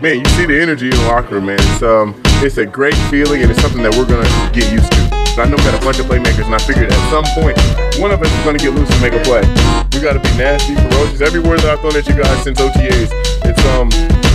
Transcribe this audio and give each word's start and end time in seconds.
man, 0.00 0.18
you 0.18 0.24
see 0.36 0.46
the 0.46 0.60
energy 0.60 0.86
in 0.86 0.96
the 0.96 1.06
locker 1.06 1.36
room, 1.36 1.46
man. 1.46 1.58
It's 1.60 1.82
um, 1.82 2.14
it's 2.42 2.58
a 2.58 2.66
great 2.66 2.96
feeling, 3.10 3.42
and 3.42 3.50
it's 3.50 3.60
something 3.60 3.82
that 3.82 3.94
we're 3.96 4.06
gonna 4.06 4.28
get 4.52 4.70
used 4.72 4.90
to. 4.92 5.00
I 5.40 5.44
know 5.44 5.56
we 5.56 5.64
got 5.68 5.76
a 5.76 5.84
bunch 5.84 5.98
of 5.98 6.06
playmakers, 6.06 6.46
and 6.46 6.54
I 6.54 6.58
figured 6.58 6.90
at 6.92 7.10
some 7.10 7.24
point 7.36 7.56
one 8.00 8.10
of 8.10 8.20
us 8.20 8.32
is 8.32 8.44
gonna 8.44 8.58
get 8.58 8.72
loose 8.74 8.90
and 8.90 9.00
make 9.00 9.12
a 9.12 9.22
play. 9.24 9.44
We 9.92 10.00
got 10.00 10.12
to 10.12 10.20
be 10.20 10.32
nasty, 10.36 10.74
ferocious. 10.74 11.20
Every 11.20 11.40
word 11.40 11.60
that 11.60 11.72
I've 11.72 11.80
thrown 11.80 11.96
at 11.96 12.06
you 12.08 12.16
guys 12.16 12.42
since 12.44 12.60
OTAs, 12.60 13.10
it's 13.44 13.64
um, 13.72 13.88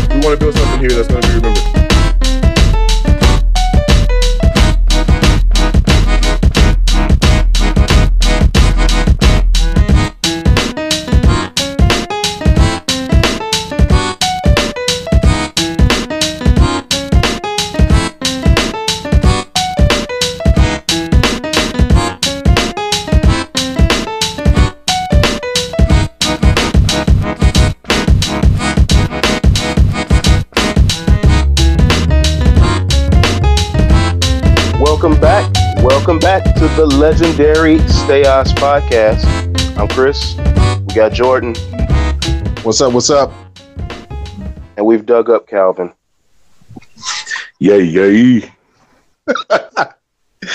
we 0.10 0.26
want 0.26 0.38
to 0.38 0.42
build 0.42 0.56
something 0.56 0.80
here 0.80 0.90
that's 0.90 1.08
gonna 1.08 1.26
be 1.28 1.36
remembered. 1.36 1.91
Welcome 35.92 36.20
back 36.20 36.46
to 36.56 36.68
the 36.70 36.86
legendary 36.86 37.78
Stay 37.90 38.26
Oz 38.26 38.54
podcast. 38.54 39.26
I'm 39.78 39.90
Chris. 39.90 40.38
We 40.88 40.96
got 40.96 41.12
Jordan, 41.12 41.54
What's 42.64 42.80
up? 42.80 42.94
What's 42.94 43.10
up? 43.10 43.34
and 44.78 44.86
we've 44.86 45.06
dug 45.06 45.30
up 45.30 45.48
Calvin. 45.48 45.92
Yay, 47.60 47.84
yay. 47.84 48.52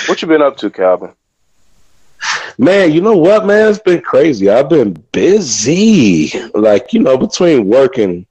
What 0.07 0.23
you 0.23 0.27
been 0.27 0.41
up 0.41 0.57
to, 0.57 0.71
Calvin? 0.71 1.13
Man, 2.57 2.93
you 2.93 3.03
know 3.03 3.17
what, 3.17 3.45
man? 3.45 3.69
It's 3.69 3.79
been 3.79 4.01
crazy. 4.01 4.49
I've 4.49 4.71
been 4.71 4.95
busy. 5.13 6.33
Like, 6.55 6.95
you 6.95 7.01
know, 7.01 7.19
between 7.19 7.67
working, 7.69 8.27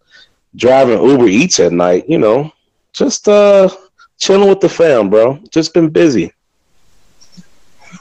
driving 0.56 1.02
Uber 1.08 1.28
Eats 1.28 1.60
at 1.60 1.72
night, 1.72 2.10
you 2.10 2.18
know, 2.18 2.52
just 2.94 3.30
uh 3.30 3.70
chilling 4.18 4.50
with 4.50 4.60
the 4.60 4.70
fam, 4.70 5.12
bro. 5.12 5.40
Just 5.52 5.72
been 5.76 5.90
busy. 5.90 6.32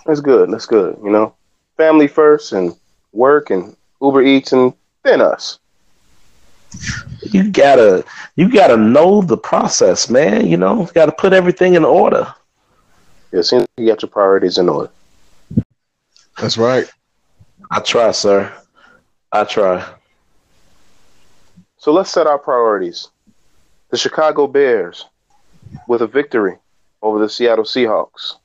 That's 0.07 0.21
good. 0.21 0.51
That's 0.51 0.67
good. 0.67 0.99
You 1.03 1.11
know, 1.11 1.35
family 1.77 2.09
first, 2.09 2.53
and 2.53 2.75
work, 3.13 3.51
and 3.51 3.77
Uber 4.01 4.23
Eats, 4.23 4.53
and 4.53 4.73
then 5.03 5.21
us. 5.21 5.59
You 7.23 7.51
gotta 7.51 8.05
you 8.37 8.51
gotta 8.51 8.77
know 8.77 9.23
the 9.23 9.37
process, 9.37 10.11
man. 10.11 10.47
You 10.47 10.57
know, 10.57 10.83
you 10.83 10.93
gotta 10.93 11.13
put 11.13 11.33
everything 11.33 11.75
in 11.75 11.85
order. 11.85 12.33
Yeah, 13.33 13.41
it 13.41 13.45
seems 13.45 13.63
like 13.63 13.71
you 13.77 13.87
got 13.87 14.03
your 14.03 14.11
priorities 14.11 14.59
in 14.59 14.69
order. 14.69 14.91
That's 16.39 16.59
right. 16.59 16.87
I 17.71 17.81
try, 17.81 18.11
sir. 18.11 18.53
I 19.33 19.45
try. 19.45 19.85
So 21.79 21.93
let's 21.93 22.11
set 22.11 22.27
our 22.27 22.39
priorities. 22.39 23.09
The 23.91 23.97
Chicago 23.97 24.47
Bears 24.47 25.07
with 25.87 26.03
a 26.03 26.07
victory 26.07 26.57
over 27.03 27.19
the 27.19 27.29
Seattle 27.29 27.65
Seahawks. 27.65 28.37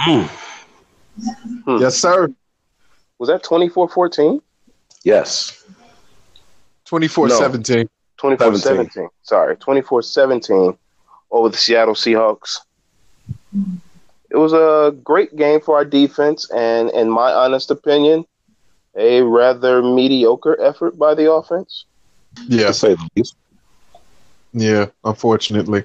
Mm, 0.00 0.30
Hmm. 1.64 1.78
Yes, 1.78 1.96
sir. 1.96 2.28
Was 3.18 3.28
that 3.28 3.42
24 3.42 3.88
14? 3.88 4.40
yes. 5.04 5.64
24 6.84 7.28
No. 7.28 7.38
17. 7.38 7.88
24 8.18 8.54
17. 8.56 9.08
Sorry, 9.22 9.56
24 9.56 10.02
17 10.02 10.78
over 11.30 11.48
the 11.48 11.56
Seattle 11.56 11.94
Seahawks. 11.94 12.60
It 14.30 14.36
was 14.36 14.52
a 14.52 14.94
great 15.02 15.34
game 15.36 15.60
for 15.60 15.76
our 15.76 15.84
defense, 15.84 16.50
and 16.50 16.90
in 16.90 17.10
my 17.10 17.32
honest 17.32 17.70
opinion, 17.70 18.24
a 18.96 19.22
rather 19.22 19.82
mediocre 19.82 20.60
effort 20.60 20.98
by 20.98 21.14
the 21.14 21.30
offense. 21.30 21.84
Yeah. 22.48 22.70
say 22.72 22.94
the 22.94 23.08
least. 23.16 23.36
Yeah. 24.52 24.86
Unfortunately. 25.04 25.84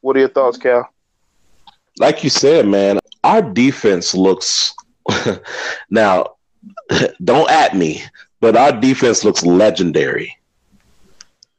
What 0.00 0.16
are 0.16 0.20
your 0.20 0.28
thoughts, 0.28 0.58
Cal? 0.58 0.88
Like 1.98 2.22
you 2.22 2.30
said, 2.30 2.66
man, 2.66 2.98
our 3.24 3.42
defense 3.42 4.14
looks 4.14 4.74
now. 5.90 6.32
Don't 7.24 7.50
at 7.50 7.76
me, 7.76 8.02
but 8.40 8.56
our 8.56 8.72
defense 8.72 9.24
looks 9.24 9.44
legendary. 9.44 10.36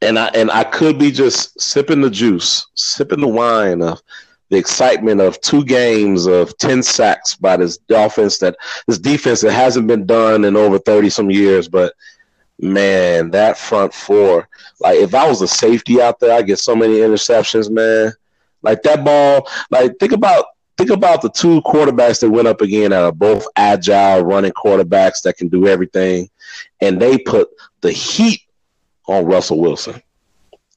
And 0.00 0.18
I 0.18 0.26
and 0.28 0.50
I 0.50 0.64
could 0.64 0.98
be 0.98 1.10
just 1.10 1.60
sipping 1.60 2.00
the 2.00 2.10
juice, 2.10 2.66
sipping 2.74 3.20
the 3.20 3.28
wine 3.28 3.82
of 3.82 4.00
the 4.50 4.56
excitement 4.56 5.20
of 5.20 5.40
two 5.40 5.64
games 5.64 6.26
of 6.26 6.56
ten 6.58 6.82
sacks 6.82 7.34
by 7.34 7.56
this 7.56 7.78
offense 7.90 8.38
that 8.38 8.56
this 8.86 8.98
defense 8.98 9.40
that 9.40 9.52
hasn't 9.52 9.88
been 9.88 10.06
done 10.06 10.44
in 10.44 10.56
over 10.56 10.78
thirty 10.78 11.10
some 11.10 11.30
years. 11.30 11.68
But 11.68 11.94
man, 12.60 13.30
that 13.32 13.58
front 13.58 13.92
four, 13.92 14.48
like 14.80 14.98
if 14.98 15.14
I 15.14 15.28
was 15.28 15.42
a 15.42 15.48
safety 15.48 16.00
out 16.00 16.20
there, 16.20 16.36
I 16.36 16.42
get 16.42 16.60
so 16.60 16.76
many 16.76 16.94
interceptions, 16.94 17.70
man. 17.70 18.12
Like 18.62 18.82
that 18.82 19.04
ball, 19.04 19.48
like 19.70 19.98
think 19.98 20.12
about 20.12 20.46
think 20.76 20.90
about 20.90 21.22
the 21.22 21.30
two 21.30 21.60
quarterbacks 21.62 22.20
that 22.20 22.30
went 22.30 22.48
up 22.48 22.60
again 22.60 22.90
that 22.90 23.02
are 23.02 23.12
both 23.12 23.46
agile 23.56 24.22
running 24.22 24.52
quarterbacks 24.52 25.22
that 25.22 25.36
can 25.36 25.48
do 25.48 25.66
everything, 25.66 26.28
and 26.80 27.00
they 27.00 27.18
put 27.18 27.48
the 27.80 27.92
heat 27.92 28.40
on 29.06 29.24
Russell 29.24 29.60
Wilson. 29.60 30.02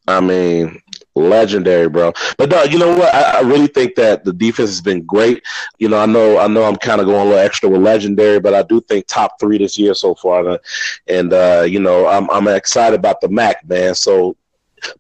I 0.08 0.20
mean, 0.20 0.82
legendary, 1.16 1.90
bro. 1.90 2.14
But 2.38 2.50
no, 2.50 2.64
you 2.64 2.80
know 2.80 2.96
what? 2.96 3.14
I, 3.14 3.40
I 3.40 3.42
really 3.42 3.68
think 3.68 3.96
that 3.96 4.24
the 4.24 4.34
defense 4.34 4.70
has 4.70 4.82
been 4.82 5.06
great. 5.06 5.44
You 5.78 5.90
know, 5.90 5.98
I 5.98 6.06
know, 6.06 6.40
I 6.40 6.48
know, 6.48 6.64
I'm 6.64 6.76
kind 6.76 7.00
of 7.00 7.08
going 7.08 7.22
a 7.22 7.30
little 7.30 7.40
extra 7.40 7.70
with 7.70 7.82
legendary, 7.82 8.40
but 8.40 8.54
I 8.54 8.64
do 8.64 8.82
think 8.82 9.08
top 9.08 9.40
three 9.40 9.58
this 9.58 9.78
year 9.78 9.94
so 9.94 10.16
far. 10.16 10.60
And 11.08 11.34
uh, 11.34 11.66
you 11.68 11.80
know, 11.80 12.08
I'm 12.08 12.30
I'm 12.32 12.48
excited 12.48 13.00
about 13.00 13.22
the 13.22 13.30
Mack, 13.30 13.68
man. 13.68 13.96
So 13.96 14.36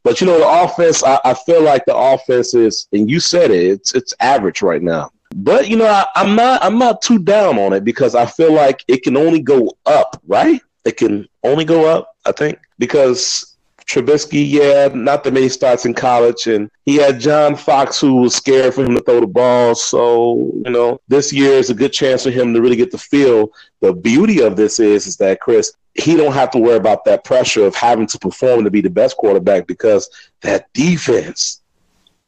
but 0.03 0.22
you 0.22 0.28
know, 0.28 0.40
the 0.40 0.64
offense, 0.64 1.03
I, 1.03 1.19
I 1.25 1.34
feel 1.34 1.62
like 1.62 1.86
the 1.86 1.96
offense 1.96 2.53
is, 2.53 2.88
and 2.92 3.09
you 3.09 3.19
said 3.19 3.52
it, 3.52 3.66
it's 3.66 3.94
it's 3.94 4.14
average 4.19 4.62
right 4.62 4.81
now. 4.81 5.12
But 5.36 5.69
you 5.69 5.78
know, 5.78 5.88
I, 5.88 6.06
I'm 6.16 6.36
not 6.36 6.64
I'm 6.64 6.78
not 6.78 7.02
too 7.02 7.19
down 7.19 7.58
on 7.58 7.74
it 7.74 7.84
because 7.84 8.16
I 8.16 8.25
feel 8.25 8.53
like 8.53 8.84
it 8.88 9.03
can 9.03 9.18
only 9.18 9.42
go 9.42 9.72
up, 9.86 10.22
right? 10.28 10.62
It 10.84 10.97
can 10.97 11.28
only 11.44 11.66
go 11.66 11.86
up, 11.86 12.16
I 12.25 12.31
think, 12.31 12.59
because 12.80 13.56
Trubisky, 13.92 14.50
yeah, 14.50 14.90
not 14.94 15.24
that 15.24 15.34
many 15.34 15.50
starts 15.50 15.86
in 15.86 15.94
college, 15.94 16.48
and 16.48 16.69
he 16.86 16.96
had 16.96 17.19
John 17.19 17.56
Fox 17.56 18.00
who 18.00 18.16
was 18.16 18.36
scared 18.36 18.74
for 18.74 18.86
him 18.86 18.96
to 18.96 19.02
throw 19.02 19.19
the 19.19 19.28
ball. 19.28 19.75
So 19.75 20.52
you 20.66 20.72
know, 20.72 21.00
this 21.08 21.34
year 21.34 21.53
is 21.53 21.69
a 21.69 21.75
good 21.75 21.94
chance 21.94 22.24
for 22.24 22.31
him 22.31 22.53
to 22.53 22.62
really 22.62 22.75
get 22.75 22.92
the 22.92 22.98
feel. 22.98 23.52
The 23.81 23.94
beauty 23.94 24.42
of 24.42 24.56
this 24.56 24.80
is, 24.80 25.08
is 25.08 25.18
that 25.18 25.42
Chris, 25.42 25.74
he 25.96 26.16
don't 26.16 26.34
have 26.34 26.52
to 26.52 26.57
worry 26.57 26.78
about 26.78 27.06
that 27.06 27.24
pressure 27.24 27.66
of 27.66 27.75
having 27.75 28.07
to 28.07 28.19
perform 28.19 28.63
to 28.63 28.72
be 28.72 28.81
the 28.81 28.90
best 28.90 29.18
quarterback 29.18 29.68
because 29.68 30.09
that 30.41 30.72
defense, 30.74 31.62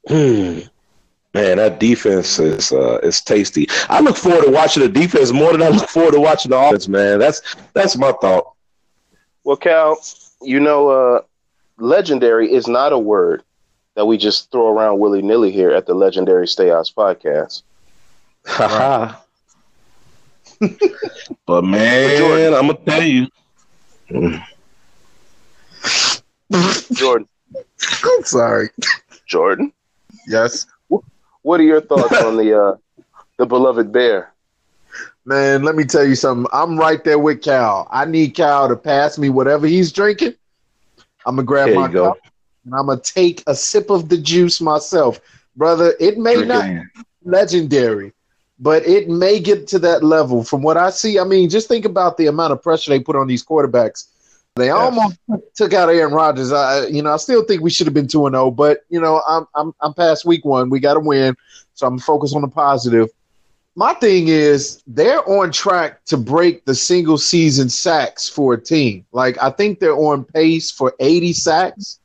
hmm, 0.07 0.59
man, 1.34 1.57
that 1.57 1.79
defense 1.79 2.40
is 2.40 2.72
uh, 2.72 3.00
is 3.03 3.22
tasty. 3.22 3.68
I 3.90 4.02
look 4.02 4.18
forward 4.18 4.46
to 4.46 4.52
watching 4.52 4.84
the 4.84 4.90
defense 4.90 5.31
more 5.31 5.52
than 5.52 5.62
I 5.62 5.69
look 5.69 5.90
forward 5.90 6.13
to 6.13 6.19
watching 6.19 6.52
the 6.52 6.57
offense, 6.57 6.88
man. 6.88 7.19
That's 7.19 7.41
that's 7.73 7.97
my 7.97 8.12
thought. 8.13 8.53
Well, 9.44 9.57
Cal, 9.57 9.97
you 10.41 10.59
know, 10.59 10.90
uh, 10.90 11.22
legendary 11.78 12.52
is 12.53 12.68
not 12.68 12.94
a 12.94 13.00
word 13.00 13.44
that 13.96 14.06
we 14.06 14.18
just 14.18 14.52
throw 14.52 14.75
around 14.75 15.00
willy 15.00 15.22
nilly 15.22 15.52
here 15.52 15.72
at 15.72 15.85
the 15.85 15.94
Legendary 15.94 16.47
Stay 16.47 16.72
Oz 16.72 16.91
podcast. 16.91 17.63
Haha. 18.46 19.16
but 21.46 21.63
man, 21.63 22.18
Jordan. 22.18 22.53
I'm 22.53 22.68
gonna 22.68 22.79
tell 22.85 23.03
you. 23.03 23.28
Jordan, 26.94 27.28
I'm 28.03 28.24
sorry. 28.24 28.69
Jordan, 29.26 29.73
Yes. 30.28 30.66
what 31.41 31.59
are 31.59 31.64
your 31.64 31.82
thoughts 31.82 32.20
on 32.20 32.38
the 32.38 32.53
uh, 32.59 32.76
the 33.38 33.46
beloved 33.46 33.91
bear? 33.91 34.34
Man, 35.26 35.64
let 35.64 35.76
me 35.76 35.84
tell 35.85 36.03
you 36.05 36.16
something. 36.16 36.49
I'm 36.53 36.78
right 36.78 37.03
there 37.03 37.17
with 37.20 37.41
Cal. 37.41 37.88
I 37.91 38.05
need 38.05 38.35
Cal 38.35 38.67
to 38.67 38.76
pass 38.76 39.17
me 39.17 39.29
whatever 39.29 39.66
he's 39.67 39.91
drinking. 39.91 40.34
I'm 41.26 41.35
going 41.35 41.46
to 41.46 41.47
grab 41.47 41.70
There 41.70 41.76
my 41.76 41.88
cup 41.91 42.17
and 42.66 42.73
I'm 42.76 42.85
going 42.88 42.99
to 42.99 43.14
take 43.14 43.43
a 43.47 43.55
sip 43.55 43.90
of 43.90 44.09
the 44.09 44.17
juice 44.17 44.59
myself. 44.61 45.20
Brother, 45.55 45.93
it 45.99 46.17
may 46.17 46.35
Drink 46.35 46.46
it 46.46 46.47
not 46.47 46.66
in. 46.66 46.90
legendary, 47.23 48.14
but 48.64 48.88
it 48.88 49.10
may 49.10 49.42
get 49.42 49.68
to 49.68 49.80
that 49.80 50.04
level. 50.04 50.44
From 50.44 50.62
what 50.62 50.78
I 50.78 50.90
see, 50.90 51.20
I 51.20 51.26
mean, 51.26 51.50
just 51.50 51.68
think 51.68 51.84
about 51.84 52.16
the 52.16 52.28
amount 52.28 52.54
of 52.54 52.64
pressure 52.64 52.92
they 52.92 53.00
put 53.00 53.18
on 53.18 53.28
these 53.28 53.46
quarterbacks. 53.46 54.08
They 54.56 54.70
almost 54.70 55.18
took 55.56 55.74
out 55.74 55.90
Aaron 55.90 56.14
Rodgers. 56.14 56.54
I, 56.54 56.86
you 56.86 57.02
know, 57.02 57.12
I 57.12 57.18
still 57.18 57.44
think 57.44 57.62
we 57.62 57.70
should 57.70 57.88
have 57.88 57.94
been 57.94 58.08
two 58.08 58.26
and 58.26 58.36
zero, 58.36 58.52
but 58.52 58.86
you 58.90 59.02
know, 59.02 59.22
I'm 59.28 59.46
I'm 59.54 59.74
I'm 59.82 59.94
past 59.94 60.26
week 60.26 60.46
one. 60.46 60.70
We 60.70 60.80
got 60.80 60.94
to 60.94 61.02
win, 61.02 61.36
so 61.74 61.88
I'm 61.88 62.00
focused 62.00 62.36
on 62.36 62.42
the 62.42 62.48
positive. 62.48 63.10
My 63.76 63.96
thing 63.96 64.28
is 64.30 64.82
they're 64.88 65.28
on 65.28 65.52
track 65.52 66.06
to 66.06 66.18
break 66.18 66.64
the 66.66 66.76
single 66.76 67.18
season 67.18 67.70
sacks 67.70 68.30
for 68.30 68.54
a 68.54 68.62
team. 68.62 69.06
Like 69.12 69.42
I 69.42 69.50
think 69.50 69.80
they're 69.80 69.98
on 69.98 70.24
pace 70.24 70.72
for 70.72 70.94
80 71.00 71.34
sacks. 71.34 72.00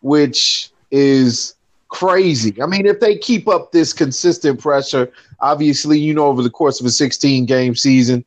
which 0.00 0.70
is 0.90 1.54
crazy. 1.92 2.60
I 2.60 2.66
mean, 2.66 2.86
if 2.86 3.00
they 3.00 3.16
keep 3.16 3.46
up 3.46 3.70
this 3.70 3.92
consistent 3.92 4.58
pressure, 4.58 5.12
obviously, 5.40 5.98
you 5.98 6.14
know, 6.14 6.26
over 6.26 6.42
the 6.42 6.50
course 6.50 6.80
of 6.80 6.86
a 6.86 6.90
16 6.90 7.44
game 7.44 7.76
season, 7.76 8.24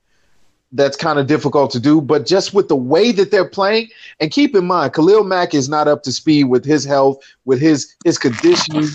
that's 0.72 0.96
kind 0.96 1.18
of 1.18 1.26
difficult 1.26 1.72
to 1.72 1.80
do. 1.80 2.00
But 2.00 2.28
just 2.28 2.54
with 2.54 2.68
the 2.68 2.76
way 2.76 3.12
that 3.14 3.32
they're 3.32 3.50
playing, 3.50 3.90
and 4.20 4.30
keep 4.30 4.56
in 4.56 4.66
mind, 4.66 4.94
Khalil 4.94 5.24
Mack 5.24 5.56
is 5.56 5.68
not 5.68 5.88
up 5.88 6.04
to 6.04 6.12
speed 6.12 6.46
with 6.46 6.64
his 6.64 6.86
health, 6.86 7.18
with 7.46 7.60
his 7.60 7.96
his 8.06 8.20
conditioning. 8.20 8.88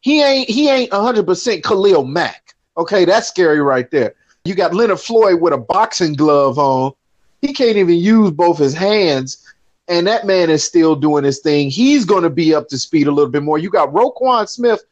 He 0.00 0.22
ain't 0.22 0.48
he 0.48 0.70
ain't 0.70 0.90
100 0.90 1.26
percent 1.26 1.62
Khalil 1.62 2.04
Mack. 2.04 2.54
Okay, 2.78 3.04
that's 3.04 3.28
scary 3.28 3.60
right 3.60 3.90
there. 3.90 4.14
You 4.46 4.54
got 4.54 4.74
Leonard 4.74 5.00
Floyd 5.00 5.40
with 5.40 5.52
a 5.52 5.58
boxing 5.58 6.14
glove 6.14 6.58
on. 6.58 6.92
He 7.42 7.52
can't 7.52 7.76
even 7.76 7.96
use 7.96 8.30
both 8.30 8.56
his 8.56 8.74
hands 8.74 9.53
and 9.88 10.06
that 10.06 10.26
man 10.26 10.50
is 10.50 10.64
still 10.64 10.96
doing 10.96 11.24
his 11.24 11.40
thing. 11.40 11.70
He's 11.70 12.04
going 12.04 12.22
to 12.22 12.30
be 12.30 12.54
up 12.54 12.68
to 12.68 12.78
speed 12.78 13.06
a 13.06 13.12
little 13.12 13.30
bit 13.30 13.42
more. 13.42 13.58
You 13.58 13.70
got 13.70 13.92
Roquan 13.92 14.48
Smith 14.48 14.82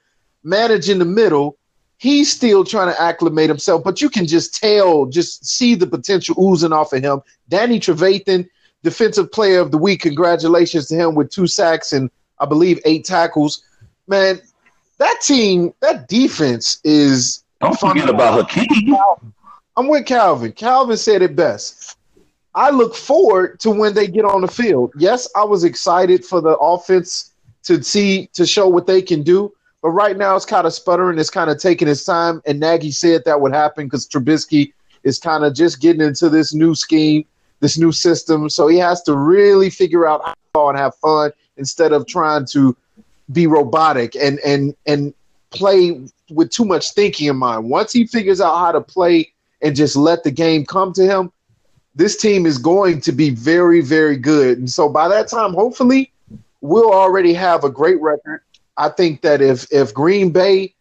managing 0.43 0.99
the 0.99 1.05
middle. 1.05 1.57
He's 1.97 2.33
still 2.33 2.65
trying 2.65 2.93
to 2.93 3.01
acclimate 3.01 3.49
himself, 3.49 3.85
but 3.85 4.03
you 4.03 4.11
can 4.11 4.27
just 4.27 4.55
tell, 4.61 5.07
just 5.07 5.47
see 5.47 5.75
the 5.75 5.87
potential 5.87 6.35
oozing 6.43 6.73
off 6.73 6.93
of 6.93 7.03
him. 7.03 7.23
Danny 7.49 7.79
Trevathan, 7.79 8.49
defensive 8.83 9.31
player 9.31 9.61
of 9.61 9.71
the 9.71 9.79
week. 9.79 10.03
Congratulations 10.03 10.89
to 10.89 10.97
him 10.97 11.15
with 11.15 11.31
two 11.31 11.47
sacks 11.47 11.93
and 11.93 12.11
I 12.39 12.45
believe 12.45 12.81
eight 12.85 13.05
tackles. 13.05 13.65
Man, 14.09 14.41
that 14.99 15.21
team, 15.23 15.73
that 15.81 16.09
defense 16.09 16.81
is. 16.85 17.45
Don't 17.61 17.79
forget 17.79 18.09
about 18.09 18.51
Hakeem. 18.51 18.97
I'm 19.77 19.89
with 19.89 20.05
Calvin. 20.05 20.53
Calvin 20.53 20.97
said 20.97 21.23
it 21.23 21.35
best. 21.35 21.97
I 22.55 22.71
look 22.71 22.95
forward 22.95 23.61
to 23.61 23.71
when 23.71 23.95
they 23.95 24.07
get 24.07 24.25
on 24.25 24.43
the 24.43 24.49
field. 24.49 24.93
Yes, 24.97 25.29
I 25.35 25.45
was 25.45 25.65
excited 25.65 26.25
for 26.25 26.41
the 26.41 26.57
offense 26.59 27.33
to 27.65 27.83
see 27.83 28.29
to 28.35 28.45
show 28.45 28.69
what 28.69 28.87
they 28.87 29.01
can 29.01 29.23
do, 29.23 29.53
but 29.81 29.91
right 29.91 30.17
now 30.17 30.37
it's 30.37 30.45
kind 30.45 30.67
of 30.67 30.75
sputtering. 30.75 31.19
It's 31.19 31.31
kind 31.31 31.51
of 31.51 31.59
taking 31.59 31.89
its 31.89 32.05
time. 32.05 32.43
And 32.45 32.61
Nagy 32.61 32.91
said 32.91 33.25
that 33.25 33.41
would 33.41 33.55
happen 33.55 33.87
because 33.87 34.07
Trubisky 34.07 34.73
is 35.03 35.19
kind 35.19 35.45
of 35.45 35.55
just 35.55 35.81
getting 35.81 36.03
into 36.03 36.29
this 36.29 36.53
new 36.53 36.75
scheme, 36.75 37.25
this 37.61 37.79
new 37.79 37.93
system. 37.93 38.51
So 38.51 38.69
he 38.69 38.79
has 38.79 39.03
to 39.05 39.17
really 39.17 39.71
figure 39.71 40.07
out 40.07 40.37
how 40.55 40.69
and 40.69 40.79
have 40.79 40.95
fun 40.97 41.33
instead 41.57 41.93
of 41.93 42.07
trying 42.07 42.45
to 42.47 42.77
be 43.33 43.47
robotic 43.47 44.15
and 44.17 44.39
and 44.41 44.75
and 44.87 45.15
play 45.51 46.01
with 46.31 46.51
too 46.51 46.65
much 46.65 46.93
thinking 46.93 47.29
in 47.29 47.37
mind. 47.37 47.71
Once 47.71 47.93
he 47.93 48.07
figures 48.07 48.41
out 48.41 48.59
how 48.59 48.73
to 48.73 48.81
play 48.81 49.33
and 49.63 49.77
just 49.77 49.97
let 49.97 50.25
the 50.25 50.31
game 50.31 50.67
come 50.67 50.93
to 50.93 51.07
him, 51.07 51.33
this 51.95 52.17
team 52.17 52.47
is 52.47 52.59
going 52.59 53.01
to 53.03 53.13
be 53.13 53.31
very, 53.31 53.81
very 53.81 54.17
good. 54.17 54.59
And 54.59 54.71
so 54.71 54.89
by 54.89 55.09
that 55.09 55.29
time, 55.29 55.53
hopefully, 55.53 56.11
we'll 56.61 56.93
already 56.93 57.35
have 57.35 57.65
a 57.65 57.71
great 57.71 58.01
record. 58.01 58.43
I 58.77 58.89
think 58.89 59.21
that 59.23 59.43
if 59.43 59.71
if 59.71 59.93
Green 59.93 60.31
Bay 60.31 60.75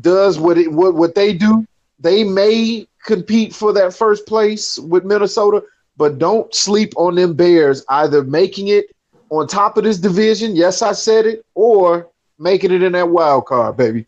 does 0.00 0.38
what 0.38 0.58
it 0.58 0.72
what, 0.72 0.94
what 0.94 1.14
they 1.14 1.32
do, 1.32 1.66
they 2.00 2.24
may 2.24 2.86
compete 3.04 3.54
for 3.54 3.72
that 3.72 3.94
first 3.94 4.26
place 4.26 4.78
with 4.78 5.04
Minnesota. 5.04 5.62
But 5.96 6.18
don't 6.18 6.52
sleep 6.54 6.94
on 6.96 7.14
them 7.14 7.34
Bears 7.34 7.84
either 7.88 8.24
making 8.24 8.68
it 8.68 8.86
on 9.30 9.46
top 9.46 9.76
of 9.76 9.84
this 9.84 9.98
division. 9.98 10.56
Yes, 10.56 10.82
I 10.82 10.92
said 10.92 11.26
it, 11.26 11.44
or 11.54 12.08
making 12.38 12.72
it 12.72 12.82
in 12.82 12.92
that 12.92 13.08
wild 13.10 13.46
card, 13.46 13.76
baby. 13.76 14.06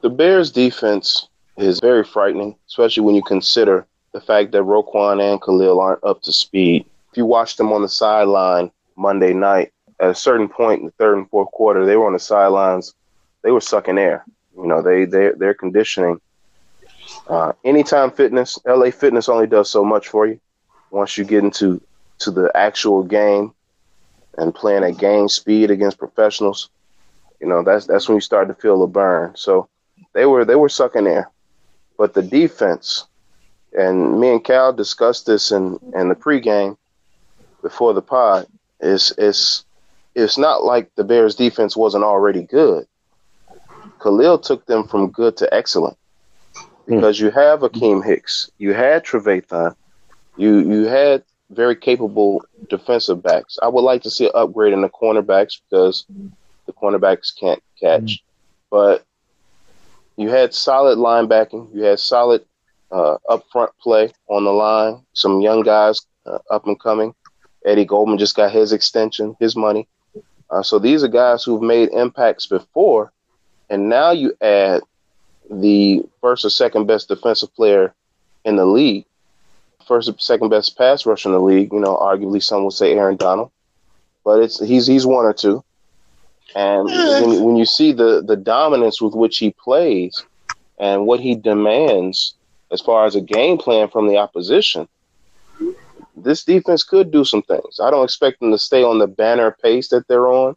The 0.00 0.10
Bears 0.10 0.50
defense 0.50 1.28
is 1.58 1.80
very 1.80 2.02
frightening, 2.02 2.56
especially 2.66 3.04
when 3.04 3.14
you 3.14 3.22
consider 3.22 3.86
the 4.12 4.20
fact 4.20 4.52
that 4.52 4.62
Roquan 4.62 5.20
and 5.20 5.40
Khalil 5.40 5.80
aren't 5.80 6.04
up 6.04 6.22
to 6.22 6.32
speed. 6.32 6.86
If 7.10 7.16
you 7.16 7.26
watch 7.26 7.56
them 7.56 7.72
on 7.72 7.82
the 7.82 7.88
sideline 7.88 8.70
Monday 8.96 9.32
night, 9.32 9.72
at 10.00 10.10
a 10.10 10.14
certain 10.14 10.48
point 10.48 10.80
in 10.80 10.86
the 10.86 10.92
third 10.92 11.16
and 11.16 11.28
fourth 11.30 11.50
quarter, 11.52 11.86
they 11.86 11.96
were 11.96 12.06
on 12.06 12.12
the 12.12 12.18
sidelines. 12.18 12.94
They 13.42 13.50
were 13.50 13.60
sucking 13.60 13.98
air. 13.98 14.24
You 14.56 14.66
know, 14.66 14.82
they 14.82 15.04
they 15.04 15.30
their 15.30 15.54
conditioning. 15.54 16.20
Uh, 17.28 17.52
anytime 17.64 18.10
fitness, 18.10 18.58
LA 18.66 18.90
Fitness 18.90 19.28
only 19.28 19.46
does 19.46 19.70
so 19.70 19.84
much 19.84 20.08
for 20.08 20.26
you. 20.26 20.40
Once 20.90 21.16
you 21.16 21.24
get 21.24 21.44
into 21.44 21.80
to 22.18 22.30
the 22.30 22.50
actual 22.54 23.02
game 23.02 23.52
and 24.38 24.54
playing 24.54 24.84
at 24.84 24.98
game 24.98 25.28
speed 25.28 25.70
against 25.70 25.98
professionals, 25.98 26.68
you 27.40 27.46
know 27.46 27.62
that's 27.62 27.86
that's 27.86 28.08
when 28.08 28.16
you 28.16 28.20
start 28.20 28.48
to 28.48 28.54
feel 28.54 28.82
a 28.82 28.86
burn. 28.86 29.32
So 29.36 29.68
they 30.12 30.26
were 30.26 30.44
they 30.44 30.56
were 30.56 30.68
sucking 30.68 31.06
air, 31.06 31.30
but 31.96 32.12
the 32.12 32.22
defense 32.22 33.06
and 33.76 34.20
me 34.20 34.30
and 34.30 34.44
Cal 34.44 34.72
discussed 34.72 35.26
this 35.26 35.50
in, 35.50 35.78
in 35.94 36.08
the 36.08 36.14
pregame 36.14 36.76
before 37.62 37.94
the 37.94 38.02
pod. 38.02 38.46
It's 38.80 39.12
it's 39.16 39.64
it's 40.14 40.36
not 40.36 40.64
like 40.64 40.94
the 40.94 41.04
Bears 41.04 41.34
defense 41.34 41.76
wasn't 41.76 42.04
already 42.04 42.42
good. 42.42 42.86
Khalil 44.02 44.38
took 44.38 44.66
them 44.66 44.86
from 44.86 45.10
good 45.10 45.36
to 45.38 45.54
excellent 45.54 45.96
because 46.86 47.20
you 47.20 47.30
have 47.30 47.60
Akiem 47.60 48.04
Hicks, 48.04 48.50
you 48.58 48.74
had 48.74 49.04
Trevathan, 49.04 49.74
you 50.36 50.58
you 50.58 50.84
had 50.84 51.22
very 51.50 51.76
capable 51.76 52.44
defensive 52.68 53.22
backs. 53.22 53.58
I 53.62 53.68
would 53.68 53.82
like 53.82 54.02
to 54.02 54.10
see 54.10 54.26
an 54.26 54.32
upgrade 54.34 54.72
in 54.72 54.82
the 54.82 54.88
cornerbacks 54.88 55.60
because 55.68 56.04
the 56.66 56.72
cornerbacks 56.72 57.32
can't 57.38 57.62
catch, 57.80 58.02
mm-hmm. 58.02 58.66
but 58.70 59.04
you 60.16 60.28
had 60.28 60.54
solid 60.54 60.98
linebacking, 60.98 61.74
you 61.74 61.82
had 61.82 62.00
solid 62.00 62.44
uh, 62.92 63.16
upfront 63.28 63.70
play 63.80 64.12
on 64.28 64.44
the 64.44 64.52
line. 64.52 65.02
Some 65.14 65.40
young 65.40 65.62
guys 65.62 66.00
uh, 66.26 66.38
up 66.50 66.66
and 66.66 66.78
coming. 66.78 67.14
Eddie 67.64 67.84
Goldman 67.84 68.18
just 68.18 68.36
got 68.36 68.52
his 68.52 68.72
extension, 68.72 69.36
his 69.40 69.56
money. 69.56 69.88
Uh, 70.50 70.62
so 70.62 70.78
these 70.78 71.02
are 71.02 71.08
guys 71.08 71.42
who've 71.42 71.62
made 71.62 71.88
impacts 71.90 72.46
before, 72.46 73.10
and 73.70 73.88
now 73.88 74.10
you 74.10 74.36
add 74.42 74.82
the 75.50 76.02
first 76.20 76.44
or 76.44 76.50
second 76.50 76.86
best 76.86 77.08
defensive 77.08 77.54
player 77.54 77.94
in 78.44 78.56
the 78.56 78.66
league, 78.66 79.06
first 79.86 80.08
or 80.08 80.14
second 80.18 80.50
best 80.50 80.76
pass 80.76 81.06
rusher 81.06 81.30
in 81.30 81.32
the 81.32 81.40
league. 81.40 81.72
You 81.72 81.80
know, 81.80 81.96
arguably 81.96 82.42
some 82.42 82.64
would 82.64 82.74
say 82.74 82.92
Aaron 82.92 83.16
Donald, 83.16 83.50
but 84.24 84.42
it's 84.42 84.60
he's 84.60 84.86
he's 84.86 85.06
one 85.06 85.24
or 85.24 85.32
two. 85.32 85.64
And 86.54 86.84
when, 86.84 87.44
when 87.44 87.56
you 87.56 87.64
see 87.64 87.92
the 87.92 88.22
the 88.22 88.36
dominance 88.36 89.00
with 89.00 89.14
which 89.14 89.38
he 89.38 89.52
plays 89.52 90.22
and 90.78 91.06
what 91.06 91.20
he 91.20 91.34
demands 91.34 92.34
as 92.72 92.80
far 92.80 93.04
as 93.04 93.14
a 93.14 93.20
game 93.20 93.58
plan 93.58 93.88
from 93.88 94.08
the 94.08 94.16
opposition, 94.16 94.88
this 96.16 96.44
defense 96.44 96.82
could 96.82 97.10
do 97.10 97.24
some 97.24 97.42
things. 97.42 97.78
I 97.80 97.90
don't 97.90 98.04
expect 98.04 98.40
them 98.40 98.50
to 98.50 98.58
stay 98.58 98.82
on 98.82 98.98
the 98.98 99.06
banner 99.06 99.56
pace 99.62 99.88
that 99.88 100.08
they're 100.08 100.26
on. 100.26 100.56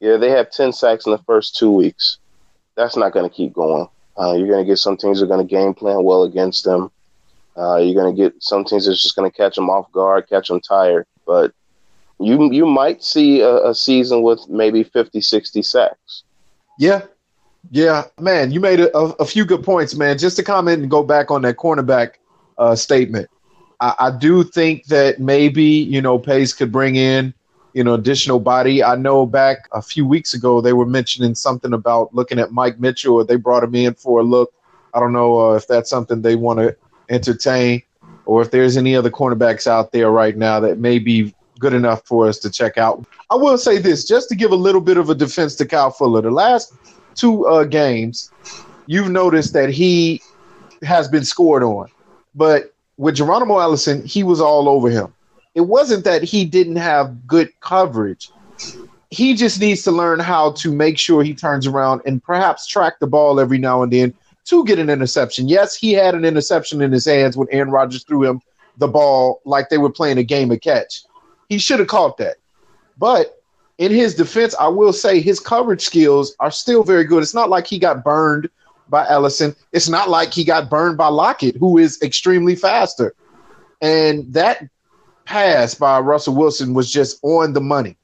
Yeah, 0.00 0.16
they 0.16 0.30
have 0.30 0.50
10 0.50 0.72
sacks 0.72 1.06
in 1.06 1.12
the 1.12 1.18
first 1.18 1.56
two 1.56 1.70
weeks. 1.70 2.18
That's 2.74 2.96
not 2.96 3.12
going 3.12 3.28
to 3.28 3.34
keep 3.34 3.54
going. 3.54 3.88
Uh, 4.18 4.34
you're 4.34 4.48
going 4.48 4.64
to 4.64 4.70
get 4.70 4.78
some 4.78 4.96
teams 4.96 5.18
that 5.18 5.24
are 5.24 5.28
going 5.28 5.46
to 5.46 5.54
game 5.54 5.74
plan 5.74 6.04
well 6.04 6.22
against 6.22 6.64
them. 6.64 6.90
Uh, 7.56 7.76
you're 7.76 7.94
going 7.94 8.14
to 8.14 8.22
get 8.22 8.34
some 8.42 8.64
teams 8.64 8.86
that's 8.86 9.02
just 9.02 9.16
going 9.16 9.30
to 9.30 9.36
catch 9.36 9.56
them 9.56 9.70
off 9.70 9.90
guard, 9.92 10.28
catch 10.28 10.48
them 10.48 10.60
tired. 10.60 11.06
But 11.26 11.52
you 12.18 12.50
you 12.52 12.66
might 12.66 13.02
see 13.02 13.40
a, 13.40 13.68
a 13.68 13.74
season 13.74 14.22
with 14.22 14.46
maybe 14.48 14.82
50, 14.84 15.20
60 15.20 15.62
sacks. 15.62 16.22
Yeah, 16.78 17.02
yeah, 17.70 18.04
man, 18.20 18.50
you 18.50 18.60
made 18.60 18.80
a, 18.80 18.96
a, 18.96 19.24
few 19.24 19.44
good 19.44 19.64
points, 19.64 19.94
man. 19.94 20.18
Just 20.18 20.36
to 20.36 20.42
comment 20.42 20.82
and 20.82 20.90
go 20.90 21.02
back 21.02 21.30
on 21.30 21.42
that 21.42 21.56
cornerback 21.56 22.14
uh, 22.58 22.76
statement, 22.76 23.28
I, 23.80 23.94
I, 23.98 24.10
do 24.10 24.44
think 24.44 24.86
that 24.86 25.20
maybe 25.20 25.64
you 25.64 26.00
know 26.00 26.18
Pace 26.18 26.52
could 26.52 26.70
bring 26.70 26.96
in 26.96 27.34
you 27.74 27.84
know 27.84 27.94
additional 27.94 28.40
body. 28.40 28.82
I 28.82 28.96
know 28.96 29.26
back 29.26 29.68
a 29.72 29.82
few 29.82 30.06
weeks 30.06 30.34
ago 30.34 30.60
they 30.60 30.72
were 30.72 30.86
mentioning 30.86 31.34
something 31.34 31.72
about 31.72 32.14
looking 32.14 32.38
at 32.38 32.52
Mike 32.52 32.78
Mitchell, 32.78 33.14
or 33.16 33.24
they 33.24 33.36
brought 33.36 33.64
him 33.64 33.74
in 33.74 33.94
for 33.94 34.20
a 34.20 34.22
look. 34.22 34.52
I 34.94 35.00
don't 35.00 35.12
know 35.12 35.50
uh, 35.50 35.54
if 35.54 35.66
that's 35.66 35.90
something 35.90 36.22
they 36.22 36.36
want 36.36 36.58
to 36.60 36.76
entertain, 37.10 37.82
or 38.24 38.42
if 38.42 38.50
there's 38.50 38.76
any 38.76 38.96
other 38.96 39.10
cornerbacks 39.10 39.66
out 39.66 39.92
there 39.92 40.10
right 40.10 40.36
now 40.36 40.60
that 40.60 40.78
may 40.78 40.98
be 40.98 41.34
good 41.58 41.72
enough 41.72 42.06
for 42.06 42.28
us 42.28 42.38
to 42.38 42.50
check 42.50 42.78
out. 42.78 43.04
I 43.30 43.34
will 43.34 43.58
say 43.58 43.78
this, 43.78 44.06
just 44.06 44.28
to 44.28 44.34
give 44.34 44.52
a 44.52 44.56
little 44.56 44.80
bit 44.80 44.98
of 44.98 45.10
a 45.10 45.14
defense 45.14 45.54
to 45.56 45.66
Kyle 45.66 45.90
Fuller. 45.90 46.22
The 46.22 46.30
last 46.30 46.74
two 47.16 47.46
uh, 47.46 47.64
games, 47.64 48.30
you've 48.86 49.10
noticed 49.10 49.52
that 49.54 49.70
he 49.70 50.22
has 50.82 51.08
been 51.08 51.24
scored 51.24 51.62
on. 51.62 51.88
But 52.34 52.74
with 52.96 53.16
Geronimo 53.16 53.58
Allison, 53.58 54.04
he 54.04 54.22
was 54.22 54.40
all 54.40 54.68
over 54.68 54.90
him. 54.90 55.12
It 55.54 55.62
wasn't 55.62 56.04
that 56.04 56.22
he 56.22 56.44
didn't 56.44 56.76
have 56.76 57.26
good 57.26 57.50
coverage. 57.60 58.30
He 59.10 59.34
just 59.34 59.60
needs 59.60 59.82
to 59.84 59.90
learn 59.90 60.20
how 60.20 60.52
to 60.52 60.72
make 60.72 60.98
sure 60.98 61.22
he 61.22 61.34
turns 61.34 61.66
around 61.66 62.02
and 62.04 62.22
perhaps 62.22 62.66
track 62.66 62.98
the 63.00 63.06
ball 63.06 63.40
every 63.40 63.58
now 63.58 63.82
and 63.82 63.92
then 63.92 64.14
to 64.46 64.64
get 64.64 64.78
an 64.78 64.90
interception. 64.90 65.48
Yes, 65.48 65.74
he 65.74 65.92
had 65.92 66.14
an 66.14 66.24
interception 66.24 66.82
in 66.82 66.92
his 66.92 67.06
hands 67.06 67.36
when 67.36 67.48
Aaron 67.50 67.70
Rodgers 67.70 68.04
threw 68.04 68.24
him 68.24 68.40
the 68.76 68.88
ball 68.88 69.40
like 69.44 69.68
they 69.68 69.78
were 69.78 69.90
playing 69.90 70.18
a 70.18 70.22
game 70.22 70.50
of 70.50 70.60
catch. 70.60 71.04
He 71.48 71.58
should 71.58 71.78
have 71.78 71.88
caught 71.88 72.18
that. 72.18 72.36
But 72.98 73.42
in 73.78 73.92
his 73.92 74.14
defense, 74.14 74.54
I 74.58 74.68
will 74.68 74.92
say 74.92 75.20
his 75.20 75.38
coverage 75.38 75.82
skills 75.82 76.34
are 76.40 76.50
still 76.50 76.82
very 76.82 77.04
good. 77.04 77.22
It's 77.22 77.34
not 77.34 77.50
like 77.50 77.66
he 77.66 77.78
got 77.78 78.02
burned 78.02 78.48
by 78.88 79.06
Allison. 79.06 79.54
It's 79.72 79.88
not 79.88 80.08
like 80.08 80.32
he 80.32 80.44
got 80.44 80.70
burned 80.70 80.96
by 80.96 81.08
Lockett, 81.08 81.56
who 81.56 81.76
is 81.76 82.00
extremely 82.02 82.54
faster. 82.56 83.14
And 83.82 84.32
that 84.32 84.66
pass 85.24 85.74
by 85.74 85.98
Russell 86.00 86.36
Wilson 86.36 86.72
was 86.72 86.90
just 86.90 87.18
on 87.22 87.52
the 87.52 87.60
money. 87.60 87.96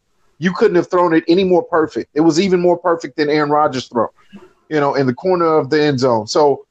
you 0.42 0.52
couldn't 0.52 0.74
have 0.74 0.90
thrown 0.90 1.14
it 1.14 1.22
any 1.28 1.44
more 1.44 1.62
perfect. 1.62 2.10
It 2.14 2.20
was 2.22 2.40
even 2.40 2.58
more 2.60 2.76
perfect 2.76 3.16
than 3.16 3.30
Aaron 3.30 3.50
Rodgers' 3.50 3.86
throw, 3.86 4.08
you 4.68 4.80
know, 4.80 4.94
in 4.96 5.06
the 5.06 5.14
corner 5.14 5.46
of 5.46 5.70
the 5.70 5.80
end 5.80 6.00
zone. 6.00 6.26
So 6.26 6.66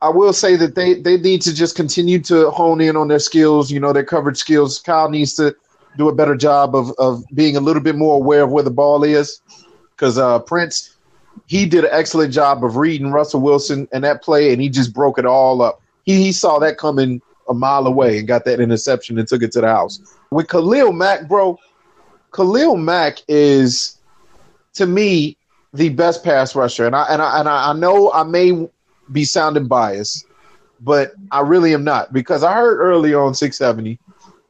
I 0.00 0.08
will 0.08 0.32
say 0.32 0.54
that 0.54 0.76
they, 0.76 0.94
they 0.94 1.16
need 1.16 1.42
to 1.42 1.52
just 1.52 1.74
continue 1.74 2.20
to 2.20 2.50
hone 2.52 2.80
in 2.80 2.96
on 2.96 3.08
their 3.08 3.18
skills, 3.18 3.72
you 3.72 3.80
know, 3.80 3.92
their 3.92 4.04
coverage 4.04 4.36
skills. 4.36 4.78
Kyle 4.80 5.10
needs 5.10 5.34
to 5.34 5.52
do 5.96 6.08
a 6.08 6.14
better 6.14 6.34
job 6.34 6.74
of, 6.74 6.92
of 6.98 7.24
being 7.34 7.56
a 7.56 7.60
little 7.60 7.82
bit 7.82 7.96
more 7.96 8.16
aware 8.16 8.42
of 8.42 8.50
where 8.50 8.62
the 8.62 8.70
ball 8.70 9.04
is 9.04 9.40
because 9.90 10.18
uh, 10.18 10.38
Prince, 10.40 10.96
he 11.46 11.66
did 11.66 11.84
an 11.84 11.90
excellent 11.92 12.32
job 12.32 12.64
of 12.64 12.76
reading 12.76 13.10
Russell 13.10 13.40
Wilson 13.40 13.86
and 13.92 14.02
that 14.04 14.22
play, 14.22 14.52
and 14.52 14.60
he 14.60 14.68
just 14.68 14.92
broke 14.92 15.18
it 15.18 15.26
all 15.26 15.62
up. 15.62 15.80
He, 16.04 16.16
he 16.16 16.32
saw 16.32 16.58
that 16.58 16.78
coming 16.78 17.20
a 17.48 17.54
mile 17.54 17.86
away 17.86 18.18
and 18.18 18.26
got 18.26 18.44
that 18.44 18.60
interception 18.60 19.18
and 19.18 19.28
took 19.28 19.42
it 19.42 19.52
to 19.52 19.60
the 19.60 19.68
house. 19.68 20.00
With 20.30 20.48
Khalil 20.48 20.92
Mack, 20.92 21.28
bro, 21.28 21.58
Khalil 22.32 22.76
Mack 22.76 23.18
is 23.28 23.98
to 24.74 24.86
me 24.86 25.36
the 25.74 25.90
best 25.90 26.24
pass 26.24 26.54
rusher, 26.54 26.86
and 26.86 26.96
I 26.96 27.06
and 27.08 27.20
I 27.20 27.40
and 27.40 27.48
I 27.48 27.72
know 27.74 28.12
I 28.12 28.22
may 28.24 28.68
be 29.10 29.24
sounding 29.24 29.66
biased, 29.66 30.26
but 30.80 31.12
I 31.30 31.40
really 31.40 31.74
am 31.74 31.84
not 31.84 32.12
because 32.12 32.42
I 32.42 32.54
heard 32.54 32.78
early 32.78 33.14
on 33.14 33.34
670 33.34 33.98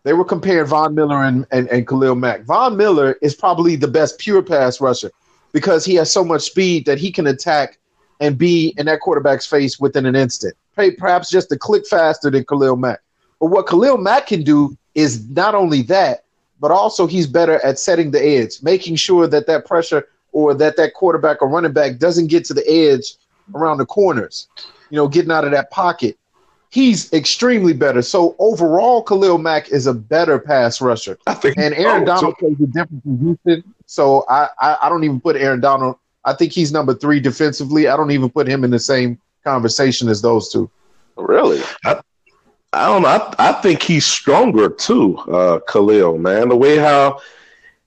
they 0.05 0.13
were 0.13 0.25
comparing 0.25 0.67
Von 0.67 0.95
Miller 0.95 1.23
and, 1.23 1.47
and, 1.51 1.69
and 1.69 1.87
Khalil 1.87 2.15
Mack. 2.15 2.43
Von 2.43 2.77
Miller 2.77 3.17
is 3.23 3.35
probably 3.35 3.77
the 3.77 3.89
best 3.89 4.19
pure 4.19 4.43
pass 4.43 4.81
rusher 4.81 5.11
because 5.53 5.85
he 5.85 5.95
has 5.95 6.13
so 6.13 6.25
much 6.25 6.43
speed 6.43 6.87
that 6.87 6.99
he 6.99 7.13
can 7.13 7.27
attack 7.27 7.79
and 8.21 8.39
be 8.39 8.75
in 8.77 8.87
that 8.87 9.01
quarterback's 9.01 9.47
face 9.47 9.79
within 9.79 10.07
an 10.07 10.17
instant. 10.17 10.55
Perhaps 10.75 11.31
just 11.31 11.53
a 11.53 11.59
click 11.59 11.87
faster 11.87 12.31
than 12.31 12.45
Khalil 12.45 12.77
Mack. 12.77 13.01
But 13.41 13.47
what 13.47 13.67
Khalil 13.67 13.99
Mack 13.99 14.29
can 14.29 14.43
do 14.43 14.77
is 14.95 15.29
not 15.31 15.55
only 15.55 15.83
that, 15.83 16.25
but 16.61 16.71
also 16.71 17.07
he's 17.07 17.27
better 17.27 17.65
at 17.65 17.79
setting 17.79 18.11
the 18.11 18.25
edge, 18.25 18.63
making 18.63 18.97
sure 18.97 19.27
that 19.27 19.47
that 19.47 19.67
pressure 19.67 20.09
or 20.33 20.55
that 20.55 20.77
that 20.77 20.95
quarterback 20.95 21.43
or 21.43 21.49
running 21.49 21.73
back 21.73 21.99
doesn't 21.99 22.29
get 22.29 22.45
to 22.47 22.55
the 22.55 22.69
edge 22.71 23.15
around 23.55 23.79
the 23.79 23.87
corners, 23.87 24.49
you 24.91 24.97
know, 24.97 25.09
getting 25.09 25.31
out 25.31 25.45
of 25.45 25.51
that 25.51 25.71
pocket 25.71 26.17
he's 26.73 27.13
extremely 27.13 27.75
better. 27.75 28.01
So 28.01 28.35
overall, 28.39 29.03
Khalil 29.03 29.39
Mack 29.39 29.69
is 29.69 29.87
a 29.87 29.95
better 29.95 30.39
pass 30.39 30.81
rusher. 30.81 31.19
I 31.27 31.35
think, 31.35 31.59
and 31.59 31.75
Aaron 31.75 32.03
oh, 32.03 32.07
Donald 32.07 32.35
so, 32.41 32.47
plays 32.47 32.61
a 32.61 32.67
different 32.67 33.03
position. 33.05 33.75
So 33.87 34.25
I, 34.29 34.49
I, 34.59 34.79
I 34.83 34.89
don't 34.89 35.05
even 35.05 35.21
put 35.21 35.37
Aaron 35.37 35.61
Donald. 35.61 35.97
I 36.25 36.33
think 36.33 36.53
he's 36.53 36.73
number 36.73 36.95
three 36.95 37.21
defensively. 37.21 37.89
I 37.89 37.97
don't 37.97 38.11
even 38.11 38.31
put 38.31 38.49
him 38.49 38.65
in 38.65 38.71
the 38.71 38.79
same 38.79 39.21
conversation 39.45 40.09
as 40.09 40.23
those 40.23 40.51
two. 40.51 40.71
Really? 41.17 41.63
I, 41.85 42.01
I 42.73 42.87
don't 42.87 43.03
know. 43.03 43.09
I, 43.09 43.35
I 43.39 43.53
think 43.61 43.83
he's 43.83 44.07
stronger 44.07 44.71
too, 44.71 45.19
uh, 45.19 45.61
Khalil, 45.69 46.17
man. 46.17 46.49
The 46.49 46.57
way 46.57 46.79
how 46.79 47.21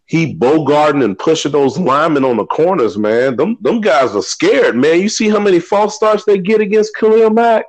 he 0.05 0.35
bogarting 0.35 1.03
and 1.03 1.17
pushing 1.17 1.53
those 1.53 1.79
linemen 1.79 2.23
on 2.23 2.37
the 2.37 2.45
corners, 2.45 2.99
man. 2.99 3.35
Them 3.35 3.57
them 3.61 3.81
guys 3.81 4.15
are 4.15 4.21
scared, 4.21 4.75
man. 4.75 5.01
You 5.01 5.09
see 5.09 5.27
how 5.27 5.39
many 5.39 5.59
false 5.59 5.95
starts 5.95 6.23
they 6.23 6.37
get 6.37 6.61
against 6.61 6.95
Khalil 6.95 7.31
Mack? 7.31 7.65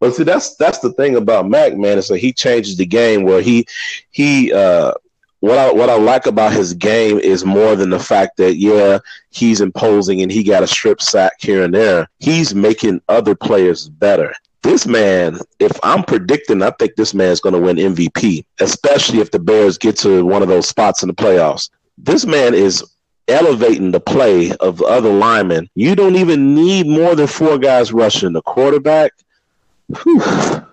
But 0.00 0.14
see, 0.14 0.24
that's 0.24 0.56
that's 0.56 0.78
the 0.78 0.92
thing 0.94 1.16
about 1.16 1.48
Mack, 1.48 1.76
man. 1.76 1.98
Is 1.98 2.08
that 2.08 2.18
he 2.18 2.32
changes 2.32 2.76
the 2.76 2.86
game 2.86 3.22
where 3.22 3.42
he 3.42 3.66
he 4.10 4.52
uh, 4.52 4.92
what 5.40 5.58
I 5.58 5.72
what 5.72 5.90
I 5.90 5.96
like 5.96 6.26
about 6.26 6.52
his 6.52 6.74
game 6.74 7.18
is 7.18 7.44
more 7.44 7.76
than 7.76 7.90
the 7.90 7.98
fact 7.98 8.38
that 8.38 8.56
yeah 8.56 8.98
he's 9.30 9.60
imposing 9.60 10.22
and 10.22 10.32
he 10.32 10.42
got 10.42 10.62
a 10.62 10.66
strip 10.66 11.02
sack 11.02 11.34
here 11.40 11.64
and 11.64 11.74
there. 11.74 12.08
He's 12.18 12.54
making 12.54 13.02
other 13.08 13.34
players 13.34 13.88
better. 13.88 14.34
This 14.62 14.86
man, 14.86 15.38
if 15.58 15.72
I'm 15.82 16.04
predicting, 16.04 16.62
I 16.62 16.70
think 16.72 16.94
this 16.94 17.14
man's 17.14 17.40
going 17.40 17.54
to 17.54 17.60
win 17.60 17.76
MVP, 17.76 18.44
especially 18.60 19.20
if 19.20 19.30
the 19.30 19.38
Bears 19.38 19.78
get 19.78 19.96
to 19.98 20.24
one 20.24 20.42
of 20.42 20.48
those 20.48 20.68
spots 20.68 21.02
in 21.02 21.08
the 21.08 21.14
playoffs. 21.14 21.70
This 21.96 22.26
man 22.26 22.52
is 22.52 22.84
elevating 23.28 23.90
the 23.90 24.00
play 24.00 24.52
of 24.56 24.78
the 24.78 24.84
other 24.84 25.10
linemen. 25.10 25.70
You 25.74 25.96
don't 25.96 26.16
even 26.16 26.54
need 26.54 26.86
more 26.86 27.14
than 27.14 27.26
four 27.26 27.58
guys 27.58 27.92
rushing 27.92 28.32
the 28.34 28.42
quarterback, 28.42 29.12
Whew. 30.02 30.66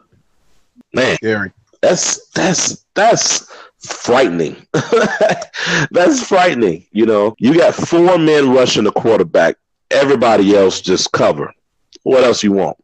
Man, 0.94 1.16
Scary. 1.16 1.52
that's 1.82 2.28
that's 2.30 2.86
that's 2.94 3.52
frightening. 3.80 4.56
that's 5.92 6.28
frightening. 6.28 6.86
You 6.92 7.06
know, 7.06 7.36
you 7.40 7.58
got 7.58 7.76
four 7.76 8.18
men 8.18 8.52
rushing 8.52 8.84
the 8.84 8.92
quarterback. 8.92 9.58
Everybody 9.92 10.56
else 10.56 10.82
just 10.82 11.12
cover. 11.12 11.54
What 12.04 12.24
else 12.24 12.44
you 12.44 12.52
want? 12.52 12.78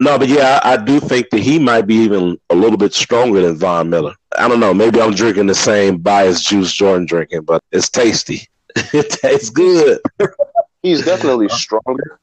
No, 0.00 0.18
but 0.18 0.28
yeah, 0.28 0.60
I, 0.62 0.74
I, 0.74 0.76
do 0.76 1.00
think 1.00 1.30
that 1.30 1.40
he 1.40 1.58
might 1.58 1.86
be 1.88 1.96
even 1.96 2.38
a 2.50 2.54
little 2.54 2.76
bit 2.76 2.94
stronger 2.94 3.40
than 3.40 3.56
Von 3.56 3.90
Miller. 3.90 4.14
I 4.38 4.46
don't 4.46 4.60
know. 4.60 4.72
Maybe 4.72 5.00
I'm 5.00 5.12
drinking 5.12 5.46
the 5.46 5.56
same 5.56 5.98
biased 5.98 6.48
juice 6.48 6.72
Jordan 6.72 7.04
drinking, 7.04 7.42
but 7.42 7.64
it's 7.72 7.88
tasty. 7.88 8.48
it 8.76 9.10
tastes 9.10 9.50
good. 9.50 10.00
He's 10.82 11.04
definitely 11.04 11.48
stronger 11.48 12.20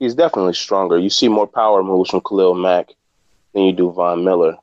he's 0.00 0.14
definitely 0.14 0.54
stronger. 0.54 0.98
You 0.98 1.10
see 1.10 1.28
more 1.28 1.46
power 1.46 1.84
moves 1.84 2.10
from 2.10 2.22
Khalil 2.22 2.54
Mack 2.54 2.88
than 3.54 3.62
you 3.62 3.72
do 3.72 3.92
Von 3.92 4.24
Miller. 4.24 4.56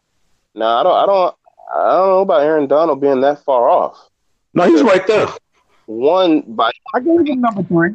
Now 0.54 0.80
I 0.80 0.84
don't 0.84 0.96
I 0.96 1.06
don't 1.06 1.36
I 1.74 1.98
don't 1.98 2.10
know 2.10 2.20
about 2.20 2.42
Aaron 2.42 2.68
Donald 2.68 3.00
being 3.00 3.22
that 3.22 3.44
far 3.46 3.70
off. 3.70 3.98
No, 4.54 4.64
he's 4.64 4.84
right 4.84 5.06
there. 5.08 5.28
One 5.86 6.42
by 6.42 6.72
I 6.94 7.00
gave 7.00 7.26
him 7.26 7.40
number 7.40 7.64
three. 7.64 7.92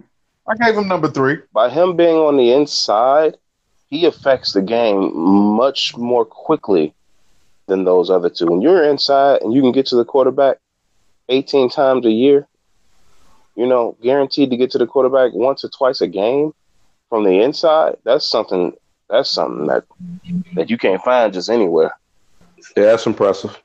I 0.49 0.55
gave 0.57 0.77
him 0.77 0.89
number 0.89 1.11
three. 1.11 1.39
By 1.53 1.69
him 1.69 1.97
being 1.97 2.17
on 2.17 2.37
the 2.37 2.53
inside, 2.53 3.37
he 3.91 4.07
affects 4.07 4.55
the 4.55 4.63
game 4.63 5.15
much 5.15 5.97
more 5.97 6.25
quickly 6.25 6.95
than 7.67 7.85
those 7.85 8.11
other 8.11 8.31
two. 8.31 8.47
When 8.47 8.63
you're 8.63 8.83
inside 8.83 9.43
and 9.43 9.53
you 9.53 9.61
can 9.61 9.73
get 9.73 9.87
to 9.87 9.97
the 9.97 10.05
quarterback 10.05 10.59
18 11.29 11.71
times 11.71 12.07
a 12.07 12.11
year, 12.11 12.47
you 13.55 13.67
know, 13.67 13.97
guaranteed 14.03 14.51
to 14.51 14.57
get 14.57 14.71
to 14.73 14.79
the 14.79 14.87
quarterback 14.87 15.33
once 15.35 15.63
or 15.65 15.69
twice 15.69 16.01
a 16.01 16.09
game, 16.09 16.53
from 17.13 17.25
the 17.25 17.43
inside, 17.43 17.95
that's 18.05 18.27
something 18.27 18.73
that's 19.11 19.29
something 19.29 19.67
that 19.67 19.85
that 20.55 20.71
you 20.71 20.79
can't 20.79 21.03
find 21.03 21.31
just 21.31 21.51
anywhere. 21.51 21.95
Yeah, 22.75 22.85
that's 22.85 23.05
impressive. 23.05 23.63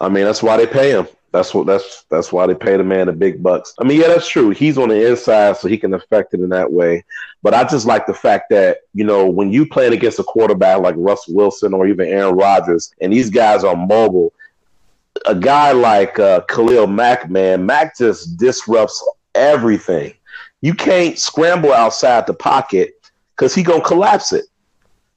I 0.00 0.08
mean, 0.08 0.24
that's 0.24 0.42
why 0.42 0.56
they 0.56 0.66
pay 0.66 0.92
him. 0.92 1.06
That's 1.30 1.52
what 1.52 1.66
that's 1.66 2.04
that's 2.08 2.32
why 2.32 2.46
they 2.46 2.54
pay 2.54 2.78
the 2.78 2.82
man 2.82 3.08
the 3.08 3.12
big 3.12 3.42
bucks. 3.42 3.74
I 3.78 3.84
mean, 3.84 4.00
yeah, 4.00 4.08
that's 4.08 4.26
true. 4.26 4.48
He's 4.48 4.78
on 4.78 4.88
the 4.88 5.10
inside, 5.10 5.58
so 5.58 5.68
he 5.68 5.76
can 5.76 5.92
affect 5.92 6.32
it 6.32 6.40
in 6.40 6.48
that 6.48 6.72
way. 6.72 7.04
But 7.42 7.52
I 7.52 7.64
just 7.64 7.84
like 7.84 8.06
the 8.06 8.14
fact 8.14 8.48
that 8.48 8.78
you 8.94 9.04
know 9.04 9.28
when 9.28 9.52
you 9.52 9.68
playing 9.68 9.92
against 9.92 10.18
a 10.18 10.24
quarterback 10.24 10.80
like 10.80 10.94
Russell 10.96 11.34
Wilson 11.34 11.74
or 11.74 11.86
even 11.86 12.08
Aaron 12.08 12.34
Rodgers, 12.34 12.94
and 13.02 13.12
these 13.12 13.28
guys 13.28 13.62
are 13.62 13.76
mobile. 13.76 14.32
A 15.26 15.34
guy 15.34 15.72
like 15.72 16.18
uh, 16.18 16.40
Khalil 16.48 16.86
Mack, 16.86 17.28
man, 17.28 17.66
Mack 17.66 17.98
just 17.98 18.38
disrupts 18.38 19.06
everything. 19.34 20.14
You 20.64 20.72
can't 20.72 21.18
scramble 21.18 21.74
outside 21.74 22.26
the 22.26 22.32
pocket 22.32 22.94
because 23.36 23.54
he's 23.54 23.66
gonna 23.66 23.84
collapse 23.84 24.32
it. 24.32 24.46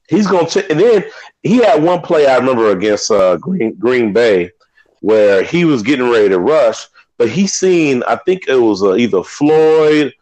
He's 0.10 0.28
gonna 0.28 0.46
ch- 0.46 0.70
and 0.70 0.78
then 0.78 1.06
he 1.42 1.60
had 1.60 1.82
one 1.82 2.02
play 2.02 2.28
I 2.28 2.36
remember 2.36 2.72
against 2.72 3.10
uh, 3.10 3.38
Green 3.38 3.74
Green 3.76 4.12
Bay 4.12 4.52
where 5.00 5.44
he 5.44 5.64
was 5.64 5.84
getting 5.84 6.10
ready 6.12 6.28
to 6.28 6.40
rush, 6.40 6.86
but 7.18 7.30
he 7.30 7.48
seen 7.48 8.04
I 8.10 8.18
think 8.18 8.50
it 8.50 8.58
was 8.58 8.84
uh, 8.84 8.96
either 8.96 9.24
Floyd 9.24 10.14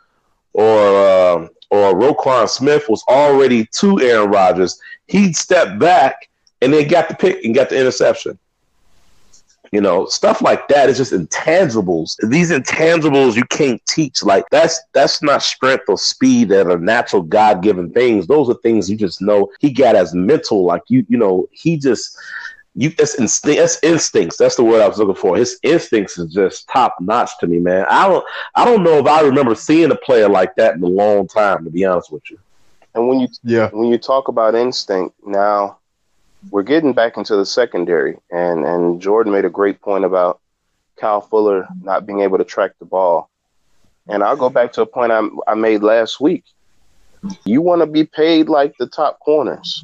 or 0.54 0.80
uh, 0.80 1.48
or 1.72 2.00
Roquan 2.00 2.48
Smith 2.48 2.88
was 2.88 3.04
already 3.10 3.66
to 3.80 4.00
Aaron 4.02 4.30
Rodgers. 4.30 4.80
He 5.08 5.34
stepped 5.34 5.80
back 5.80 6.30
and 6.62 6.72
then 6.72 6.88
got 6.88 7.10
the 7.10 7.16
pick 7.16 7.44
and 7.44 7.56
got 7.56 7.70
the 7.70 7.80
interception. 7.80 8.38
You 9.72 9.82
know, 9.82 10.06
stuff 10.06 10.42
like 10.42 10.68
that 10.70 10.90
is 10.90 10.98
just 10.98 11.14
intangibles. 11.14 12.16
These 12.30 12.52
intangibles 12.52 13.36
you 13.36 13.44
can't 13.46 13.84
teach. 13.86 14.24
Like 14.24 14.46
that's 14.52 14.80
that's 14.94 15.22
not 15.22 15.44
strength 15.44 15.86
or 15.88 15.98
speed 15.98 16.50
that 16.50 16.68
are 16.68 16.78
natural 16.78 17.22
God 17.22 17.62
given 17.62 17.92
things. 17.92 18.28
Those 18.28 18.50
are 18.50 18.56
things 18.56 18.90
you 18.90 18.98
just 18.98 19.22
know 19.22 19.52
he 19.60 19.72
got 19.72 19.96
as 19.96 20.14
mental. 20.14 20.66
Like 20.66 20.84
you, 20.88 21.06
you 21.10 21.18
know, 21.18 21.48
he 21.52 21.78
just 21.78 22.18
you 22.76 22.90
that's 22.90 23.16
instinct 23.16 23.60
that's 23.60 23.84
instincts. 23.84 24.38
That's 24.38 24.56
the 24.56 24.64
word 24.64 24.82
I 24.82 24.88
was 24.88 24.98
looking 24.98 25.16
for. 25.16 25.38
His 25.38 25.58
instincts 25.64 26.18
is 26.18 26.34
just 26.34 26.68
top 26.68 26.96
notch 27.00 27.32
to 27.40 27.48
me, 27.48 27.60
man. 27.60 27.86
I 27.90 28.08
don't 28.08 28.26
I 28.56 28.66
don't 28.66 28.84
know 28.84 29.00
if 29.00 29.08
I 29.08 29.22
remember 29.22 29.56
seeing 29.56 29.92
a 29.92 29.96
player 29.96 30.30
like 30.30 30.56
that 30.56 30.76
in 30.76 30.84
a 30.84 30.88
long 30.88 31.28
time, 31.28 31.64
to 31.64 31.70
be 31.70 31.86
honest 31.86 32.12
with 32.12 32.30
you. 32.30 32.38
And 32.94 33.08
when 33.08 33.20
you 33.20 33.28
yeah 33.44 33.70
when 33.72 33.90
you 33.90 33.98
talk 33.98 34.28
about 34.28 34.56
instinct 34.56 35.16
now 35.26 35.78
we're 36.52 36.64
getting 36.64 36.94
back 36.94 37.18
into 37.18 37.36
the 37.36 37.46
secondary, 37.46 38.18
and 38.32 38.66
and 38.66 39.02
Jordan 39.02 39.34
made 39.34 39.46
a 39.46 39.50
great 39.50 39.82
point 39.82 40.06
about 40.06 40.40
Kyle 40.98 41.22
Fuller 41.22 41.68
not 41.82 42.06
being 42.06 42.22
able 42.22 42.38
to 42.38 42.44
track 42.44 42.72
the 42.80 42.86
ball. 42.86 43.30
And 44.08 44.24
I'll 44.24 44.36
go 44.36 44.50
back 44.50 44.72
to 44.74 44.82
a 44.82 44.86
point 44.86 45.12
I, 45.12 45.28
I 45.48 45.56
made 45.56 45.82
last 45.82 46.22
week. 46.22 46.44
You 47.44 47.62
want 47.62 47.82
to 47.82 47.88
be 47.88 48.04
paid 48.04 48.50
like 48.50 48.78
the 48.78 48.88
top 48.88 49.20
corners. 49.20 49.84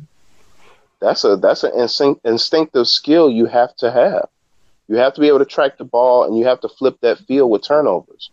That's 1.00 1.24
a 1.24 1.36
that's 1.36 1.64
an 1.64 1.72
instinct, 1.76 2.22
instinctive 2.26 2.88
skill 2.88 3.30
you 3.30 3.48
have 3.48 3.76
to 3.78 3.92
have. 3.92 4.30
You 4.88 4.98
have 4.98 5.14
to 5.16 5.22
be 5.22 5.28
able 5.28 5.40
to 5.40 5.46
track 5.46 5.78
the 5.78 5.86
ball, 5.86 6.26
and 6.26 6.38
you 6.38 6.46
have 6.46 6.62
to 6.62 6.70
flip 6.70 6.98
that 7.02 7.20
field 7.20 7.50
with 7.50 7.64
turnovers. 7.64 8.30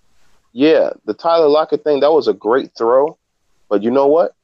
Yeah, 0.52 0.90
the 1.04 1.14
Tyler 1.14 1.48
Lockett 1.48 1.84
thing 1.84 2.00
that 2.00 2.12
was 2.12 2.28
a 2.28 2.34
great 2.34 2.72
throw, 2.76 3.16
but 3.68 3.82
you 3.82 3.90
know 3.90 4.06
what? 4.06 4.34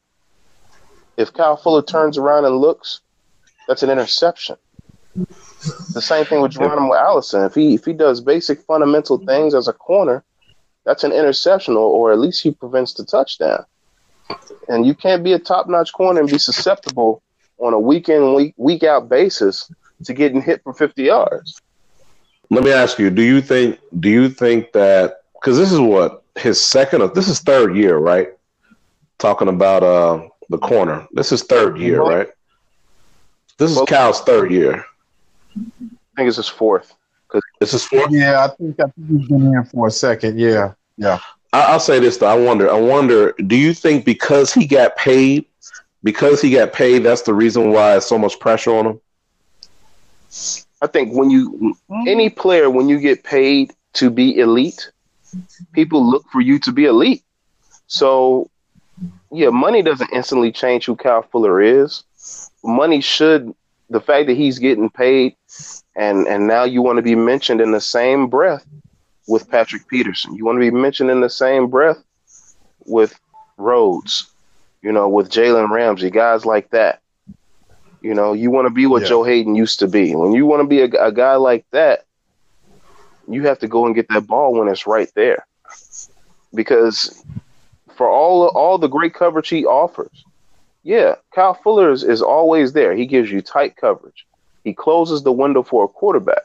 If 1.17 1.33
Kyle 1.33 1.57
Fuller 1.57 1.83
turns 1.83 2.19
around 2.19 2.45
and 2.45 2.57
looks, 2.57 3.01
that's 3.67 3.83
an 3.83 3.91
interception. 3.91 4.57
The 5.15 6.03
same 6.03 6.25
thing 6.25 6.43
with 6.43 6.53
Geronimo 6.53 6.95
Allison. 6.95 7.45
If 7.45 7.55
he 7.55 7.75
if 7.75 7.85
he 7.85 7.93
does 7.93 8.21
basic 8.21 8.61
fundamental 8.63 9.19
things 9.19 9.55
as 9.55 9.69
a 9.69 9.73
corner, 9.73 10.25
that's 10.85 11.05
an 11.05 11.13
interception, 11.13 11.75
or, 11.75 11.91
or 11.91 12.13
at 12.13 12.19
least 12.19 12.43
he 12.43 12.51
prevents 12.51 12.95
the 12.95 13.05
touchdown. 13.05 13.65
And 14.69 14.87
you 14.87 14.95
can't 14.95 15.23
be 15.23 15.33
a 15.33 15.39
top 15.39 15.69
notch 15.69 15.93
corner 15.93 16.21
and 16.21 16.29
be 16.29 16.39
susceptible 16.39 17.23
on 17.59 17.73
a 17.73 17.79
week 17.79 18.09
in 18.09 18.35
week 18.35 18.55
week 18.57 18.83
out 18.83 19.09
basis 19.09 19.71
to 20.05 20.13
getting 20.13 20.43
hit 20.43 20.63
for 20.63 20.75
fifty 20.75 21.05
yards. 21.05 21.61
Let 22.51 22.65
me 22.65 22.73
ask 22.73 22.99
you: 22.99 23.11
Do 23.11 23.23
you 23.23 23.41
think? 23.41 23.79
Do 24.01 24.09
you 24.09 24.29
think 24.29 24.73
that? 24.73 25.23
Because 25.35 25.57
this 25.57 25.73
is 25.73 25.81
what 25.81 26.25
his 26.37 26.61
second. 26.61 27.03
Or, 27.03 27.09
this 27.09 27.29
is 27.29 27.41
third 27.41 27.77
year, 27.77 27.97
right? 27.97 28.29
Talking 29.19 29.49
about 29.49 29.83
uh 29.83 30.29
the 30.51 30.59
corner. 30.59 31.07
This 31.13 31.33
is 31.33 31.43
third 31.43 31.79
year, 31.79 32.03
right? 32.03 32.29
This 33.59 33.77
is 33.77 33.83
Cal's 33.87 34.21
third 34.23 34.51
year. 34.51 34.85
I 35.57 35.61
think 36.17 36.29
it's 36.29 36.37
his 36.37 36.49
fourth. 36.49 36.95
This 37.61 37.75
is 37.75 37.85
fourth. 37.85 38.11
Yeah, 38.11 38.45
I 38.45 38.49
think 38.49 38.79
I 38.81 38.85
think 38.85 39.21
he's 39.21 39.29
been 39.29 39.47
here 39.51 39.65
for 39.65 39.89
a 39.89 39.91
second. 39.91 40.39
Yeah, 40.39 40.75
yeah. 40.97 41.19
I, 41.53 41.73
will 41.73 41.81
say 41.81 42.01
this 42.01 42.17
though. 42.17 42.27
I 42.27 42.35
wonder. 42.35 42.71
I 42.71 42.79
wonder. 42.79 43.33
Do 43.47 43.57
you 43.57 43.75
think 43.75 44.05
because 44.05 44.53
he 44.53 44.67
got 44.67 44.97
paid, 44.97 45.47
because 46.03 46.41
he 46.41 46.51
got 46.51 46.73
paid, 46.73 47.01
that's 47.01 47.23
the 47.23 47.35
reason 47.35 47.71
why 47.71 47.97
it's 47.97 48.07
so 48.07 48.19
much 48.19 48.39
pressure 48.41 48.75
on 48.75 48.87
him? 48.87 49.01
I 50.83 50.87
think 50.87 51.15
when 51.17 51.31
you 51.31 51.77
any 52.07 52.29
player 52.29 52.71
when 52.71 52.89
you 52.89 52.99
get 52.99 53.25
paid 53.25 53.73
to 53.95 54.11
be 54.11 54.39
elite, 54.39 54.91
people 55.73 56.09
look 56.09 56.25
for 56.31 56.41
you 56.41 56.59
to 56.61 56.73
be 56.73 56.87
elite. 56.87 57.23
So 57.87 58.51
yeah, 59.31 59.51
money 59.51 59.83
doesn't 59.83 60.13
instantly 60.13 60.53
change 60.53 60.87
who 60.87 60.97
Cal 60.97 61.23
Fuller 61.23 61.61
is. 61.61 62.05
Money 62.65 63.01
should 63.01 63.55
the 63.91 64.01
fact 64.01 64.27
that 64.27 64.37
he's 64.37 64.59
getting 64.59 64.91
paid 64.91 65.37
and 65.95 66.27
and 66.27 66.47
now 66.47 66.65
you 66.65 66.83
want 66.83 66.97
to 66.97 67.03
be 67.03 67.15
mentioned 67.15 67.61
in 67.61 67.71
the 67.71 67.81
same 67.81 68.29
breath 68.29 68.67
with 69.29 69.49
Patrick 69.51 69.87
Peterson. 69.89 70.35
You 70.35 70.45
want 70.45 70.57
to 70.57 70.61
be 70.61 70.71
mentioned 70.71 71.11
in 71.11 71.21
the 71.21 71.31
same 71.31 71.69
breath 71.69 72.03
with 72.87 73.19
Rhodes, 73.57 74.31
you 74.83 74.93
know, 74.93 75.09
with 75.09 75.31
Jalen 75.31 75.71
Ramsey, 75.71 76.11
guys 76.11 76.45
like 76.45 76.71
that. 76.71 77.01
You 78.03 78.15
know, 78.15 78.35
you 78.35 78.51
want 78.51 78.67
to 78.67 78.75
be 78.75 78.87
what 78.87 79.03
yeah. 79.03 79.09
Joe 79.09 79.25
Haden 79.25 79.55
used 79.55 79.79
to 79.79 79.89
be. 79.89 80.15
When 80.15 80.33
you 80.33 80.45
want 80.45 80.61
to 80.61 80.69
be 80.69 80.81
a, 80.83 81.07
a 81.07 81.13
guy 81.13 81.37
like 81.37 81.65
that, 81.71 82.05
you 83.29 83.47
have 83.47 83.59
to 83.61 83.69
go 83.69 83.87
and 83.87 83.95
get 83.95 84.09
that 84.09 84.27
ball 84.27 84.53
when 84.55 84.69
it's 84.69 84.87
right 84.87 85.11
there. 85.15 85.47
Because 86.55 87.25
for 87.97 88.09
all 88.09 88.49
all 88.49 88.77
the 88.77 88.89
great 88.89 89.15
coverage 89.15 89.49
he 89.49 89.65
offers, 89.65 90.25
yeah, 90.85 91.17
Kyle 91.35 91.55
Fuller 91.55 91.91
is, 91.91 92.05
is 92.05 92.23
always 92.23 92.75
there. 92.75 92.95
He 92.95 93.07
gives 93.07 93.31
you 93.31 93.41
tight 93.41 93.77
coverage. 93.77 94.27
He 94.63 94.75
closes 94.75 95.23
the 95.23 95.33
window 95.33 95.63
for 95.63 95.85
a 95.85 95.89
quarterback. 95.89 96.43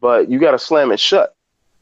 But 0.00 0.28
you 0.28 0.38
got 0.38 0.52
to 0.52 0.58
slam 0.58 0.92
it 0.92 1.00
shut. 1.00 1.34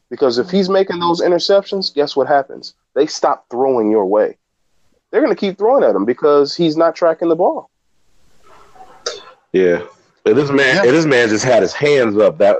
Because 0.09 0.39
if 0.39 0.51
he's 0.51 0.69
making 0.69 1.01
those 1.01 1.21
interceptions, 1.21 1.93
guess 1.93 2.15
what 2.15 2.29
happens? 2.29 2.75
They 2.95 3.07
stop 3.07 3.47
throwing 3.51 3.91
your 3.91 4.07
way. 4.07 4.37
They're 5.11 5.21
going 5.21 5.35
to 5.35 5.41
keep 5.41 5.59
throwing 5.59 5.83
at 5.83 5.97
him 5.97 6.05
because 6.05 6.55
he's 6.55 6.77
not 6.77 6.95
tracking 6.95 7.29
the 7.29 7.37
ball. 7.37 7.71
Yeah. 9.53 9.83
If 10.25 10.37
this 10.37 10.51
man, 10.51 10.77
yeah. 10.77 10.85
if 10.85 10.91
this 10.93 11.07
man 11.07 11.29
just 11.29 11.45
had 11.45 11.63
his 11.63 11.73
hands 11.73 12.17
up, 12.17 12.39
that 12.39 12.59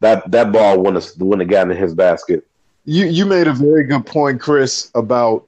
that 0.00 0.28
that 0.32 0.50
ball 0.50 0.78
wouldn't 0.78 1.04
have, 1.04 1.20
wouldn't 1.20 1.42
have 1.42 1.50
gotten 1.50 1.70
in 1.70 1.76
his 1.76 1.94
basket. 1.94 2.44
You 2.84 3.06
you 3.06 3.24
made 3.24 3.46
a 3.46 3.52
very 3.52 3.84
good 3.84 4.04
point, 4.04 4.40
Chris, 4.40 4.90
about 4.94 5.46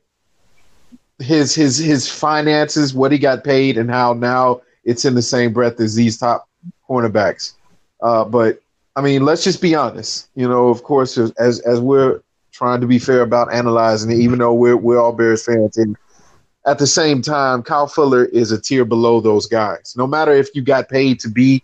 his 1.19 1.55
his 1.55 1.79
his 1.79 2.09
finances, 2.09 2.95
what 2.95 3.13
he 3.13 3.19
got 3.19 3.45
paid, 3.45 3.79
and 3.79 3.91
how 3.91 4.13
now 4.13 4.63
it's 4.85 5.05
in 5.05 5.15
the 5.15 5.23
same 5.23 5.53
breath 5.53 5.81
as 5.81 5.95
these 5.95 6.19
top 6.19 6.49
cornerbacks. 6.89 7.55
Uh, 8.01 8.25
but 8.25 8.61
I 8.95 9.01
mean, 9.01 9.25
let's 9.25 9.45
just 9.45 9.61
be 9.61 9.75
honest. 9.75 10.29
You 10.35 10.49
know, 10.49 10.69
of 10.69 10.83
course, 10.83 11.19
as 11.19 11.61
as 11.61 11.81
we're 11.81 12.21
trying 12.53 12.81
to 12.81 12.87
be 12.87 12.99
fair 12.99 13.23
about 13.23 13.53
analyzing 13.53 14.11
it, 14.11 14.19
even 14.19 14.39
though 14.39 14.55
we're 14.55 14.77
we're 14.77 14.99
all 14.99 15.13
Bears 15.13 15.45
fans, 15.45 15.77
and 15.77 15.97
at 16.67 16.79
the 16.79 16.87
same 16.87 17.23
time, 17.23 17.63
Kyle 17.63 17.87
Fuller 17.87 18.25
is 18.27 18.51
a 18.51 18.61
tier 18.61 18.85
below 18.85 19.21
those 19.21 19.47
guys. 19.47 19.95
No 19.97 20.07
matter 20.07 20.33
if 20.33 20.49
you 20.55 20.63
got 20.63 20.89
paid 20.89 21.21
to 21.21 21.29
be 21.29 21.63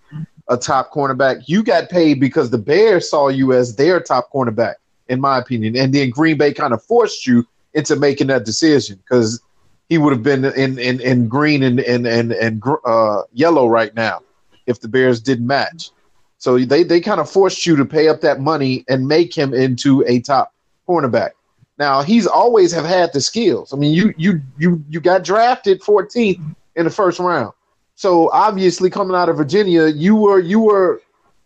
a 0.48 0.56
top 0.56 0.92
cornerback, 0.92 1.44
you 1.46 1.62
got 1.62 1.90
paid 1.90 2.20
because 2.20 2.50
the 2.50 2.58
Bears 2.58 3.10
saw 3.10 3.28
you 3.28 3.52
as 3.52 3.76
their 3.76 4.00
top 4.00 4.30
cornerback, 4.32 4.74
in 5.08 5.20
my 5.20 5.38
opinion. 5.38 5.76
And 5.76 5.92
then 5.92 6.10
Green 6.10 6.38
Bay 6.38 6.52
kind 6.52 6.72
of 6.72 6.82
forced 6.84 7.26
you 7.26 7.46
into 7.74 7.96
making 7.96 8.28
that 8.28 8.44
decision 8.44 8.96
because 8.96 9.40
he 9.88 9.98
would 9.98 10.12
have 10.12 10.22
been 10.22 10.44
in, 10.44 10.78
in, 10.78 11.00
in 11.00 11.28
green 11.28 11.62
and, 11.62 11.80
and, 11.80 12.06
and, 12.06 12.32
and 12.32 12.62
uh, 12.84 13.22
yellow 13.32 13.66
right 13.66 13.94
now 13.94 14.20
if 14.66 14.80
the 14.80 14.88
Bears 14.88 15.20
didn't 15.20 15.46
match. 15.46 15.90
So 16.38 16.58
they, 16.58 16.82
they 16.82 17.00
kind 17.00 17.20
of 17.20 17.30
forced 17.30 17.66
you 17.66 17.76
to 17.76 17.84
pay 17.84 18.08
up 18.08 18.20
that 18.22 18.40
money 18.40 18.84
and 18.88 19.06
make 19.06 19.36
him 19.36 19.54
into 19.54 20.04
a 20.06 20.20
top 20.20 20.52
cornerback. 20.88 21.30
Now 21.78 22.02
he's 22.02 22.26
always 22.26 22.72
have 22.72 22.84
had 22.84 23.12
the 23.12 23.20
skills. 23.20 23.72
I 23.72 23.76
mean, 23.76 23.94
you 23.94 24.14
you 24.16 24.40
you 24.58 24.84
you 24.88 25.00
got 25.00 25.24
drafted 25.24 25.80
14th 25.80 26.54
in 26.76 26.84
the 26.84 26.90
first 26.90 27.18
round. 27.18 27.52
So 27.94 28.30
obviously, 28.30 28.90
coming 28.90 29.16
out 29.16 29.28
of 29.28 29.36
Virginia, 29.36 29.86
you 29.86 30.16
were 30.16 30.40
you 30.40 30.60
were 30.60 31.02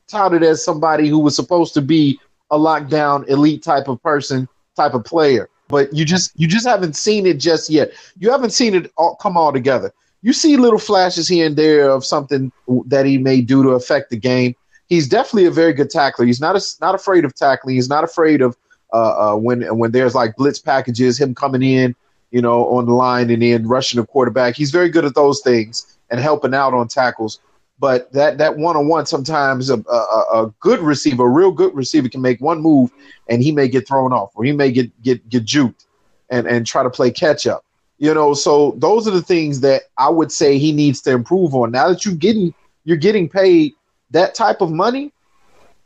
touted 0.08 0.42
as 0.42 0.64
somebody 0.64 1.08
who 1.08 1.18
was 1.18 1.34
supposed 1.34 1.74
to 1.74 1.82
be 1.82 2.20
a 2.50 2.58
lockdown 2.58 3.28
elite 3.28 3.62
type 3.62 3.88
of 3.88 4.02
person, 4.02 4.48
type 4.76 4.94
of 4.94 5.04
player. 5.04 5.48
But 5.68 5.92
you 5.92 6.04
just 6.04 6.32
you 6.38 6.46
just 6.46 6.66
haven't 6.66 6.96
seen 6.96 7.26
it 7.26 7.38
just 7.38 7.70
yet. 7.70 7.92
You 8.18 8.30
haven't 8.30 8.50
seen 8.50 8.74
it 8.74 8.92
all 8.96 9.16
come 9.16 9.36
all 9.36 9.52
together. 9.52 9.92
You 10.22 10.32
see 10.32 10.56
little 10.56 10.78
flashes 10.78 11.28
here 11.28 11.46
and 11.46 11.56
there 11.56 11.90
of 11.90 12.04
something 12.04 12.50
that 12.86 13.06
he 13.06 13.18
may 13.18 13.40
do 13.40 13.62
to 13.62 13.70
affect 13.70 14.10
the 14.10 14.16
game. 14.16 14.54
He's 14.88 15.08
definitely 15.08 15.46
a 15.46 15.50
very 15.50 15.72
good 15.72 15.90
tackler. 15.90 16.26
He's 16.26 16.40
not 16.40 16.56
a, 16.56 16.62
not 16.80 16.94
afraid 16.94 17.24
of 17.24 17.34
tackling. 17.34 17.74
He's 17.74 17.88
not 17.88 18.04
afraid 18.04 18.40
of 18.40 18.56
uh, 18.92 19.32
uh, 19.32 19.36
when 19.36 19.62
when 19.76 19.90
there's 19.92 20.14
like 20.14 20.36
blitz 20.36 20.58
packages, 20.58 21.20
him 21.20 21.34
coming 21.34 21.62
in, 21.62 21.94
you 22.30 22.40
know, 22.40 22.68
on 22.68 22.86
the 22.86 22.92
line 22.92 23.30
and 23.30 23.42
then 23.42 23.66
rushing 23.66 24.00
the 24.00 24.06
quarterback. 24.06 24.56
He's 24.56 24.70
very 24.70 24.88
good 24.88 25.04
at 25.04 25.14
those 25.14 25.40
things 25.40 25.98
and 26.10 26.20
helping 26.20 26.54
out 26.54 26.72
on 26.72 26.88
tackles. 26.88 27.40
But 27.78 28.10
that 28.12 28.38
that 28.38 28.56
one 28.56 28.76
on 28.76 28.88
one 28.88 29.04
sometimes 29.06 29.68
a, 29.68 29.76
a, 29.76 30.44
a, 30.44 30.54
good 30.60 30.80
receiver, 30.80 31.26
a 31.26 31.28
real 31.28 31.52
good 31.52 31.74
receiver, 31.74 32.08
can 32.08 32.22
make 32.22 32.40
one 32.40 32.60
move 32.60 32.90
and 33.28 33.42
he 33.42 33.52
may 33.52 33.68
get 33.68 33.86
thrown 33.86 34.12
off 34.12 34.32
or 34.34 34.44
he 34.44 34.52
may 34.52 34.72
get 34.72 35.02
get 35.02 35.28
get 35.28 35.44
juked 35.44 35.86
and 36.30 36.46
and 36.46 36.66
try 36.66 36.82
to 36.82 36.90
play 36.90 37.10
catch 37.10 37.46
up. 37.46 37.64
You 37.98 38.12
know, 38.14 38.34
so 38.34 38.74
those 38.78 39.06
are 39.06 39.10
the 39.10 39.22
things 39.22 39.60
that 39.60 39.84
I 39.98 40.08
would 40.08 40.32
say 40.32 40.58
he 40.58 40.72
needs 40.72 41.00
to 41.02 41.12
improve 41.12 41.54
on. 41.54 41.70
Now 41.70 41.88
that 41.88 42.04
you're 42.04 42.14
getting 42.14 42.54
you're 42.84 42.96
getting 42.96 43.28
paid 43.28 43.74
that 44.10 44.34
type 44.34 44.62
of 44.62 44.70
money, 44.70 45.12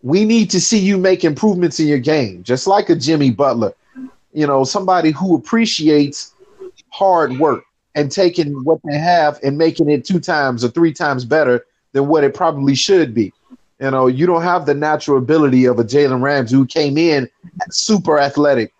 we 0.02 0.24
need 0.24 0.50
to 0.50 0.60
see 0.60 0.78
you 0.78 0.96
make 0.96 1.24
improvements 1.24 1.80
in 1.80 1.88
your 1.88 1.98
game, 1.98 2.44
just 2.44 2.66
like 2.66 2.88
a 2.88 2.94
Jimmy 2.94 3.30
Butler. 3.30 3.74
You 4.32 4.46
know, 4.46 4.62
somebody 4.62 5.10
who 5.10 5.36
appreciates 5.36 6.34
hard 6.90 7.38
work 7.38 7.64
and 7.94 8.10
taking 8.10 8.64
what 8.64 8.78
they 8.84 8.96
have 8.96 9.40
and 9.42 9.58
making 9.58 9.90
it 9.90 10.04
two 10.04 10.20
times 10.20 10.64
or 10.64 10.68
three 10.68 10.92
times 10.92 11.24
better 11.24 11.66
than 11.92 12.08
what 12.08 12.24
it 12.24 12.34
probably 12.34 12.74
should 12.74 13.14
be. 13.14 13.32
You 13.80 13.90
know, 13.90 14.06
you 14.08 14.26
don't 14.26 14.42
have 14.42 14.66
the 14.66 14.74
natural 14.74 15.16
ability 15.18 15.64
of 15.64 15.78
a 15.78 15.84
Jalen 15.84 16.20
Ramsey 16.20 16.54
who 16.54 16.66
came 16.66 16.98
in 16.98 17.28
super 17.70 18.18
athletic, 18.18 18.74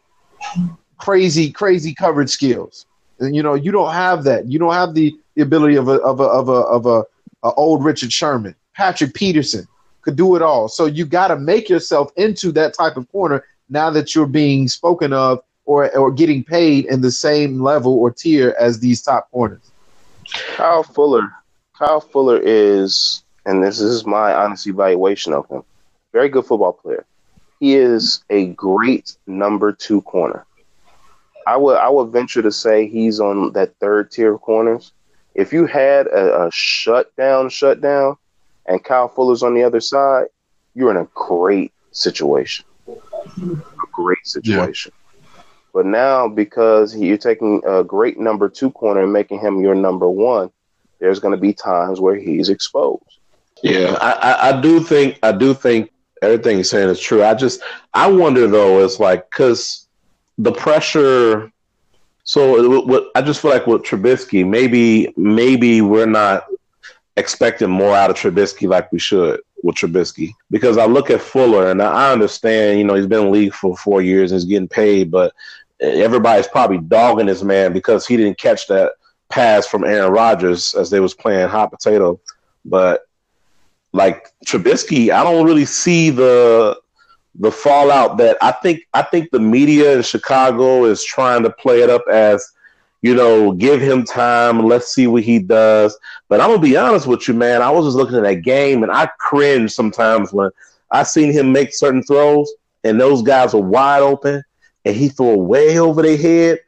crazy, 0.99 1.51
crazy 1.51 1.95
coverage 1.95 2.31
skills. 2.31 2.85
And 3.19 3.35
you 3.35 3.43
know, 3.43 3.55
you 3.55 3.73
don't 3.73 3.93
have 3.93 4.25
that. 4.25 4.47
You 4.47 4.59
don't 4.59 4.75
have 4.75 4.95
the, 4.95 5.15
the 5.35 5.43
ability 5.43 5.77
of 5.77 5.89
a 5.89 5.95
of 6.03 6.21
a 6.21 6.25
of 6.25 6.49
a 6.49 6.53
of 6.53 6.87
a, 6.87 7.05
a 7.43 7.53
old 7.55 7.83
Richard 7.83 8.13
Sherman, 8.13 8.55
Patrick 8.75 9.15
Peterson, 9.15 9.67
could 10.03 10.17
do 10.17 10.37
it 10.37 10.43
all. 10.43 10.69
So 10.69 10.85
you 10.87 11.07
got 11.07 11.29
to 11.29 11.37
make 11.37 11.69
yourself 11.69 12.13
into 12.17 12.53
that 12.53 12.75
type 12.75 12.97
of 12.97 13.11
corner 13.11 13.45
now 13.71 13.91
that 13.91 14.15
you're 14.15 14.27
being 14.27 14.69
spoken 14.69 15.15
of 15.15 15.43
or 15.65 15.95
or 15.97 16.11
getting 16.11 16.45
paid 16.45 16.87
in 16.87 17.01
the 17.01 17.11
same 17.11 17.61
level 17.61 17.95
or 17.95 18.11
tier 18.11 18.55
as 18.59 18.81
these 18.81 19.01
top 19.01 19.31
corners. 19.31 19.71
Kyle 20.57 20.83
Fuller, 20.83 21.31
Kyle 21.81 22.01
Fuller 22.01 22.39
is, 22.39 23.23
and 23.47 23.65
this 23.65 23.81
is 23.81 24.05
my 24.05 24.35
honest 24.35 24.67
evaluation 24.67 25.33
of 25.33 25.49
him, 25.49 25.63
very 26.13 26.29
good 26.29 26.45
football 26.45 26.75
player. 26.75 27.07
He 27.59 27.75
is 27.75 28.23
a 28.29 28.49
great 28.49 29.17
number 29.27 29.73
two 29.73 30.03
corner. 30.03 30.45
I 31.47 31.57
would 31.57 31.79
I 31.79 31.89
would 31.89 32.13
venture 32.13 32.43
to 32.43 32.53
say 32.53 32.87
he's 32.87 33.19
on 33.19 33.53
that 33.55 33.75
third 33.81 34.11
tier 34.11 34.35
of 34.35 34.43
corners. 34.43 34.93
If 35.35 35.55
you 35.55 35.65
had 35.65 36.07
a, 36.09 36.49
a 36.49 36.51
shutdown, 36.53 37.49
shutdown, 37.49 38.17
and 38.67 38.85
Kyle 38.85 39.09
Fuller's 39.09 39.43
on 39.43 39.55
the 39.55 39.63
other 39.63 39.81
side, 39.81 40.27
you're 40.75 40.91
in 40.91 40.99
a 40.99 41.09
great 41.15 41.73
situation. 41.93 42.67
A 42.87 43.91
great 43.91 44.27
situation. 44.27 44.93
Yeah. 44.95 45.43
But 45.73 45.87
now, 45.87 46.29
because 46.29 46.95
you're 46.95 47.17
taking 47.17 47.63
a 47.67 47.83
great 47.83 48.19
number 48.19 48.51
two 48.51 48.71
corner 48.71 49.03
and 49.03 49.15
making 49.15 49.41
him 49.41 49.63
your 49.63 49.75
number 49.75 50.11
one, 50.11 50.51
there's 51.01 51.19
going 51.19 51.35
to 51.35 51.41
be 51.41 51.53
times 51.53 52.01
where 52.01 52.17
he's 52.17 52.49
exposed. 52.49 53.19
Yeah, 53.63 53.97
I, 54.01 54.13
I, 54.13 54.49
I 54.49 54.61
do 54.61 54.81
think 54.81 55.19
I 55.23 55.33
do 55.33 55.53
think 55.53 55.91
everything 56.23 56.57
you're 56.57 56.65
saying 56.65 56.89
is 56.89 57.01
true. 57.01 57.25
I 57.25 57.35
just 57.35 57.61
I 57.93 58.11
wonder 58.11 58.47
though, 58.47 58.85
it's 58.85 59.01
like 59.01 59.29
because 59.31 59.87
the 60.39 60.53
pressure. 60.53 61.53
So 62.25 62.81
what 62.83 63.09
I 63.15 63.23
just 63.23 63.43
feel 63.43 63.51
like 63.51 63.67
with 63.67 63.83
Trubisky, 63.83 64.47
maybe 64.47 65.13
maybe 65.17 65.81
we're 65.81 66.07
not 66.07 66.47
expecting 67.17 67.71
more 67.71 67.95
out 67.95 68.11
of 68.11 68.17
Trubisky 68.17 68.69
like 68.69 68.91
we 68.93 68.99
should 68.99 69.41
with 69.63 69.77
Trubisky 69.77 70.33
because 70.51 70.79
I 70.79 70.87
look 70.87 71.11
at 71.11 71.21
Fuller 71.21 71.71
and 71.71 71.83
I 71.83 72.13
understand, 72.13 72.79
you 72.79 72.85
know, 72.85 72.95
he's 72.95 73.07
been 73.07 73.27
in 73.27 73.33
league 73.33 73.53
for 73.53 73.77
four 73.77 74.01
years 74.01 74.33
and 74.33 74.41
he's 74.41 74.49
getting 74.49 74.69
paid, 74.69 75.11
but 75.11 75.35
everybody's 75.81 76.47
probably 76.47 76.79
dogging 76.79 77.27
this 77.27 77.43
man 77.43 77.73
because 77.73 78.07
he 78.07 78.17
didn't 78.17 78.39
catch 78.39 78.67
that 78.69 78.93
pass 79.31 79.67
from 79.67 79.85
Aaron 79.85 80.13
Rodgers 80.13 80.75
as 80.75 80.91
they 80.91 81.01
was 81.01 81.15
playing 81.15 81.49
hot 81.49 81.71
potato. 81.71 82.21
But 82.65 83.03
like 83.93 84.29
Trubisky, 84.47 85.11
I 85.11 85.25
don't 85.25 85.47
really 85.47 85.65
see 85.65 86.11
the 86.11 86.79
the 87.37 87.51
fallout 87.51 88.19
that 88.19 88.37
I 88.43 88.53
think 88.53 88.81
I 88.93 89.03
think 89.03 89.31
the 89.31 89.41
media 89.41 89.97
in 89.97 90.03
Chicago 90.03 90.85
is 90.85 91.05
trying 91.05 91.43
to 91.45 91.51
play 91.51 91.81
it 91.81 91.89
up 91.89 92.03
as 92.11 92.53
you 93.03 93.15
know, 93.15 93.53
give 93.53 93.81
him 93.81 94.05
time. 94.05 94.67
Let's 94.67 94.95
see 94.95 95.07
what 95.07 95.23
he 95.23 95.39
does. 95.39 95.99
But 96.29 96.41
I'm 96.41 96.51
gonna 96.51 96.61
be 96.61 96.77
honest 96.77 97.07
with 97.07 97.27
you, 97.29 97.35
man. 97.35 97.63
I 97.63 97.71
was 97.71 97.87
just 97.87 97.97
looking 97.97 98.17
at 98.17 98.25
that 98.25 98.43
game 98.43 98.83
and 98.83 98.93
I 98.93 99.09
cringe 99.19 99.73
sometimes 99.73 100.33
when 100.33 100.51
I 100.91 101.03
seen 101.05 101.33
him 101.33 101.53
make 101.53 101.73
certain 101.73 102.03
throws 102.03 102.53
and 102.85 103.01
those 103.01 103.23
guys 103.23 103.55
were 103.55 103.61
wide 103.61 104.03
open 104.03 104.43
and 104.85 104.95
he 104.97 105.09
threw 105.09 105.37
way 105.37 105.79
over 105.79 106.03
their 106.03 106.19
head. 106.19 106.59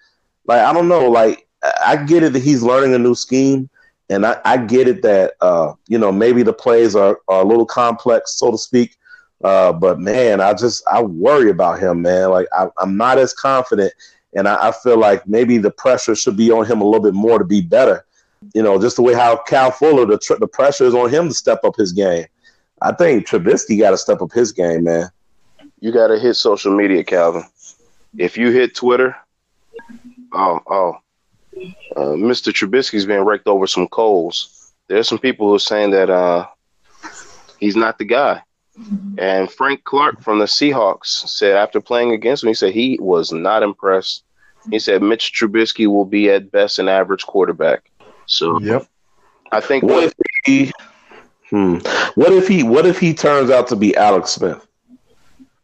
Like 0.46 0.60
I 0.60 0.72
don't 0.72 0.88
know, 0.88 1.10
like 1.10 1.46
I 1.84 1.96
get 1.96 2.22
it 2.22 2.32
that 2.32 2.42
he's 2.42 2.62
learning 2.62 2.94
a 2.94 2.98
new 2.98 3.14
scheme, 3.14 3.68
and 4.10 4.26
I, 4.26 4.40
I 4.44 4.56
get 4.56 4.88
it 4.88 5.02
that 5.02 5.34
uh, 5.40 5.74
you 5.88 5.98
know 5.98 6.12
maybe 6.12 6.42
the 6.42 6.52
plays 6.52 6.94
are, 6.96 7.20
are 7.28 7.42
a 7.42 7.46
little 7.46 7.66
complex, 7.66 8.34
so 8.34 8.50
to 8.50 8.58
speak. 8.58 8.96
Uh, 9.44 9.72
but 9.72 9.98
man, 9.98 10.40
I 10.40 10.54
just 10.54 10.84
I 10.90 11.02
worry 11.02 11.50
about 11.50 11.80
him, 11.80 12.02
man. 12.02 12.30
Like 12.30 12.46
I, 12.52 12.68
am 12.80 12.96
not 12.96 13.18
as 13.18 13.32
confident, 13.32 13.92
and 14.34 14.46
I, 14.48 14.68
I, 14.68 14.72
feel 14.72 14.98
like 14.98 15.26
maybe 15.26 15.58
the 15.58 15.70
pressure 15.70 16.14
should 16.14 16.36
be 16.36 16.50
on 16.52 16.64
him 16.64 16.80
a 16.80 16.84
little 16.84 17.02
bit 17.02 17.14
more 17.14 17.38
to 17.38 17.44
be 17.44 17.60
better. 17.60 18.04
You 18.54 18.62
know, 18.62 18.80
just 18.80 18.96
the 18.96 19.02
way 19.02 19.14
how 19.14 19.36
Cal 19.36 19.70
Fuller, 19.70 20.06
the 20.06 20.18
tr- 20.18 20.38
the 20.38 20.46
pressure 20.46 20.84
is 20.84 20.94
on 20.94 21.10
him 21.10 21.28
to 21.28 21.34
step 21.34 21.64
up 21.64 21.76
his 21.76 21.92
game. 21.92 22.26
I 22.80 22.92
think 22.92 23.26
Trubisky 23.26 23.78
got 23.78 23.90
to 23.90 23.98
step 23.98 24.22
up 24.22 24.32
his 24.32 24.52
game, 24.52 24.84
man. 24.84 25.10
You 25.80 25.92
got 25.92 26.08
to 26.08 26.18
hit 26.18 26.34
social 26.34 26.74
media, 26.74 27.02
Calvin. 27.02 27.44
If 28.16 28.36
you 28.36 28.50
hit 28.50 28.74
Twitter, 28.74 29.16
oh 30.32 30.60
oh, 30.66 30.98
uh, 31.96 32.14
Mr. 32.16 32.52
Trubisky's 32.52 33.06
been 33.06 33.24
wrecked 33.24 33.46
over 33.46 33.66
some 33.66 33.88
coals. 33.88 34.72
There's 34.88 35.08
some 35.08 35.18
people 35.18 35.48
who 35.48 35.54
are 35.54 35.60
saying 35.60 35.90
that 35.90 36.10
uh, 36.10 36.46
he's 37.58 37.76
not 37.76 37.98
the 37.98 38.04
guy. 38.04 38.42
And 39.18 39.50
Frank 39.50 39.84
Clark 39.84 40.22
from 40.22 40.38
the 40.38 40.46
Seahawks 40.46 41.28
said 41.28 41.56
after 41.56 41.80
playing 41.80 42.12
against 42.12 42.42
him, 42.42 42.48
he 42.48 42.54
said 42.54 42.72
he 42.72 42.98
was 43.00 43.30
not 43.30 43.62
impressed. 43.62 44.24
He 44.70 44.78
said 44.78 45.02
Mitch 45.02 45.32
Trubisky 45.32 45.86
will 45.86 46.06
be 46.06 46.30
at 46.30 46.50
best 46.50 46.78
an 46.78 46.88
average 46.88 47.26
quarterback. 47.26 47.90
So, 48.26 48.60
yep. 48.60 48.86
I 49.50 49.60
think 49.60 49.84
what 49.84 50.04
if 50.04 50.14
he, 50.44 50.72
hmm, 51.50 51.78
what 52.14 52.32
if 52.32 52.48
he, 52.48 52.62
what 52.62 52.86
if 52.86 52.98
he 52.98 53.12
turns 53.12 53.50
out 53.50 53.66
to 53.68 53.76
be 53.76 53.94
Alex 53.96 54.30
Smith? 54.30 54.66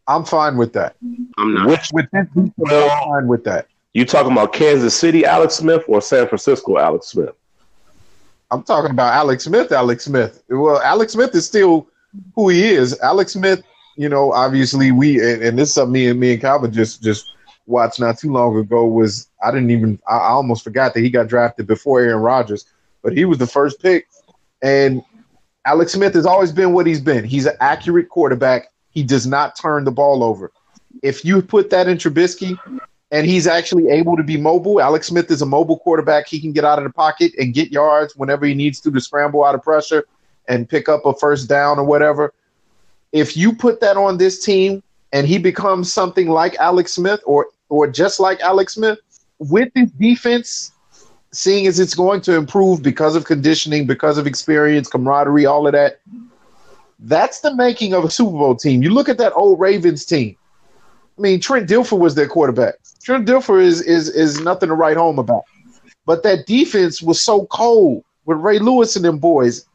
I'm 0.07 0.25
fine 0.25 0.57
with 0.57 0.73
that. 0.73 0.95
I'm 1.37 1.53
not. 1.53 1.67
Which 1.67 1.89
with 1.93 2.09
this, 2.11 2.27
I'm 2.35 2.51
fine 2.51 3.27
with 3.27 3.43
that. 3.45 3.67
You 3.93 4.05
talking 4.05 4.31
about 4.31 4.53
Kansas 4.53 4.95
City 4.95 5.25
Alex 5.25 5.55
Smith 5.55 5.83
or 5.87 6.01
San 6.01 6.27
Francisco 6.27 6.77
Alex 6.77 7.07
Smith? 7.07 7.35
I'm 8.51 8.63
talking 8.63 8.91
about 8.91 9.13
Alex 9.13 9.45
Smith. 9.45 9.71
Alex 9.71 10.05
Smith. 10.05 10.43
Well, 10.49 10.79
Alex 10.81 11.13
Smith 11.13 11.33
is 11.33 11.45
still 11.45 11.87
who 12.35 12.49
he 12.49 12.65
is. 12.65 12.99
Alex 12.99 13.33
Smith. 13.33 13.63
You 13.95 14.07
know, 14.07 14.31
obviously 14.31 14.91
we 14.91 15.19
and, 15.19 15.43
and 15.43 15.59
this 15.59 15.69
is 15.69 15.75
something 15.75 15.93
me 15.93 16.07
and 16.07 16.19
me 16.19 16.33
and 16.33 16.41
Calvin 16.41 16.71
just 16.71 17.03
just 17.03 17.31
watched 17.65 17.99
not 17.99 18.17
too 18.17 18.31
long 18.31 18.55
ago. 18.57 18.85
Was 18.85 19.27
I 19.43 19.51
didn't 19.51 19.71
even 19.71 19.99
I, 20.07 20.17
I 20.17 20.29
almost 20.29 20.63
forgot 20.63 20.93
that 20.93 21.01
he 21.01 21.09
got 21.09 21.27
drafted 21.27 21.67
before 21.67 21.99
Aaron 21.99 22.21
Rodgers, 22.21 22.65
but 23.01 23.13
he 23.13 23.25
was 23.25 23.39
the 23.39 23.47
first 23.47 23.81
pick. 23.81 24.07
And 24.61 25.03
Alex 25.65 25.93
Smith 25.93 26.13
has 26.13 26.25
always 26.25 26.51
been 26.51 26.73
what 26.73 26.85
he's 26.85 27.01
been. 27.01 27.23
He's 27.23 27.45
an 27.45 27.55
accurate 27.59 28.09
quarterback. 28.09 28.67
He 28.91 29.03
does 29.03 29.27
not 29.27 29.55
turn 29.55 29.83
the 29.83 29.91
ball 29.91 30.23
over. 30.23 30.51
If 31.03 31.25
you 31.25 31.41
put 31.41 31.69
that 31.71 31.87
in 31.87 31.97
Trubisky, 31.97 32.57
and 33.11 33.25
he's 33.25 33.47
actually 33.47 33.89
able 33.89 34.15
to 34.15 34.23
be 34.23 34.37
mobile. 34.37 34.79
Alex 34.81 35.07
Smith 35.07 35.31
is 35.31 35.41
a 35.41 35.45
mobile 35.45 35.79
quarterback. 35.79 36.27
He 36.27 36.39
can 36.39 36.51
get 36.51 36.63
out 36.63 36.77
of 36.77 36.83
the 36.83 36.91
pocket 36.91 37.31
and 37.39 37.53
get 37.53 37.71
yards 37.71 38.15
whenever 38.15 38.45
he 38.45 38.53
needs 38.53 38.79
to 38.81 38.91
to 38.91 39.01
scramble 39.01 39.43
out 39.43 39.55
of 39.55 39.63
pressure 39.63 40.05
and 40.47 40.69
pick 40.69 40.89
up 40.89 41.05
a 41.05 41.13
first 41.15 41.49
down 41.49 41.79
or 41.79 41.83
whatever. 41.83 42.33
If 43.11 43.35
you 43.35 43.55
put 43.55 43.79
that 43.81 43.97
on 43.97 44.17
this 44.17 44.43
team 44.43 44.83
and 45.11 45.25
he 45.25 45.39
becomes 45.39 45.91
something 45.91 46.27
like 46.27 46.55
Alex 46.57 46.93
Smith 46.93 47.21
or 47.25 47.47
or 47.69 47.87
just 47.87 48.19
like 48.19 48.39
Alex 48.41 48.73
Smith 48.73 48.99
with 49.39 49.71
this 49.73 49.89
defense, 49.91 50.71
seeing 51.31 51.67
as 51.67 51.79
it's 51.79 51.95
going 51.95 52.21
to 52.21 52.35
improve 52.35 52.81
because 52.81 53.15
of 53.15 53.25
conditioning, 53.25 53.85
because 53.85 54.17
of 54.17 54.27
experience, 54.27 54.87
camaraderie, 54.87 55.45
all 55.45 55.67
of 55.67 55.73
that. 55.73 55.99
That's 56.99 57.39
the 57.39 57.55
making 57.55 57.93
of 57.93 58.03
a 58.03 58.09
Super 58.09 58.31
Bowl 58.31 58.55
team. 58.55 58.83
You 58.83 58.89
look 58.89 59.07
at 59.07 59.17
that 59.19 59.33
old 59.33 59.59
Ravens 59.59 60.05
team. 60.05 60.35
I 61.19 61.21
mean, 61.21 61.41
Trent 61.41 61.67
Dilfer 61.67 61.99
was 61.99 62.15
their 62.15 62.27
quarterback. 62.27 62.75
Trent 63.03 63.27
Dilfer 63.27 63.61
is 63.61 63.81
is 63.81 64.07
is 64.07 64.39
nothing 64.39 64.69
to 64.69 64.75
write 64.75 64.95
home 64.95 65.19
about. 65.19 65.43
But 66.05 66.23
that 66.23 66.47
defense 66.47 67.01
was 67.01 67.23
so 67.23 67.45
cold 67.47 68.03
with 68.25 68.37
Ray 68.37 68.57
Lewis 68.57 68.95
and 68.95 69.03
them 69.03 69.19
boys. 69.19 69.65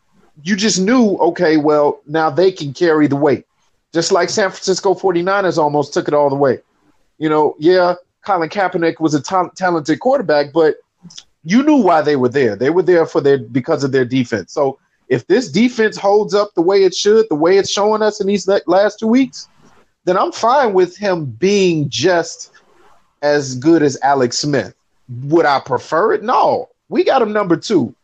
You 0.42 0.56
just 0.56 0.80
knew, 0.80 1.16
okay, 1.18 1.58
well, 1.58 2.00
now 2.06 2.30
they 2.30 2.50
can 2.50 2.72
carry 2.72 3.06
the 3.06 3.16
weight. 3.16 3.46
Just 3.92 4.10
like 4.10 4.30
San 4.30 4.50
Francisco 4.50 4.94
49ers 4.94 5.58
almost 5.58 5.92
took 5.92 6.08
it 6.08 6.14
all 6.14 6.28
the 6.28 6.34
way. 6.34 6.58
You 7.18 7.28
know, 7.28 7.54
yeah, 7.58 7.94
Colin 8.24 8.48
Kaepernick 8.48 8.98
was 8.98 9.14
a 9.14 9.22
ta- 9.22 9.50
talented 9.54 10.00
quarterback, 10.00 10.52
but 10.52 10.76
you 11.44 11.62
knew 11.62 11.76
why 11.76 12.00
they 12.00 12.16
were 12.16 12.30
there. 12.30 12.56
They 12.56 12.70
were 12.70 12.82
there 12.82 13.06
for 13.06 13.20
their 13.20 13.38
because 13.38 13.84
of 13.84 13.92
their 13.92 14.06
defense. 14.06 14.52
So 14.52 14.78
if 15.08 15.26
this 15.26 15.50
defense 15.50 15.96
holds 15.98 16.34
up 16.34 16.54
the 16.54 16.62
way 16.62 16.84
it 16.84 16.94
should, 16.94 17.26
the 17.28 17.34
way 17.34 17.58
it's 17.58 17.70
showing 17.70 18.02
us 18.02 18.20
in 18.20 18.26
these 18.26 18.48
last 18.66 18.98
two 18.98 19.06
weeks, 19.06 19.46
then 20.04 20.16
I'm 20.16 20.32
fine 20.32 20.74
with 20.74 20.96
him 20.96 21.26
being 21.26 21.88
just 21.88 22.52
as 23.22 23.54
good 23.54 23.82
as 23.82 23.98
Alex 24.02 24.38
Smith. 24.38 24.74
Would 25.22 25.46
I 25.46 25.60
prefer 25.60 26.12
it? 26.12 26.22
No. 26.22 26.68
We 26.88 27.04
got 27.04 27.22
him 27.22 27.32
number 27.32 27.56
two. 27.56 27.94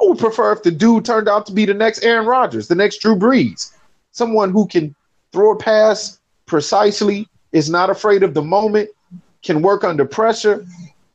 I 0.00 0.04
would 0.04 0.18
prefer 0.18 0.52
if 0.52 0.62
the 0.62 0.70
dude 0.70 1.06
turned 1.06 1.28
out 1.28 1.46
to 1.46 1.52
be 1.52 1.64
the 1.64 1.74
next 1.74 2.04
Aaron 2.04 2.26
Rodgers, 2.26 2.68
the 2.68 2.74
next 2.74 2.98
Drew 2.98 3.16
Brees, 3.16 3.72
someone 4.12 4.50
who 4.50 4.66
can 4.66 4.94
throw 5.32 5.52
a 5.52 5.56
pass 5.56 6.18
precisely, 6.44 7.26
is 7.52 7.70
not 7.70 7.88
afraid 7.88 8.22
of 8.22 8.34
the 8.34 8.42
moment, 8.42 8.90
can 9.42 9.62
work 9.62 9.84
under 9.84 10.04
pressure, 10.04 10.66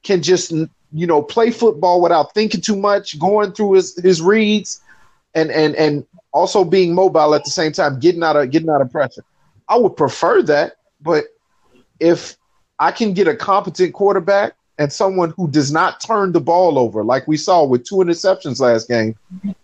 can 0.02 0.24
just 0.24 0.52
you 0.52 1.06
know 1.08 1.22
play 1.22 1.52
football 1.52 2.02
without 2.02 2.34
thinking 2.34 2.62
too 2.62 2.76
much, 2.76 3.20
going 3.20 3.52
through 3.52 3.74
his, 3.74 3.96
his 3.98 4.22
reads, 4.22 4.82
and 5.36 5.52
and 5.52 5.76
and 5.76 6.06
also 6.34 6.64
being 6.64 6.96
mobile 6.96 7.36
at 7.36 7.46
the 7.46 7.52
same 7.52 7.72
time, 7.72 8.00
getting 8.00 8.24
out 8.24 8.36
of 8.36 8.50
getting 8.50 8.70
out 8.70 8.82
of 8.82 8.92
pressure. 8.92 9.24
I 9.72 9.78
would 9.78 9.96
prefer 9.96 10.42
that, 10.44 10.74
but 11.00 11.24
if 12.02 12.36
I 12.78 12.92
can 12.92 13.14
get 13.14 13.30
a 13.30 13.36
competent 13.36 13.94
quarterback 13.94 14.54
and 14.78 14.92
someone 14.92 15.30
who 15.38 15.48
does 15.48 15.72
not 15.72 16.02
turn 16.02 16.34
the 16.34 16.42
ball 16.42 16.78
over, 16.78 17.06
like 17.06 17.26
we 17.26 17.38
saw 17.38 17.64
with 17.64 17.86
two 17.86 17.96
interceptions 17.96 18.60
last 18.60 18.90
game, 18.90 19.16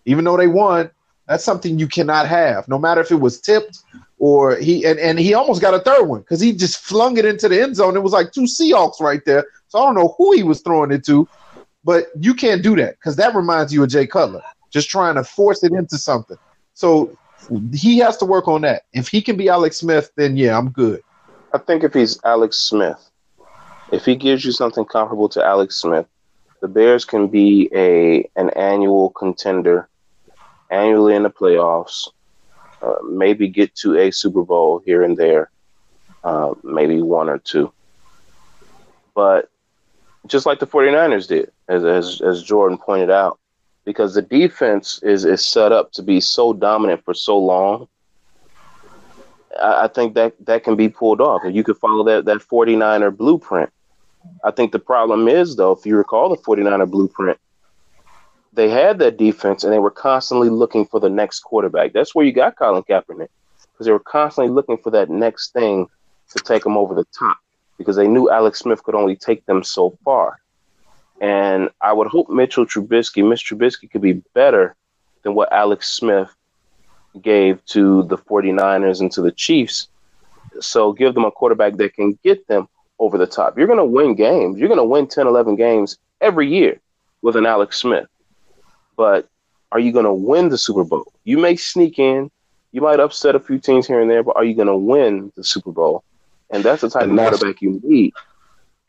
even 0.05 0.23
though 0.23 0.37
they 0.37 0.47
won, 0.47 0.89
that's 1.27 1.43
something 1.43 1.77
you 1.77 1.89
cannot 1.89 2.25
have. 2.25 2.69
No 2.69 2.79
matter 2.79 3.01
if 3.01 3.11
it 3.11 3.19
was 3.19 3.41
tipped 3.41 3.79
or 4.17 4.55
he 4.55 4.85
and, 4.85 4.97
and 4.97 5.19
he 5.19 5.33
almost 5.33 5.61
got 5.61 5.73
a 5.73 5.79
third 5.79 6.05
one 6.05 6.21
because 6.21 6.39
he 6.39 6.53
just 6.53 6.77
flung 6.77 7.17
it 7.17 7.25
into 7.25 7.49
the 7.49 7.61
end 7.61 7.75
zone. 7.75 7.97
It 7.97 8.03
was 8.03 8.13
like 8.13 8.31
two 8.31 8.43
Seahawks 8.43 9.01
right 9.01 9.25
there. 9.25 9.45
So 9.67 9.79
I 9.79 9.85
don't 9.87 9.95
know 9.95 10.15
who 10.17 10.31
he 10.31 10.43
was 10.43 10.61
throwing 10.61 10.93
it 10.93 11.03
to, 11.07 11.27
but 11.83 12.05
you 12.17 12.33
can't 12.33 12.63
do 12.63 12.77
that 12.77 12.97
because 12.97 13.17
that 13.17 13.35
reminds 13.35 13.73
you 13.73 13.83
of 13.83 13.89
Jay 13.89 14.07
Cutler, 14.07 14.41
just 14.71 14.89
trying 14.89 15.15
to 15.15 15.25
force 15.25 15.65
it 15.65 15.73
into 15.73 15.97
something. 15.97 16.37
So 16.75 17.17
he 17.73 17.97
has 17.99 18.17
to 18.17 18.25
work 18.25 18.47
on 18.47 18.61
that. 18.61 18.83
If 18.93 19.07
he 19.07 19.21
can 19.21 19.37
be 19.37 19.49
Alex 19.49 19.77
Smith, 19.77 20.11
then 20.15 20.37
yeah, 20.37 20.57
I'm 20.57 20.69
good. 20.69 21.01
I 21.53 21.57
think 21.57 21.83
if 21.83 21.93
he's 21.93 22.19
Alex 22.23 22.57
Smith, 22.57 23.09
if 23.91 24.05
he 24.05 24.15
gives 24.15 24.43
you 24.43 24.51
something 24.51 24.85
comparable 24.85 25.29
to 25.29 25.43
Alex 25.43 25.75
Smith, 25.75 26.05
the 26.61 26.67
Bears 26.67 27.05
can 27.05 27.27
be 27.27 27.69
a 27.73 28.29
an 28.35 28.49
annual 28.51 29.11
contender, 29.11 29.87
annually 30.69 31.15
in 31.15 31.23
the 31.23 31.29
playoffs, 31.29 32.09
uh, 32.81 32.95
maybe 33.09 33.47
get 33.47 33.73
to 33.75 33.97
a 33.97 34.11
Super 34.11 34.43
Bowl 34.43 34.81
here 34.85 35.03
and 35.03 35.17
there, 35.17 35.49
uh, 36.23 36.53
maybe 36.63 37.01
one 37.01 37.29
or 37.29 37.37
two. 37.37 37.71
But 39.13 39.49
just 40.27 40.45
like 40.45 40.59
the 40.59 40.67
49ers 40.67 41.27
did, 41.27 41.51
as, 41.67 41.83
as, 41.83 42.21
as 42.21 42.43
Jordan 42.43 42.77
pointed 42.77 43.09
out, 43.09 43.39
because 43.87 44.15
the 44.15 44.21
defense 44.21 44.99
is 45.01 45.23
is 45.23 45.45
set 45.45 45.71
up 45.71 45.93
to 45.93 46.03
be 46.03 46.19
so 46.19 46.51
dominant 46.51 47.01
for 47.05 47.13
so 47.13 47.39
long. 47.39 47.87
I, 49.59 49.87
think 49.87 50.13
that 50.15 50.33
that 50.45 50.65
can 50.65 50.75
be 50.75 50.89
pulled 50.89 51.21
off. 51.21 51.45
If 51.45 51.55
you 51.55 51.63
could 51.63 51.77
follow 51.77 52.03
that 52.03 52.25
that 52.25 52.39
49er 52.39 53.15
blueprint. 53.15 53.71
I 54.43 54.51
think 54.51 54.73
the 54.73 54.79
problem 54.93 55.29
is 55.29 55.55
though, 55.55 55.71
if 55.71 55.85
you 55.85 55.95
recall 55.95 56.27
the 56.27 56.35
49er 56.35 56.91
blueprint, 56.91 57.39
they 58.51 58.69
had 58.69 58.99
that 58.99 59.15
defense 59.15 59.63
and 59.63 59.71
they 59.71 59.79
were 59.79 59.89
constantly 59.89 60.49
looking 60.49 60.85
for 60.85 60.99
the 60.99 61.09
next 61.09 61.39
quarterback. 61.39 61.93
That's 61.93 62.13
where 62.13 62.25
you 62.25 62.33
got 62.33 62.57
Colin 62.57 62.83
Kaepernick 62.83 63.29
because 63.71 63.85
they 63.85 63.93
were 63.93 63.99
constantly 63.99 64.53
looking 64.53 64.77
for 64.79 64.91
that 64.91 65.09
next 65.09 65.53
thing 65.53 65.87
to 66.35 66.43
take 66.43 66.63
them 66.63 66.75
over 66.75 66.93
the 66.93 67.05
top 67.17 67.37
because 67.77 67.95
they 67.95 68.07
knew 68.09 68.29
Alex 68.29 68.59
Smith 68.59 68.83
could 68.83 68.95
only 68.95 69.15
take 69.15 69.45
them 69.45 69.63
so 69.63 69.97
far. 70.03 70.39
And 71.19 71.69
I 71.81 71.93
would 71.93 72.07
hope 72.07 72.29
Mitchell 72.29 72.65
Trubisky, 72.65 73.23
Mr. 73.23 73.57
Trubisky, 73.57 73.89
could 73.89 74.01
be 74.01 74.21
better 74.33 74.75
than 75.23 75.33
what 75.33 75.51
Alex 75.51 75.89
Smith 75.89 76.33
gave 77.21 77.63
to 77.65 78.03
the 78.03 78.17
49ers 78.17 79.01
and 79.01 79.11
to 79.13 79.21
the 79.21 79.31
Chiefs. 79.31 79.87
So 80.59 80.93
give 80.93 81.13
them 81.13 81.25
a 81.25 81.31
quarterback 81.31 81.77
that 81.77 81.93
can 81.93 82.17
get 82.23 82.47
them 82.47 82.67
over 82.99 83.17
the 83.17 83.27
top. 83.27 83.57
You're 83.57 83.67
going 83.67 83.79
to 83.79 83.85
win 83.85 84.15
games. 84.15 84.59
You're 84.59 84.69
going 84.69 84.79
to 84.79 84.83
win 84.83 85.07
10, 85.07 85.27
11 85.27 85.55
games 85.55 85.97
every 86.21 86.47
year 86.47 86.79
with 87.21 87.35
an 87.35 87.45
Alex 87.45 87.77
Smith. 87.77 88.07
But 88.95 89.27
are 89.71 89.79
you 89.79 89.91
going 89.91 90.05
to 90.05 90.13
win 90.13 90.49
the 90.49 90.57
Super 90.57 90.83
Bowl? 90.83 91.11
You 91.23 91.37
may 91.37 91.55
sneak 91.55 91.99
in. 91.99 92.31
You 92.71 92.81
might 92.81 92.99
upset 92.99 93.35
a 93.35 93.39
few 93.39 93.59
teams 93.59 93.87
here 93.87 94.01
and 94.01 94.09
there, 94.09 94.23
but 94.23 94.35
are 94.35 94.43
you 94.43 94.55
going 94.55 94.67
to 94.67 94.77
win 94.77 95.31
the 95.35 95.43
Super 95.43 95.71
Bowl? 95.71 96.03
And 96.49 96.63
that's 96.63 96.81
the 96.81 96.89
type 96.89 97.03
and 97.03 97.11
of 97.13 97.17
quarterback 97.17 97.61
you 97.61 97.79
need. 97.83 98.13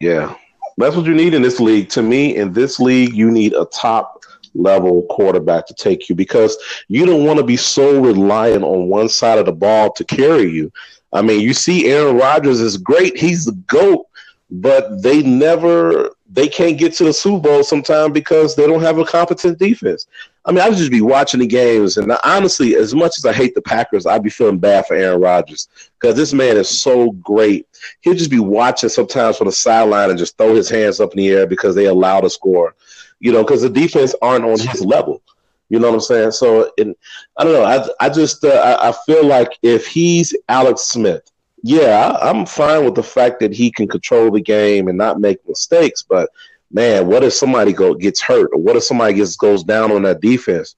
Yeah. 0.00 0.36
That's 0.78 0.94
what 0.94 1.06
you 1.06 1.14
need 1.14 1.34
in 1.34 1.42
this 1.42 1.58
league. 1.58 1.88
To 1.90 2.02
me, 2.02 2.36
in 2.36 2.52
this 2.52 2.78
league, 2.78 3.12
you 3.12 3.30
need 3.30 3.52
a 3.52 3.64
top 3.66 4.22
level 4.54 5.02
quarterback 5.10 5.66
to 5.66 5.74
take 5.74 6.08
you 6.08 6.14
because 6.14 6.56
you 6.88 7.04
don't 7.04 7.24
want 7.24 7.38
to 7.38 7.44
be 7.44 7.56
so 7.56 8.00
reliant 8.00 8.62
on 8.62 8.88
one 8.88 9.08
side 9.08 9.38
of 9.38 9.46
the 9.46 9.52
ball 9.52 9.92
to 9.92 10.04
carry 10.04 10.50
you. 10.50 10.72
I 11.12 11.22
mean, 11.22 11.40
you 11.40 11.52
see 11.52 11.86
Aaron 11.86 12.16
Rodgers 12.16 12.60
is 12.60 12.76
great. 12.76 13.16
He's 13.16 13.44
the 13.44 13.52
GOAT, 13.52 14.06
but 14.50 15.02
they 15.02 15.22
never 15.22 16.10
they 16.30 16.46
can't 16.46 16.78
get 16.78 16.92
to 16.94 17.04
the 17.04 17.12
Super 17.12 17.40
Bowl 17.48 17.64
sometimes 17.64 18.12
because 18.12 18.54
they 18.54 18.66
don't 18.66 18.82
have 18.82 18.98
a 18.98 19.04
competent 19.04 19.58
defense. 19.58 20.06
I 20.48 20.50
mean, 20.50 20.60
I 20.60 20.68
would 20.70 20.78
just 20.78 20.90
be 20.90 21.02
watching 21.02 21.40
the 21.40 21.46
games, 21.46 21.98
and 21.98 22.10
honestly, 22.24 22.74
as 22.74 22.94
much 22.94 23.18
as 23.18 23.26
I 23.26 23.34
hate 23.34 23.54
the 23.54 23.60
Packers, 23.60 24.06
I'd 24.06 24.22
be 24.22 24.30
feeling 24.30 24.58
bad 24.58 24.86
for 24.86 24.96
Aaron 24.96 25.20
Rodgers 25.20 25.68
because 26.00 26.16
this 26.16 26.32
man 26.32 26.56
is 26.56 26.80
so 26.80 27.10
great. 27.12 27.66
He'll 28.00 28.14
just 28.14 28.30
be 28.30 28.38
watching 28.40 28.88
sometimes 28.88 29.36
from 29.36 29.48
the 29.48 29.52
sideline 29.52 30.08
and 30.08 30.18
just 30.18 30.38
throw 30.38 30.54
his 30.54 30.70
hands 30.70 31.00
up 31.00 31.12
in 31.12 31.18
the 31.18 31.28
air 31.28 31.46
because 31.46 31.74
they 31.74 31.84
allow 31.84 32.22
to 32.22 32.30
score, 32.30 32.74
you 33.20 33.30
know, 33.30 33.44
because 33.44 33.60
the 33.60 33.68
defense 33.68 34.14
aren't 34.22 34.46
on 34.46 34.58
his 34.58 34.82
level. 34.82 35.20
You 35.68 35.80
know 35.80 35.88
what 35.88 35.96
I'm 35.96 36.00
saying? 36.00 36.30
So, 36.30 36.72
and 36.78 36.96
I 37.36 37.44
don't 37.44 37.52
know. 37.52 37.64
I 37.64 38.06
I 38.06 38.08
just 38.08 38.42
uh, 38.42 38.48
I, 38.48 38.88
I 38.88 38.94
feel 39.04 39.26
like 39.26 39.58
if 39.60 39.86
he's 39.86 40.34
Alex 40.48 40.84
Smith, 40.84 41.30
yeah, 41.62 42.08
I, 42.08 42.30
I'm 42.30 42.46
fine 42.46 42.86
with 42.86 42.94
the 42.94 43.02
fact 43.02 43.40
that 43.40 43.52
he 43.52 43.70
can 43.70 43.86
control 43.86 44.30
the 44.30 44.40
game 44.40 44.88
and 44.88 44.96
not 44.96 45.20
make 45.20 45.46
mistakes. 45.46 46.02
But 46.02 46.30
man, 46.70 47.06
what 47.06 47.24
if 47.24 47.32
somebody 47.32 47.72
go 47.72 47.94
gets 47.94 48.20
hurt, 48.20 48.50
or 48.52 48.60
what 48.60 48.76
if 48.76 48.84
somebody 48.84 49.14
gets 49.14 49.36
goes 49.36 49.64
down 49.64 49.90
on 49.90 50.02
that 50.02 50.20
defense? 50.20 50.76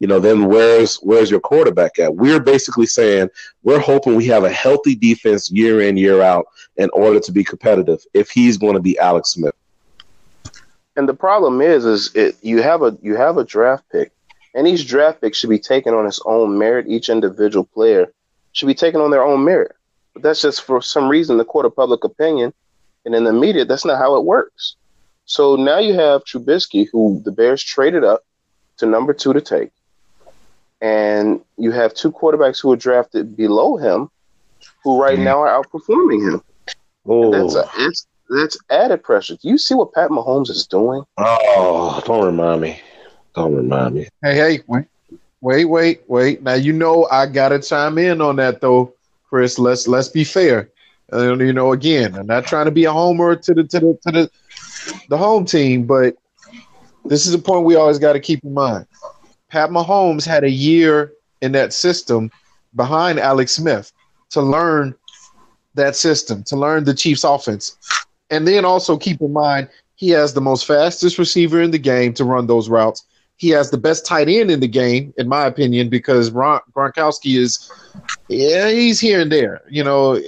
You 0.00 0.06
know, 0.06 0.20
then 0.20 0.46
where's 0.46 0.96
where's 0.96 1.30
your 1.30 1.40
quarterback 1.40 1.98
at? 1.98 2.14
We're 2.14 2.40
basically 2.40 2.86
saying 2.86 3.30
we're 3.62 3.80
hoping 3.80 4.14
we 4.14 4.26
have 4.26 4.44
a 4.44 4.50
healthy 4.50 4.94
defense 4.94 5.50
year 5.50 5.80
in 5.80 5.96
year 5.96 6.22
out 6.22 6.46
in 6.76 6.88
order 6.90 7.18
to 7.20 7.32
be 7.32 7.42
competitive. 7.42 8.04
If 8.14 8.30
he's 8.30 8.56
going 8.58 8.74
to 8.74 8.80
be 8.80 8.98
Alex 8.98 9.30
Smith, 9.30 9.54
and 10.96 11.08
the 11.08 11.14
problem 11.14 11.60
is, 11.60 11.84
is 11.84 12.14
it 12.14 12.36
you 12.42 12.62
have 12.62 12.82
a 12.82 12.96
you 13.02 13.16
have 13.16 13.38
a 13.38 13.44
draft 13.44 13.84
pick 13.90 14.12
and 14.54 14.66
each 14.66 14.88
draft 14.88 15.20
pick 15.20 15.34
should 15.34 15.50
be 15.50 15.58
taken 15.58 15.94
on 15.94 16.06
its 16.06 16.20
own 16.24 16.58
merit. 16.58 16.86
Each 16.88 17.08
individual 17.08 17.64
player 17.64 18.12
should 18.52 18.66
be 18.66 18.74
taken 18.74 19.00
on 19.00 19.10
their 19.10 19.22
own 19.22 19.44
merit. 19.44 19.76
But 20.14 20.22
that's 20.22 20.42
just 20.42 20.62
for 20.62 20.80
some 20.82 21.08
reason 21.08 21.36
the 21.36 21.44
court 21.44 21.66
of 21.66 21.76
public 21.76 22.02
opinion 22.02 22.52
and 23.04 23.14
in 23.14 23.24
the 23.24 23.32
media, 23.32 23.64
that's 23.64 23.84
not 23.84 23.98
how 23.98 24.16
it 24.16 24.24
works. 24.24 24.76
So 25.28 25.56
now 25.56 25.78
you 25.78 25.92
have 25.92 26.24
Trubisky, 26.24 26.88
who 26.90 27.20
the 27.22 27.30
Bears 27.30 27.62
traded 27.62 28.02
up 28.02 28.24
to 28.78 28.86
number 28.86 29.12
two 29.12 29.34
to 29.34 29.42
take. 29.42 29.70
And 30.80 31.42
you 31.58 31.70
have 31.70 31.92
two 31.92 32.10
quarterbacks 32.10 32.62
who 32.62 32.70
were 32.70 32.76
drafted 32.76 33.36
below 33.36 33.76
him, 33.76 34.10
who 34.82 35.00
right 35.00 35.16
mm-hmm. 35.16 35.24
now 35.24 35.42
are 35.42 35.62
outperforming 35.62 36.32
him. 36.32 36.42
Oh. 37.06 37.30
That's, 37.30 37.54
a, 37.56 37.70
that's, 37.76 38.06
that's 38.30 38.56
added 38.70 39.02
pressure. 39.02 39.36
Do 39.36 39.48
you 39.48 39.58
see 39.58 39.74
what 39.74 39.92
Pat 39.92 40.08
Mahomes 40.08 40.48
is 40.48 40.66
doing? 40.66 41.04
Oh, 41.18 42.00
don't 42.06 42.24
remind 42.24 42.62
me. 42.62 42.80
Don't 43.34 43.54
remind 43.54 43.96
me. 43.96 44.08
Hey, 44.22 44.34
hey, 44.34 44.60
wait, 44.66 44.86
wait, 45.42 45.64
wait, 45.66 46.02
wait. 46.06 46.42
Now 46.42 46.54
you 46.54 46.72
know 46.72 47.06
I 47.10 47.26
gotta 47.26 47.60
chime 47.60 47.98
in 47.98 48.22
on 48.22 48.36
that 48.36 48.62
though, 48.62 48.94
Chris. 49.28 49.58
Let's 49.58 49.86
let's 49.86 50.08
be 50.08 50.24
fair. 50.24 50.70
And 51.10 51.40
you 51.40 51.52
know, 51.52 51.72
again, 51.72 52.14
I'm 52.14 52.26
not 52.26 52.46
trying 52.46 52.66
to 52.66 52.70
be 52.70 52.84
a 52.84 52.92
homer 52.92 53.36
to 53.36 53.54
the 53.54 53.64
to 53.64 53.80
the 53.80 53.98
to 54.06 54.12
the 54.12 54.30
the 55.08 55.16
home 55.16 55.44
team, 55.44 55.84
but 55.84 56.16
this 57.04 57.26
is 57.26 57.34
a 57.34 57.38
point 57.38 57.64
we 57.64 57.76
always 57.76 57.98
got 57.98 58.12
to 58.12 58.20
keep 58.20 58.44
in 58.44 58.54
mind. 58.54 58.86
Pat 59.48 59.70
Mahomes 59.70 60.26
had 60.26 60.44
a 60.44 60.50
year 60.50 61.12
in 61.40 61.52
that 61.52 61.72
system 61.72 62.30
behind 62.74 63.18
Alex 63.18 63.52
Smith 63.52 63.92
to 64.30 64.42
learn 64.42 64.94
that 65.74 65.96
system, 65.96 66.42
to 66.44 66.56
learn 66.56 66.84
the 66.84 66.94
Chiefs 66.94 67.24
offense. 67.24 67.76
And 68.30 68.46
then 68.46 68.64
also 68.64 68.98
keep 68.98 69.20
in 69.20 69.32
mind 69.32 69.68
he 69.94 70.10
has 70.10 70.34
the 70.34 70.40
most 70.40 70.66
fastest 70.66 71.18
receiver 71.18 71.60
in 71.60 71.70
the 71.70 71.78
game 71.78 72.12
to 72.14 72.24
run 72.24 72.46
those 72.46 72.68
routes. 72.68 73.04
He 73.36 73.48
has 73.50 73.70
the 73.70 73.78
best 73.78 74.04
tight 74.04 74.28
end 74.28 74.50
in 74.50 74.60
the 74.60 74.68
game, 74.68 75.14
in 75.16 75.28
my 75.28 75.46
opinion, 75.46 75.88
because 75.88 76.30
Ron, 76.30 76.60
Gronkowski 76.72 77.38
is, 77.38 77.70
yeah, 78.28 78.68
he's 78.68 79.00
here 79.00 79.20
and 79.20 79.30
there. 79.30 79.62
You 79.68 79.84
know, 79.84 80.20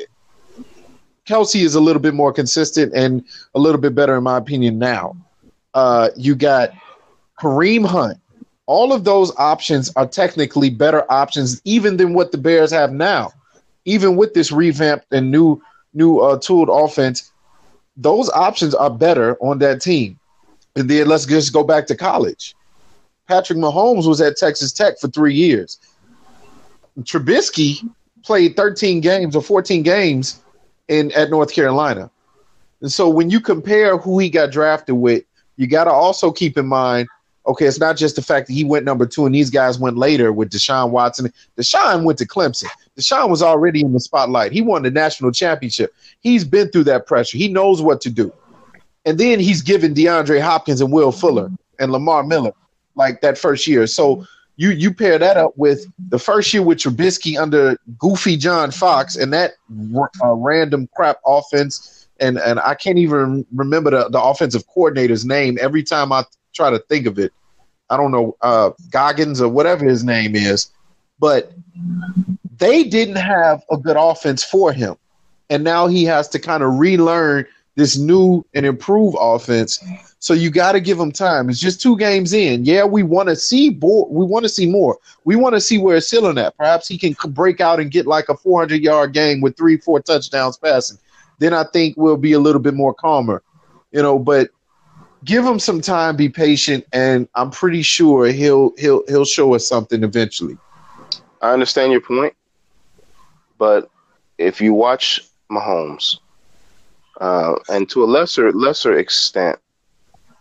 Kelce 1.26 1.62
is 1.62 1.74
a 1.74 1.80
little 1.80 2.02
bit 2.02 2.14
more 2.14 2.32
consistent 2.32 2.92
and 2.94 3.24
a 3.54 3.58
little 3.58 3.80
bit 3.80 3.94
better, 3.94 4.16
in 4.16 4.24
my 4.24 4.36
opinion, 4.38 4.78
now. 4.78 5.16
Uh, 5.74 6.10
you 6.16 6.34
got 6.34 6.72
Kareem 7.38 7.86
Hunt. 7.86 8.18
All 8.66 8.92
of 8.92 9.04
those 9.04 9.32
options 9.36 9.92
are 9.96 10.06
technically 10.06 10.70
better 10.70 11.10
options, 11.10 11.60
even 11.64 11.96
than 11.96 12.14
what 12.14 12.32
the 12.32 12.38
Bears 12.38 12.70
have 12.70 12.92
now. 12.92 13.32
Even 13.84 14.16
with 14.16 14.34
this 14.34 14.52
revamped 14.52 15.12
and 15.12 15.30
new, 15.30 15.60
new 15.94 16.18
uh, 16.18 16.38
tooled 16.38 16.68
offense, 16.70 17.32
those 17.96 18.30
options 18.30 18.74
are 18.74 18.90
better 18.90 19.36
on 19.40 19.58
that 19.58 19.80
team. 19.80 20.18
And 20.76 20.88
then 20.88 21.08
let's 21.08 21.26
just 21.26 21.52
go 21.52 21.64
back 21.64 21.86
to 21.88 21.96
college. 21.96 22.54
Patrick 23.26 23.58
Mahomes 23.58 24.06
was 24.06 24.20
at 24.20 24.36
Texas 24.36 24.72
Tech 24.72 24.98
for 24.98 25.08
three 25.08 25.34
years. 25.34 25.78
Trubisky 27.00 27.88
played 28.24 28.56
13 28.56 29.00
games 29.00 29.34
or 29.34 29.42
14 29.42 29.82
games 29.82 30.40
in 30.90 31.10
at 31.12 31.30
North 31.30 31.52
Carolina. 31.52 32.10
And 32.82 32.92
so 32.92 33.08
when 33.08 33.30
you 33.30 33.40
compare 33.40 33.96
who 33.96 34.18
he 34.18 34.28
got 34.28 34.50
drafted 34.50 34.96
with, 34.96 35.24
you 35.56 35.66
got 35.66 35.84
to 35.84 35.90
also 35.90 36.30
keep 36.30 36.58
in 36.58 36.66
mind 36.66 37.08
okay, 37.46 37.64
it's 37.66 37.80
not 37.80 37.96
just 37.96 38.16
the 38.16 38.22
fact 38.22 38.46
that 38.46 38.52
he 38.52 38.64
went 38.64 38.84
number 38.84 39.06
two 39.06 39.26
and 39.26 39.34
these 39.34 39.50
guys 39.50 39.78
went 39.78 39.96
later 39.96 40.32
with 40.32 40.50
Deshaun 40.50 40.90
Watson. 40.90 41.32
Deshaun 41.56 42.04
went 42.04 42.18
to 42.18 42.26
Clemson. 42.26 42.68
Deshaun 42.98 43.28
was 43.28 43.42
already 43.42 43.80
in 43.80 43.92
the 43.92 44.00
spotlight. 44.00 44.52
He 44.52 44.60
won 44.60 44.82
the 44.82 44.90
national 44.90 45.32
championship. 45.32 45.94
He's 46.20 46.44
been 46.44 46.68
through 46.68 46.84
that 46.84 47.06
pressure. 47.06 47.38
He 47.38 47.48
knows 47.48 47.80
what 47.82 48.00
to 48.02 48.10
do. 48.10 48.32
And 49.04 49.18
then 49.18 49.40
he's 49.40 49.62
given 49.62 49.94
DeAndre 49.94 50.40
Hopkins 50.40 50.80
and 50.80 50.92
Will 50.92 51.10
Fuller 51.10 51.50
and 51.78 51.90
Lamar 51.90 52.22
Miller 52.22 52.52
like 52.94 53.22
that 53.22 53.38
first 53.38 53.66
year. 53.66 53.86
So 53.86 54.26
you 54.60 54.72
you 54.72 54.92
pair 54.92 55.18
that 55.18 55.38
up 55.38 55.56
with 55.56 55.86
the 56.10 56.18
first 56.18 56.52
year 56.52 56.62
with 56.62 56.76
Trubisky 56.76 57.40
under 57.40 57.78
Goofy 57.98 58.36
John 58.36 58.70
Fox 58.70 59.16
and 59.16 59.32
that 59.32 59.52
uh, 60.22 60.34
random 60.34 60.86
crap 60.94 61.16
offense, 61.26 62.08
and 62.20 62.38
and 62.38 62.60
I 62.60 62.74
can't 62.74 62.98
even 62.98 63.46
remember 63.54 63.90
the, 63.90 64.10
the 64.10 64.20
offensive 64.20 64.66
coordinator's 64.66 65.24
name 65.24 65.56
every 65.62 65.82
time 65.82 66.12
I 66.12 66.24
try 66.52 66.68
to 66.68 66.78
think 66.78 67.06
of 67.06 67.18
it. 67.18 67.32
I 67.88 67.96
don't 67.96 68.12
know 68.12 68.36
uh, 68.42 68.72
Goggins 68.90 69.40
or 69.40 69.48
whatever 69.48 69.86
his 69.86 70.04
name 70.04 70.36
is, 70.36 70.70
but 71.18 71.52
they 72.58 72.84
didn't 72.84 73.16
have 73.16 73.62
a 73.70 73.78
good 73.78 73.96
offense 73.98 74.44
for 74.44 74.74
him, 74.74 74.96
and 75.48 75.64
now 75.64 75.86
he 75.86 76.04
has 76.04 76.28
to 76.28 76.38
kind 76.38 76.62
of 76.62 76.78
relearn 76.78 77.46
this 77.80 77.96
new 77.96 78.44
and 78.52 78.66
improved 78.66 79.16
offense 79.18 79.82
so 80.22 80.34
you 80.34 80.50
got 80.50 80.72
to 80.72 80.80
give 80.80 81.00
him 81.00 81.10
time. 81.10 81.48
It's 81.48 81.58
just 81.58 81.80
two 81.80 81.96
games 81.96 82.34
in. 82.34 82.66
Yeah, 82.66 82.84
we 82.84 83.02
want 83.02 83.30
to 83.30 83.36
see 83.36 83.70
more. 83.70 84.06
We 84.10 84.26
want 84.26 84.44
to 84.44 84.50
see 84.50 84.66
more. 84.66 84.98
We 85.24 85.34
want 85.34 85.54
to 85.54 85.62
see 85.62 85.78
where 85.78 85.96
it's 85.96 86.10
ceiling 86.10 86.36
at. 86.36 86.58
Perhaps 86.58 86.88
he 86.88 86.98
can 86.98 87.14
break 87.32 87.62
out 87.62 87.80
and 87.80 87.90
get 87.90 88.06
like 88.06 88.28
a 88.28 88.36
400 88.36 88.82
yard 88.82 89.14
game 89.14 89.40
with 89.40 89.56
three, 89.56 89.78
four 89.78 89.98
touchdowns 89.98 90.58
passing. 90.58 90.98
Then 91.38 91.54
I 91.54 91.64
think 91.72 91.96
we'll 91.96 92.18
be 92.18 92.34
a 92.34 92.38
little 92.38 92.60
bit 92.60 92.74
more 92.74 92.92
calmer, 92.92 93.42
you 93.92 94.02
know. 94.02 94.18
But 94.18 94.50
give 95.24 95.42
him 95.42 95.58
some 95.58 95.80
time, 95.80 96.16
be 96.16 96.28
patient, 96.28 96.84
and 96.92 97.26
I'm 97.34 97.50
pretty 97.50 97.80
sure 97.80 98.26
he'll 98.26 98.74
he'll 98.76 99.02
he'll 99.08 99.24
show 99.24 99.54
us 99.54 99.66
something 99.66 100.04
eventually. 100.04 100.58
I 101.40 101.54
understand 101.54 101.92
your 101.92 102.02
point, 102.02 102.34
but 103.56 103.90
if 104.36 104.60
you 104.60 104.74
watch 104.74 105.18
Mahomes, 105.50 106.18
uh, 107.20 107.54
and 107.68 107.88
to 107.90 108.02
a 108.02 108.06
lesser 108.06 108.52
lesser 108.52 108.98
extent, 108.98 109.58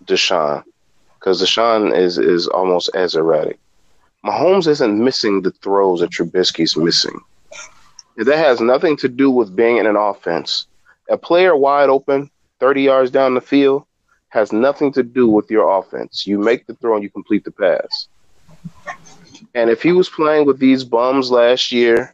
Deshaun 0.05 0.63
because 1.19 1.41
Deshaun 1.41 1.95
is 1.95 2.17
is 2.17 2.47
almost 2.47 2.89
as 2.95 3.15
erratic. 3.15 3.59
Mahomes 4.25 4.67
isn't 4.67 5.03
missing 5.03 5.41
the 5.41 5.51
throws 5.51 5.99
that 5.99 6.11
Trubisky's 6.11 6.75
missing. 6.75 7.19
That 8.17 8.37
has 8.37 8.59
nothing 8.59 8.97
to 8.97 9.07
do 9.07 9.29
with 9.31 9.55
being 9.55 9.77
in 9.77 9.85
an 9.85 9.95
offense. 9.95 10.67
A 11.09 11.17
player 11.17 11.55
wide 11.55 11.89
open, 11.89 12.29
30 12.59 12.81
yards 12.81 13.11
down 13.11 13.33
the 13.33 13.41
field, 13.41 13.85
has 14.29 14.51
nothing 14.51 14.91
to 14.93 15.03
do 15.03 15.27
with 15.27 15.49
your 15.49 15.79
offense. 15.79 16.27
You 16.27 16.37
make 16.37 16.67
the 16.67 16.75
throw 16.75 16.95
and 16.95 17.03
you 17.03 17.09
complete 17.09 17.45
the 17.45 17.51
pass. 17.51 18.07
And 19.55 19.69
if 19.69 19.81
he 19.81 19.93
was 19.93 20.09
playing 20.09 20.45
with 20.45 20.59
these 20.59 20.83
bums 20.83 21.31
last 21.31 21.71
year, 21.71 22.13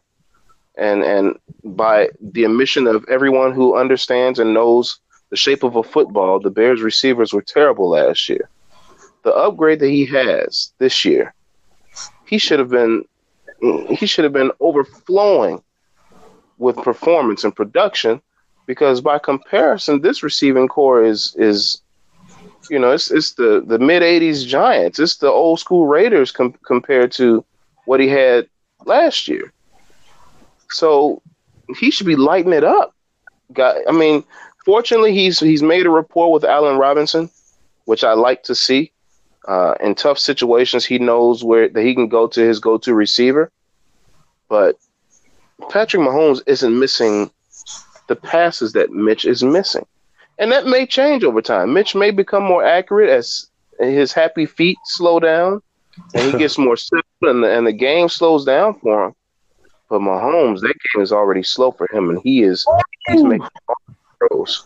and 0.76 1.02
and 1.02 1.38
by 1.64 2.08
the 2.20 2.44
admission 2.44 2.86
of 2.86 3.04
everyone 3.08 3.52
who 3.52 3.76
understands 3.76 4.38
and 4.38 4.54
knows 4.54 4.98
the 5.30 5.36
shape 5.36 5.62
of 5.62 5.76
a 5.76 5.82
football, 5.82 6.38
the 6.38 6.50
Bears 6.50 6.82
receivers 6.82 7.32
were 7.32 7.42
terrible 7.42 7.90
last 7.90 8.28
year. 8.28 8.48
The 9.22 9.34
upgrade 9.34 9.80
that 9.80 9.90
he 9.90 10.06
has 10.06 10.72
this 10.78 11.04
year 11.04 11.34
he 12.26 12.38
should 12.38 12.58
have 12.58 12.68
been 12.68 13.04
he 13.88 14.04
should 14.04 14.24
have 14.24 14.32
been 14.32 14.52
overflowing 14.60 15.62
with 16.58 16.76
performance 16.76 17.44
and 17.44 17.56
production 17.56 18.20
because 18.66 19.00
by 19.00 19.18
comparison, 19.18 20.00
this 20.00 20.22
receiving 20.22 20.68
corps 20.68 21.04
is 21.04 21.34
is 21.38 21.80
you 22.68 22.78
know 22.78 22.90
it's 22.90 23.10
it's 23.10 23.32
the 23.34 23.64
the 23.66 23.78
mid 23.78 24.02
'80s 24.02 24.46
Giants, 24.46 24.98
it's 24.98 25.16
the 25.16 25.30
old 25.30 25.60
school 25.60 25.86
Raiders 25.86 26.32
com- 26.32 26.58
compared 26.66 27.12
to 27.12 27.44
what 27.86 28.00
he 28.00 28.08
had 28.08 28.48
last 28.84 29.28
year. 29.28 29.52
So 30.70 31.22
he 31.78 31.90
should 31.90 32.06
be 32.06 32.16
lighting 32.16 32.52
it 32.52 32.64
up. 32.64 32.94
Got, 33.52 33.76
I 33.88 33.92
mean, 33.92 34.24
fortunately, 34.64 35.14
he's 35.14 35.40
he's 35.40 35.62
made 35.62 35.86
a 35.86 35.90
rapport 35.90 36.32
with 36.32 36.44
Allen 36.44 36.78
Robinson, 36.78 37.30
which 37.84 38.04
I 38.04 38.12
like 38.12 38.42
to 38.44 38.54
see. 38.54 38.92
Uh, 39.46 39.74
in 39.80 39.94
tough 39.94 40.18
situations, 40.18 40.84
he 40.84 40.98
knows 40.98 41.44
where 41.44 41.68
that 41.68 41.84
he 41.84 41.94
can 41.94 42.08
go 42.08 42.26
to 42.26 42.40
his 42.40 42.58
go-to 42.58 42.94
receiver. 42.94 43.52
But 44.48 44.76
Patrick 45.70 46.02
Mahomes 46.02 46.42
isn't 46.46 46.78
missing 46.78 47.30
the 48.08 48.16
passes 48.16 48.72
that 48.72 48.90
Mitch 48.90 49.24
is 49.24 49.42
missing. 49.42 49.86
And 50.38 50.52
that 50.52 50.66
may 50.66 50.86
change 50.86 51.24
over 51.24 51.40
time. 51.40 51.72
Mitch 51.72 51.94
may 51.94 52.10
become 52.10 52.42
more 52.42 52.64
accurate 52.64 53.10
as 53.10 53.48
his 53.78 54.12
happy 54.12 54.46
feet 54.46 54.78
slow 54.84 55.20
down 55.20 55.62
and 56.14 56.32
he 56.32 56.38
gets 56.38 56.58
more 56.58 56.76
simple 56.76 57.06
and 57.22 57.42
the, 57.42 57.56
and 57.56 57.66
the 57.66 57.72
game 57.72 58.08
slows 58.08 58.44
down 58.44 58.78
for 58.80 59.06
him. 59.06 59.14
But 59.88 60.00
Mahomes, 60.00 60.60
that 60.60 60.74
game 60.94 61.02
is 61.02 61.12
already 61.12 61.42
slow 61.42 61.70
for 61.70 61.86
him 61.92 62.10
and 62.10 62.20
he 62.22 62.42
is 62.42 62.66
he's 63.08 63.22
making 63.22 63.46
throws. 64.18 64.64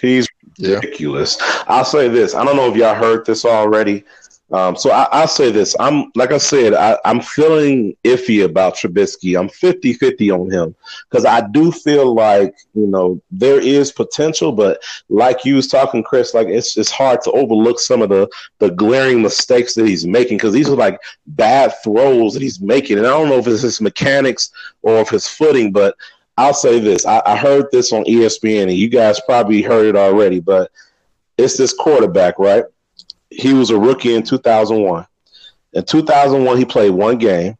He's 0.00 0.28
ridiculous. 0.58 1.38
I'll 1.66 1.84
say 1.84 2.08
this. 2.08 2.34
I 2.34 2.44
don't 2.44 2.56
know 2.56 2.70
if 2.70 2.76
y'all 2.76 2.94
heard 2.94 3.24
this 3.24 3.44
already. 3.44 4.04
Um, 4.52 4.76
so 4.76 4.90
I, 4.90 5.22
will 5.22 5.28
say 5.28 5.50
this. 5.50 5.74
I'm 5.80 6.12
like 6.14 6.30
I 6.30 6.38
said, 6.38 6.74
I, 6.74 6.98
am 7.06 7.22
feeling 7.22 7.96
iffy 8.04 8.44
about 8.44 8.76
Trubisky. 8.76 9.38
I'm 9.38 9.48
50 9.48 9.94
50 9.94 10.30
on 10.30 10.50
him 10.50 10.74
because 11.08 11.24
I 11.24 11.48
do 11.48 11.72
feel 11.72 12.14
like, 12.14 12.54
you 12.74 12.86
know, 12.86 13.20
there 13.30 13.58
is 13.58 13.90
potential, 13.90 14.52
but 14.52 14.82
like 15.08 15.46
you 15.46 15.54
was 15.54 15.68
talking, 15.68 16.02
Chris, 16.02 16.34
like 16.34 16.48
it's 16.48 16.76
it's 16.76 16.90
hard 16.90 17.22
to 17.22 17.32
overlook 17.32 17.80
some 17.80 18.02
of 18.02 18.10
the 18.10 18.28
the 18.58 18.70
glaring 18.70 19.22
mistakes 19.22 19.74
that 19.74 19.86
he's 19.86 20.06
making 20.06 20.36
because 20.36 20.52
these 20.52 20.68
are 20.68 20.76
like 20.76 21.00
bad 21.28 21.72
throws 21.82 22.34
that 22.34 22.42
he's 22.42 22.60
making. 22.60 22.98
And 22.98 23.06
I 23.06 23.10
don't 23.10 23.30
know 23.30 23.38
if 23.38 23.46
it's 23.46 23.62
his 23.62 23.80
mechanics 23.80 24.50
or 24.82 25.00
if 25.00 25.08
his 25.08 25.26
footing, 25.26 25.72
but 25.72 25.96
I'll 26.36 26.52
say 26.52 26.78
this. 26.78 27.06
I, 27.06 27.22
I 27.24 27.36
heard 27.36 27.66
this 27.72 27.92
on 27.92 28.04
ESPN 28.04 28.64
and 28.64 28.72
you 28.72 28.90
guys 28.90 29.18
probably 29.24 29.62
heard 29.62 29.86
it 29.86 29.96
already, 29.96 30.40
but 30.40 30.70
it's 31.38 31.56
this 31.56 31.72
quarterback, 31.72 32.38
right? 32.38 32.64
He 33.34 33.52
was 33.52 33.70
a 33.70 33.78
rookie 33.78 34.14
in 34.14 34.22
2001. 34.22 35.06
In 35.74 35.84
2001, 35.84 36.58
he 36.58 36.64
played 36.64 36.90
one 36.90 37.18
game. 37.18 37.56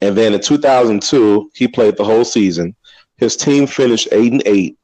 And 0.00 0.16
then 0.16 0.34
in 0.34 0.40
2002, 0.40 1.50
he 1.54 1.68
played 1.68 1.96
the 1.96 2.04
whole 2.04 2.24
season. 2.24 2.74
His 3.16 3.36
team 3.36 3.66
finished 3.66 4.08
8 4.12 4.32
and 4.32 4.42
8. 4.44 4.76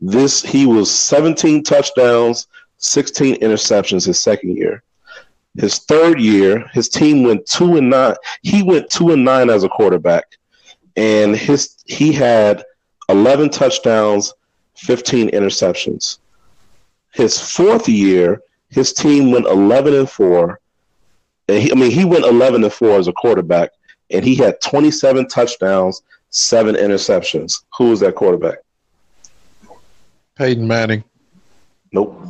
This 0.00 0.42
he 0.42 0.66
was 0.66 0.90
17 0.90 1.62
touchdowns, 1.62 2.48
16 2.78 3.36
interceptions 3.36 4.04
his 4.04 4.20
second 4.20 4.56
year. 4.56 4.82
His 5.56 5.78
third 5.78 6.20
year, 6.20 6.68
his 6.74 6.88
team 6.88 7.22
went 7.22 7.46
2 7.46 7.78
and 7.78 7.88
9. 7.88 8.14
He 8.42 8.62
went 8.62 8.90
2 8.90 9.12
and 9.12 9.24
9 9.24 9.48
as 9.48 9.64
a 9.64 9.68
quarterback. 9.68 10.24
And 10.96 11.34
his 11.34 11.76
he 11.86 12.12
had 12.12 12.62
11 13.08 13.50
touchdowns, 13.50 14.34
15 14.76 15.30
interceptions. 15.30 16.18
His 17.14 17.40
fourth 17.40 17.88
year, 17.88 18.42
his 18.70 18.92
team 18.92 19.30
went 19.30 19.46
11 19.46 19.94
and 19.94 20.10
4. 20.10 20.60
And 21.48 21.62
he, 21.62 21.72
I 21.72 21.74
mean, 21.74 21.90
he 21.90 22.04
went 22.04 22.24
11 22.24 22.64
and 22.64 22.72
4 22.72 22.98
as 22.98 23.08
a 23.08 23.12
quarterback, 23.12 23.70
and 24.10 24.24
he 24.24 24.34
had 24.34 24.60
27 24.60 25.28
touchdowns, 25.28 26.02
seven 26.30 26.74
interceptions. 26.74 27.62
Who 27.78 27.90
was 27.90 28.00
that 28.00 28.14
quarterback? 28.14 28.58
Peyton 30.36 30.66
Manning. 30.66 31.04
Nope. 31.92 32.22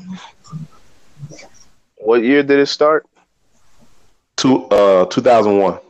What 1.96 2.22
year 2.22 2.42
did 2.42 2.58
it 2.60 2.66
start? 2.66 3.06
Two, 4.36 4.66
uh, 4.66 5.06
2001. 5.06 5.80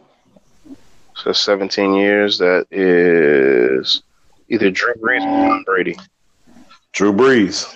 So 1.16 1.32
17 1.32 1.94
years. 1.94 2.38
That 2.38 2.66
is 2.70 4.02
either 4.48 4.70
Drew 4.70 4.94
Brees 4.94 5.22
or 5.22 5.48
Tom 5.48 5.64
Brady. 5.64 5.96
Drew 6.92 7.12
Brees. 7.12 7.74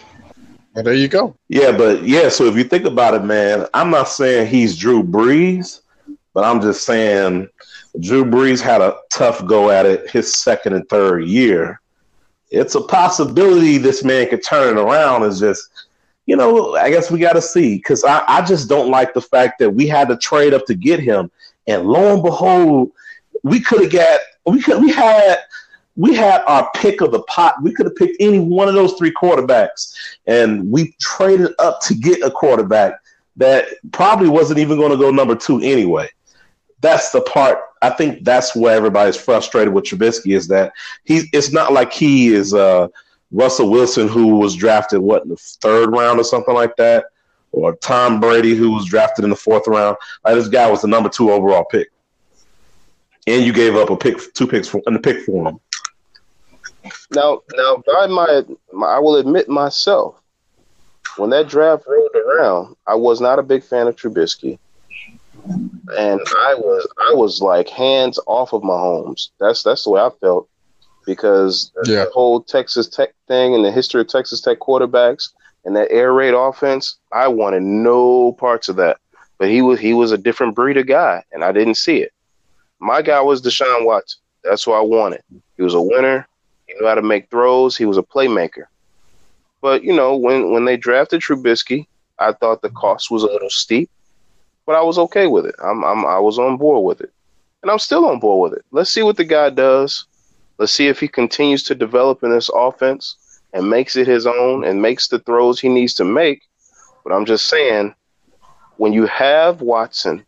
Well, 0.75 0.85
there 0.85 0.95
you 0.95 1.09
go. 1.09 1.35
Yeah, 1.49 1.73
but 1.73 2.05
yeah, 2.05 2.29
so 2.29 2.45
if 2.45 2.57
you 2.57 2.65
think 2.65 2.85
about 2.85 3.15
it, 3.15 3.25
man, 3.25 3.67
I'm 3.75 3.91
not 3.91 4.09
saying 4.09 4.49
he's 4.49 4.77
Drew 4.77 5.03
Brees, 5.03 5.81
but 6.33 6.45
I'm 6.45 6.61
just 6.61 6.87
saying 6.87 7.49
Drew 7.99 8.25
Brees 8.25 8.61
had 8.61 8.81
a 8.81 8.97
tough 9.13 9.45
go 9.47 9.71
at 9.71 9.85
it 9.87 10.09
his 10.11 10.33
second 10.33 10.75
and 10.75 10.89
third 10.89 11.25
year. 11.25 11.81
It's 12.51 12.77
a 12.77 12.81
possibility 12.81 13.79
this 13.79 14.05
man 14.05 14.29
could 14.29 14.45
turn 14.45 14.77
it 14.77 14.81
around. 14.81 15.25
Is 15.25 15.41
just, 15.41 15.89
you 16.27 16.37
know, 16.37 16.77
I 16.77 16.91
guess 16.91 17.11
we 17.11 17.19
got 17.19 17.33
to 17.33 17.43
see 17.43 17.77
because 17.77 18.05
I, 18.05 18.25
I 18.27 18.43
just 18.43 18.69
don't 18.69 18.91
like 18.91 19.13
the 19.13 19.21
fact 19.21 19.59
that 19.59 19.71
we 19.71 19.89
had 19.89 20.09
to 20.09 20.17
trade 20.17 20.55
up 20.55 20.67
to 20.67 20.75
get 20.75 21.01
him, 21.01 21.31
and 21.67 21.87
lo 21.87 22.15
and 22.15 22.23
behold, 22.23 22.93
we 23.43 23.61
could 23.61 23.83
have 23.83 23.93
got 23.93 24.21
we 24.47 24.63
could 24.63 24.81
we 24.81 24.91
had 24.91 25.39
we 26.01 26.15
had 26.15 26.43
our 26.47 26.71
pick 26.77 27.03
of 27.03 27.13
the 27.13 27.23
pot. 27.25 27.63
We 27.63 27.75
could 27.75 27.85
have 27.85 27.95
picked 27.95 28.17
any 28.21 28.39
one 28.39 28.69
of 28.69 28.75
those 28.75 28.95
three 28.95 29.13
quarterbacks, 29.13 29.95
and 30.27 30.71
we 30.71 30.97
traded 30.99 31.53
up 31.59 31.83
to 31.83 31.95
get 31.95 32.23
a 32.23 32.31
quarterback 32.31 32.95
that 33.37 33.67
probably 33.93 34.31
wasn't 34.31 34.61
even 34.61 34.79
going 34.79 34.93
to 34.93 34.97
go 34.97 35.11
number 35.11 35.35
two 35.35 35.59
anyway. 35.59 36.09
That's 36.81 37.11
the 37.11 37.21
part. 37.21 37.59
I 37.83 37.91
think 37.91 38.25
that's 38.25 38.57
where 38.57 38.75
everybody's 38.75 39.17
frustrated 39.17 39.75
with 39.75 39.85
Trubisky 39.85 40.35
is 40.35 40.49
that 40.49 40.73
he. 41.05 41.25
It's 41.35 41.53
not 41.53 41.75
like 41.75 41.93
he 41.93 42.29
is 42.29 42.55
uh, 42.55 42.89
Russell 43.31 43.69
Wilson 43.69 44.09
who 44.09 44.39
was 44.39 44.57
drafted 44.57 45.01
what 45.01 45.25
in 45.25 45.29
the 45.29 45.37
third 45.37 45.91
round 45.91 46.19
or 46.19 46.25
something 46.25 46.55
like 46.55 46.77
that, 46.77 47.05
or 47.53 47.77
Tom 47.77 48.21
Brady 48.21 48.55
who 48.55 48.71
was 48.71 48.87
drafted 48.87 49.25
in 49.25 49.31
the 49.31 49.37
fourth 49.37 49.67
round. 49.67 49.99
Like 50.25 50.35
this 50.35 50.49
guy 50.49 50.71
was 50.71 50.81
the 50.81 50.89
number 50.89 51.11
two 51.11 51.31
overall 51.31 51.67
pick, 51.67 51.89
and 53.27 53.45
you 53.45 53.53
gave 53.53 53.77
up 53.77 53.91
a 53.91 53.97
pick, 53.99 54.33
two 54.33 54.47
picks 54.47 54.67
for, 54.67 54.81
and 54.87 54.97
the 54.97 55.01
pick 55.01 55.27
for 55.27 55.47
him. 55.47 55.61
Now, 57.13 57.41
now, 57.55 57.83
by 57.87 58.07
my, 58.07 58.43
my, 58.73 58.87
I 58.87 58.99
will 58.99 59.17
admit 59.17 59.49
myself, 59.49 60.21
when 61.17 61.31
that 61.31 61.49
draft 61.49 61.85
rolled 61.87 62.15
around, 62.15 62.77
I 62.87 62.95
was 62.95 63.21
not 63.21 63.39
a 63.39 63.43
big 63.43 63.63
fan 63.63 63.87
of 63.87 63.97
Trubisky, 63.97 64.59
and 65.45 66.21
I 66.21 66.55
was, 66.55 66.89
I 66.99 67.15
was 67.15 67.41
like 67.41 67.69
hands 67.69 68.19
off 68.27 68.53
of 68.53 68.63
Mahomes. 68.63 69.31
That's 69.39 69.63
that's 69.63 69.85
the 69.85 69.91
way 69.91 70.01
I 70.01 70.11
felt 70.21 70.49
because 71.07 71.73
yeah. 71.85 72.05
the 72.05 72.11
whole 72.13 72.41
Texas 72.41 72.89
Tech 72.89 73.11
thing 73.27 73.55
and 73.55 73.65
the 73.65 73.73
history 73.73 74.01
of 74.01 74.09
Texas 74.09 74.41
Tech 74.41 74.59
quarterbacks 74.59 75.31
and 75.65 75.77
that 75.77 75.91
air 75.91 76.13
raid 76.13 76.35
offense, 76.35 76.97
I 77.13 77.29
wanted 77.29 77.63
no 77.63 78.33
parts 78.33 78.69
of 78.69 78.77
that. 78.77 78.99
But 79.39 79.49
he 79.49 79.63
was 79.63 79.81
he 79.81 79.95
was 79.95 80.13
a 80.13 80.19
different 80.19 80.55
breed 80.55 80.77
of 80.77 80.87
guy, 80.87 81.25
and 81.33 81.43
I 81.43 81.53
didn't 81.53 81.77
see 81.77 81.99
it. 81.99 82.13
My 82.79 83.03
guy 83.03 83.21
was 83.21 83.43
Deshaun 83.43 83.87
Watson. 83.87 84.21
That's 84.45 84.65
who 84.65 84.73
I 84.73 84.81
wanted. 84.81 85.23
He 85.57 85.63
was 85.63 85.75
a 85.75 85.83
winner. 85.83 86.27
He 86.71 86.79
knew 86.79 86.89
how 86.89 86.95
to 86.95 87.03
make 87.03 87.31
throws. 87.31 87.77
He 87.77 87.85
was 87.85 87.99
a 87.99 88.03
playmaker. 88.03 88.65
But 89.61 89.83
you 89.83 89.93
know, 89.93 90.17
when 90.17 90.53
when 90.53 90.65
they 90.65 90.77
drafted 90.77 91.21
Trubisky, 91.21 91.87
I 92.19 92.33
thought 92.33 92.63
the 92.63 92.71
cost 92.71 93.11
was 93.11 93.23
a 93.23 93.27
little 93.27 93.51
steep, 93.51 93.91
but 94.67 94.77
I 94.77 94.83
was 94.83 94.99
okay 94.99 95.27
with 95.27 95.47
it. 95.47 95.55
I'm, 95.63 95.85
I'm 95.85 96.07
I 96.07 96.19
was 96.19 96.39
on 96.39 96.57
board 96.57 96.85
with 96.85 97.01
it, 97.01 97.13
and 97.63 97.71
I'm 97.71 97.79
still 97.79 98.07
on 98.07 98.21
board 98.21 98.51
with 98.51 98.59
it. 98.59 98.65
Let's 98.71 98.93
see 98.93 99.03
what 99.03 99.17
the 99.17 99.25
guy 99.25 99.51
does. 99.51 100.07
Let's 100.59 100.73
see 100.73 100.87
if 100.87 101.01
he 101.01 101.09
continues 101.09 101.63
to 101.65 101.75
develop 101.75 102.23
in 102.23 102.31
this 102.31 102.51
offense 102.55 103.17
and 103.53 103.69
makes 103.69 103.97
it 103.97 104.07
his 104.07 104.27
own 104.27 104.65
and 104.65 104.81
makes 104.81 105.09
the 105.09 105.19
throws 105.21 105.59
he 105.59 105.69
needs 105.69 105.95
to 105.95 106.05
make. 106.05 106.43
But 107.03 107.13
I'm 107.13 107.25
just 107.25 107.49
saying, 107.49 107.95
when 108.77 108.93
you 108.93 109.07
have 109.07 109.61
Watson 109.61 110.25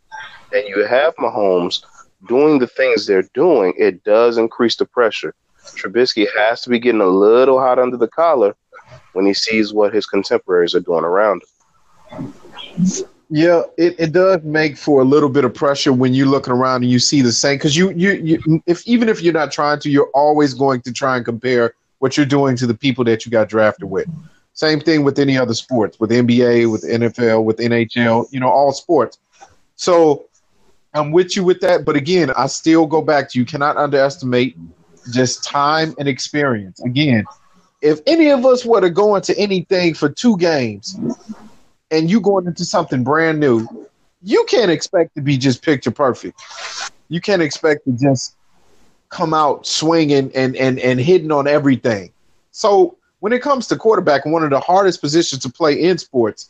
and 0.51 0.67
you 0.67 0.85
have 0.85 1.15
Mahomes 1.15 1.83
doing 2.27 2.59
the 2.59 2.67
things 2.67 3.05
they're 3.05 3.29
doing, 3.33 3.73
it 3.77 4.03
does 4.03 4.37
increase 4.37 4.75
the 4.75 4.85
pressure. 4.85 5.33
Trubisky 5.65 6.27
has 6.37 6.61
to 6.61 6.69
be 6.69 6.79
getting 6.79 7.01
a 7.01 7.07
little 7.07 7.59
hot 7.59 7.79
under 7.79 7.97
the 7.97 8.07
collar 8.07 8.55
when 9.13 9.25
he 9.25 9.33
sees 9.33 9.73
what 9.73 9.93
his 9.93 10.05
contemporaries 10.05 10.75
are 10.75 10.79
doing 10.79 11.03
around 11.03 11.41
him. 11.41 13.03
Yeah, 13.29 13.63
it, 13.77 13.95
it 13.97 14.11
does 14.11 14.43
make 14.43 14.77
for 14.77 15.01
a 15.01 15.05
little 15.05 15.29
bit 15.29 15.43
of 15.43 15.53
pressure 15.53 15.91
when 15.91 16.13
you're 16.13 16.27
looking 16.27 16.53
around 16.53 16.83
and 16.83 16.91
you 16.91 16.99
see 16.99 17.21
the 17.21 17.31
same 17.31 17.57
because 17.57 17.75
you, 17.75 17.91
you 17.91 18.11
you 18.13 18.63
if 18.67 18.85
even 18.85 19.09
if 19.09 19.23
you're 19.23 19.33
not 19.33 19.51
trying 19.51 19.79
to, 19.79 19.89
you're 19.89 20.11
always 20.13 20.53
going 20.53 20.81
to 20.81 20.91
try 20.91 21.15
and 21.15 21.25
compare 21.25 21.73
what 21.99 22.15
you're 22.15 22.25
doing 22.25 22.55
to 22.57 22.67
the 22.67 22.73
people 22.73 23.03
that 23.05 23.25
you 23.25 23.31
got 23.31 23.49
drafted 23.49 23.89
with. 23.89 24.07
Same 24.53 24.79
thing 24.79 25.03
with 25.03 25.17
any 25.17 25.35
other 25.35 25.55
sports, 25.55 25.99
with 25.99 26.11
NBA, 26.11 26.71
with 26.71 26.83
NFL, 26.83 27.43
with 27.43 27.57
NHL, 27.57 28.31
you 28.31 28.39
know, 28.39 28.49
all 28.49 28.71
sports. 28.71 29.17
So 29.77 30.25
I'm 30.93 31.11
with 31.11 31.35
you 31.35 31.43
with 31.43 31.59
that, 31.61 31.85
but 31.85 31.95
again, 31.95 32.29
I 32.37 32.45
still 32.45 32.85
go 32.85 33.01
back 33.01 33.31
to 33.31 33.39
you 33.39 33.45
cannot 33.45 33.77
underestimate 33.77 34.55
just 35.11 35.43
time 35.43 35.95
and 35.97 36.07
experience. 36.07 36.79
Again, 36.81 37.25
if 37.81 37.99
any 38.07 38.29
of 38.29 38.45
us 38.45 38.65
were 38.65 38.81
to 38.81 38.89
go 38.89 39.15
into 39.15 39.37
anything 39.37 39.93
for 39.93 40.09
two 40.09 40.37
games 40.37 40.97
and 41.91 42.09
you 42.09 42.21
going 42.21 42.47
into 42.47 42.65
something 42.65 43.03
brand 43.03 43.39
new, 43.39 43.67
you 44.21 44.45
can't 44.47 44.71
expect 44.71 45.15
to 45.15 45.21
be 45.21 45.37
just 45.37 45.61
picture 45.61 45.91
perfect. 45.91 46.41
You 47.09 47.19
can't 47.19 47.41
expect 47.41 47.85
to 47.85 47.91
just 47.91 48.35
come 49.09 49.33
out 49.33 49.67
swinging 49.67 50.31
and 50.33 50.55
and 50.55 50.79
and 50.79 50.99
hitting 50.99 51.31
on 51.31 51.47
everything. 51.47 52.11
So 52.51 52.97
when 53.19 53.33
it 53.33 53.41
comes 53.41 53.67
to 53.67 53.75
quarterback, 53.75 54.25
one 54.25 54.43
of 54.43 54.49
the 54.49 54.59
hardest 54.59 55.01
positions 55.01 55.43
to 55.43 55.49
play 55.49 55.73
in 55.73 55.97
sports, 55.97 56.49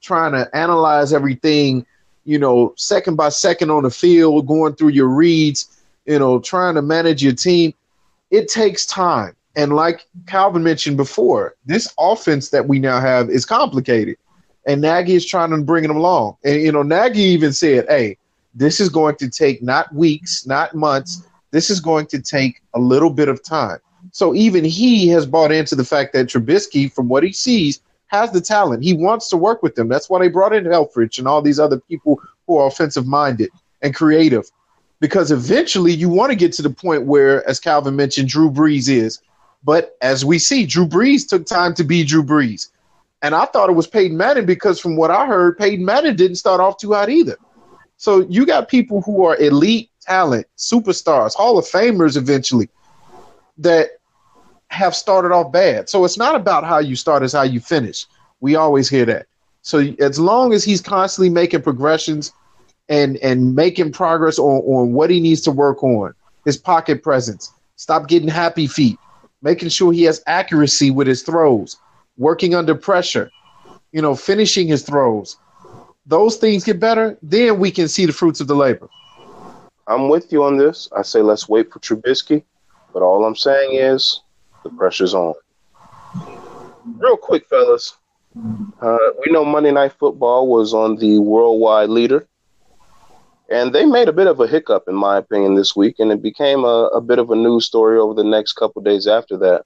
trying 0.00 0.32
to 0.32 0.48
analyze 0.54 1.12
everything, 1.12 1.84
you 2.24 2.38
know, 2.38 2.72
second 2.76 3.16
by 3.16 3.30
second 3.30 3.70
on 3.70 3.82
the 3.82 3.90
field, 3.90 4.46
going 4.46 4.74
through 4.74 4.88
your 4.88 5.08
reads, 5.08 5.82
you 6.06 6.18
know, 6.18 6.38
trying 6.38 6.74
to 6.74 6.82
manage 6.82 7.22
your 7.22 7.32
team, 7.32 7.74
it 8.34 8.48
takes 8.48 8.84
time. 8.86 9.36
And 9.56 9.76
like 9.76 10.06
Calvin 10.26 10.64
mentioned 10.64 10.96
before, 10.96 11.54
this 11.64 11.92
offense 11.98 12.50
that 12.50 12.66
we 12.66 12.80
now 12.80 13.00
have 13.00 13.30
is 13.30 13.46
complicated. 13.46 14.16
And 14.66 14.80
Nagy 14.80 15.14
is 15.14 15.26
trying 15.26 15.50
to 15.50 15.62
bring 15.62 15.86
them 15.86 15.96
along. 15.96 16.36
And, 16.42 16.60
you 16.60 16.72
know, 16.72 16.82
Nagy 16.82 17.20
even 17.20 17.52
said, 17.52 17.86
hey, 17.88 18.16
this 18.54 18.80
is 18.80 18.88
going 18.88 19.16
to 19.16 19.28
take 19.28 19.62
not 19.62 19.94
weeks, 19.94 20.46
not 20.46 20.74
months. 20.74 21.22
This 21.52 21.70
is 21.70 21.78
going 21.80 22.06
to 22.06 22.20
take 22.20 22.62
a 22.74 22.80
little 22.80 23.10
bit 23.10 23.28
of 23.28 23.44
time. 23.44 23.78
So 24.10 24.34
even 24.34 24.64
he 24.64 25.08
has 25.08 25.26
bought 25.26 25.52
into 25.52 25.76
the 25.76 25.84
fact 25.84 26.12
that 26.14 26.26
Trubisky, 26.26 26.92
from 26.92 27.08
what 27.08 27.22
he 27.22 27.32
sees, 27.32 27.80
has 28.06 28.32
the 28.32 28.40
talent. 28.40 28.82
He 28.82 28.94
wants 28.94 29.28
to 29.28 29.36
work 29.36 29.62
with 29.62 29.74
them. 29.76 29.88
That's 29.88 30.10
why 30.10 30.18
they 30.18 30.28
brought 30.28 30.54
in 30.54 30.64
Helfrich 30.64 31.18
and 31.18 31.28
all 31.28 31.42
these 31.42 31.60
other 31.60 31.78
people 31.78 32.20
who 32.46 32.58
are 32.58 32.66
offensive 32.66 33.06
minded 33.06 33.50
and 33.82 33.94
creative. 33.94 34.50
Because 35.04 35.30
eventually 35.30 35.92
you 35.92 36.08
want 36.08 36.30
to 36.30 36.34
get 36.34 36.50
to 36.54 36.62
the 36.62 36.70
point 36.70 37.02
where, 37.02 37.46
as 37.46 37.60
Calvin 37.60 37.94
mentioned, 37.94 38.26
Drew 38.26 38.50
Brees 38.50 38.88
is. 38.88 39.20
But 39.62 39.98
as 40.00 40.24
we 40.24 40.38
see, 40.38 40.64
Drew 40.64 40.86
Brees 40.86 41.28
took 41.28 41.44
time 41.44 41.74
to 41.74 41.84
be 41.84 42.04
Drew 42.04 42.22
Brees. 42.22 42.70
And 43.20 43.34
I 43.34 43.44
thought 43.44 43.68
it 43.68 43.74
was 43.74 43.86
Peyton 43.86 44.16
Manning 44.16 44.46
because 44.46 44.80
from 44.80 44.96
what 44.96 45.10
I 45.10 45.26
heard, 45.26 45.58
Peyton 45.58 45.84
Manning 45.84 46.16
didn't 46.16 46.36
start 46.36 46.58
off 46.58 46.78
too 46.78 46.94
hot 46.94 47.10
either. 47.10 47.36
So 47.98 48.20
you 48.30 48.46
got 48.46 48.70
people 48.70 49.02
who 49.02 49.26
are 49.26 49.36
elite 49.36 49.90
talent, 50.00 50.46
superstars, 50.56 51.34
Hall 51.34 51.58
of 51.58 51.66
Famers 51.66 52.16
eventually, 52.16 52.70
that 53.58 53.90
have 54.68 54.96
started 54.96 55.32
off 55.32 55.52
bad. 55.52 55.90
So 55.90 56.06
it's 56.06 56.16
not 56.16 56.34
about 56.34 56.64
how 56.64 56.78
you 56.78 56.96
start, 56.96 57.22
it's 57.22 57.34
how 57.34 57.42
you 57.42 57.60
finish. 57.60 58.06
We 58.40 58.56
always 58.56 58.88
hear 58.88 59.04
that. 59.04 59.26
So 59.60 59.80
as 60.00 60.18
long 60.18 60.54
as 60.54 60.64
he's 60.64 60.80
constantly 60.80 61.28
making 61.28 61.60
progressions 61.60 62.32
and 62.88 63.16
and 63.18 63.54
making 63.54 63.92
progress 63.92 64.38
on, 64.38 64.62
on 64.62 64.92
what 64.92 65.10
he 65.10 65.20
needs 65.20 65.40
to 65.42 65.50
work 65.50 65.82
on, 65.82 66.14
his 66.44 66.56
pocket 66.56 67.02
presence, 67.02 67.52
stop 67.76 68.08
getting 68.08 68.28
happy 68.28 68.66
feet, 68.66 68.98
making 69.42 69.68
sure 69.68 69.92
he 69.92 70.04
has 70.04 70.22
accuracy 70.26 70.90
with 70.90 71.06
his 71.06 71.22
throws, 71.22 71.76
working 72.16 72.54
under 72.54 72.74
pressure, 72.74 73.30
you 73.92 74.02
know, 74.02 74.14
finishing 74.14 74.68
his 74.68 74.82
throws. 74.82 75.36
Those 76.06 76.36
things 76.36 76.64
get 76.64 76.78
better, 76.78 77.16
then 77.22 77.58
we 77.58 77.70
can 77.70 77.88
see 77.88 78.04
the 78.04 78.12
fruits 78.12 78.40
of 78.40 78.46
the 78.46 78.54
labor. 78.54 78.88
I'm 79.86 80.08
with 80.08 80.32
you 80.32 80.44
on 80.44 80.56
this. 80.56 80.88
I 80.96 81.02
say 81.02 81.20
let's 81.20 81.48
wait 81.48 81.72
for 81.72 81.78
Trubisky, 81.78 82.42
but 82.92 83.02
all 83.02 83.24
I'm 83.24 83.36
saying 83.36 83.74
is 83.74 84.20
the 84.62 84.70
pressure's 84.70 85.14
on. 85.14 85.34
Real 86.84 87.16
quick, 87.16 87.46
fellas. 87.48 87.96
Uh, 88.80 88.98
we 89.24 89.32
know 89.32 89.44
Monday 89.44 89.70
Night 89.70 89.92
Football 89.92 90.48
was 90.48 90.74
on 90.74 90.96
the 90.96 91.18
worldwide 91.18 91.88
leader, 91.88 92.26
and 93.50 93.74
they 93.74 93.84
made 93.84 94.08
a 94.08 94.12
bit 94.12 94.26
of 94.26 94.40
a 94.40 94.46
hiccup, 94.46 94.84
in 94.88 94.94
my 94.94 95.18
opinion, 95.18 95.54
this 95.54 95.76
week, 95.76 95.96
and 95.98 96.10
it 96.10 96.22
became 96.22 96.64
a, 96.64 96.88
a 96.94 97.00
bit 97.00 97.18
of 97.18 97.30
a 97.30 97.36
news 97.36 97.66
story 97.66 97.98
over 97.98 98.14
the 98.14 98.24
next 98.24 98.54
couple 98.54 98.82
days 98.82 99.06
after 99.06 99.36
that. 99.38 99.64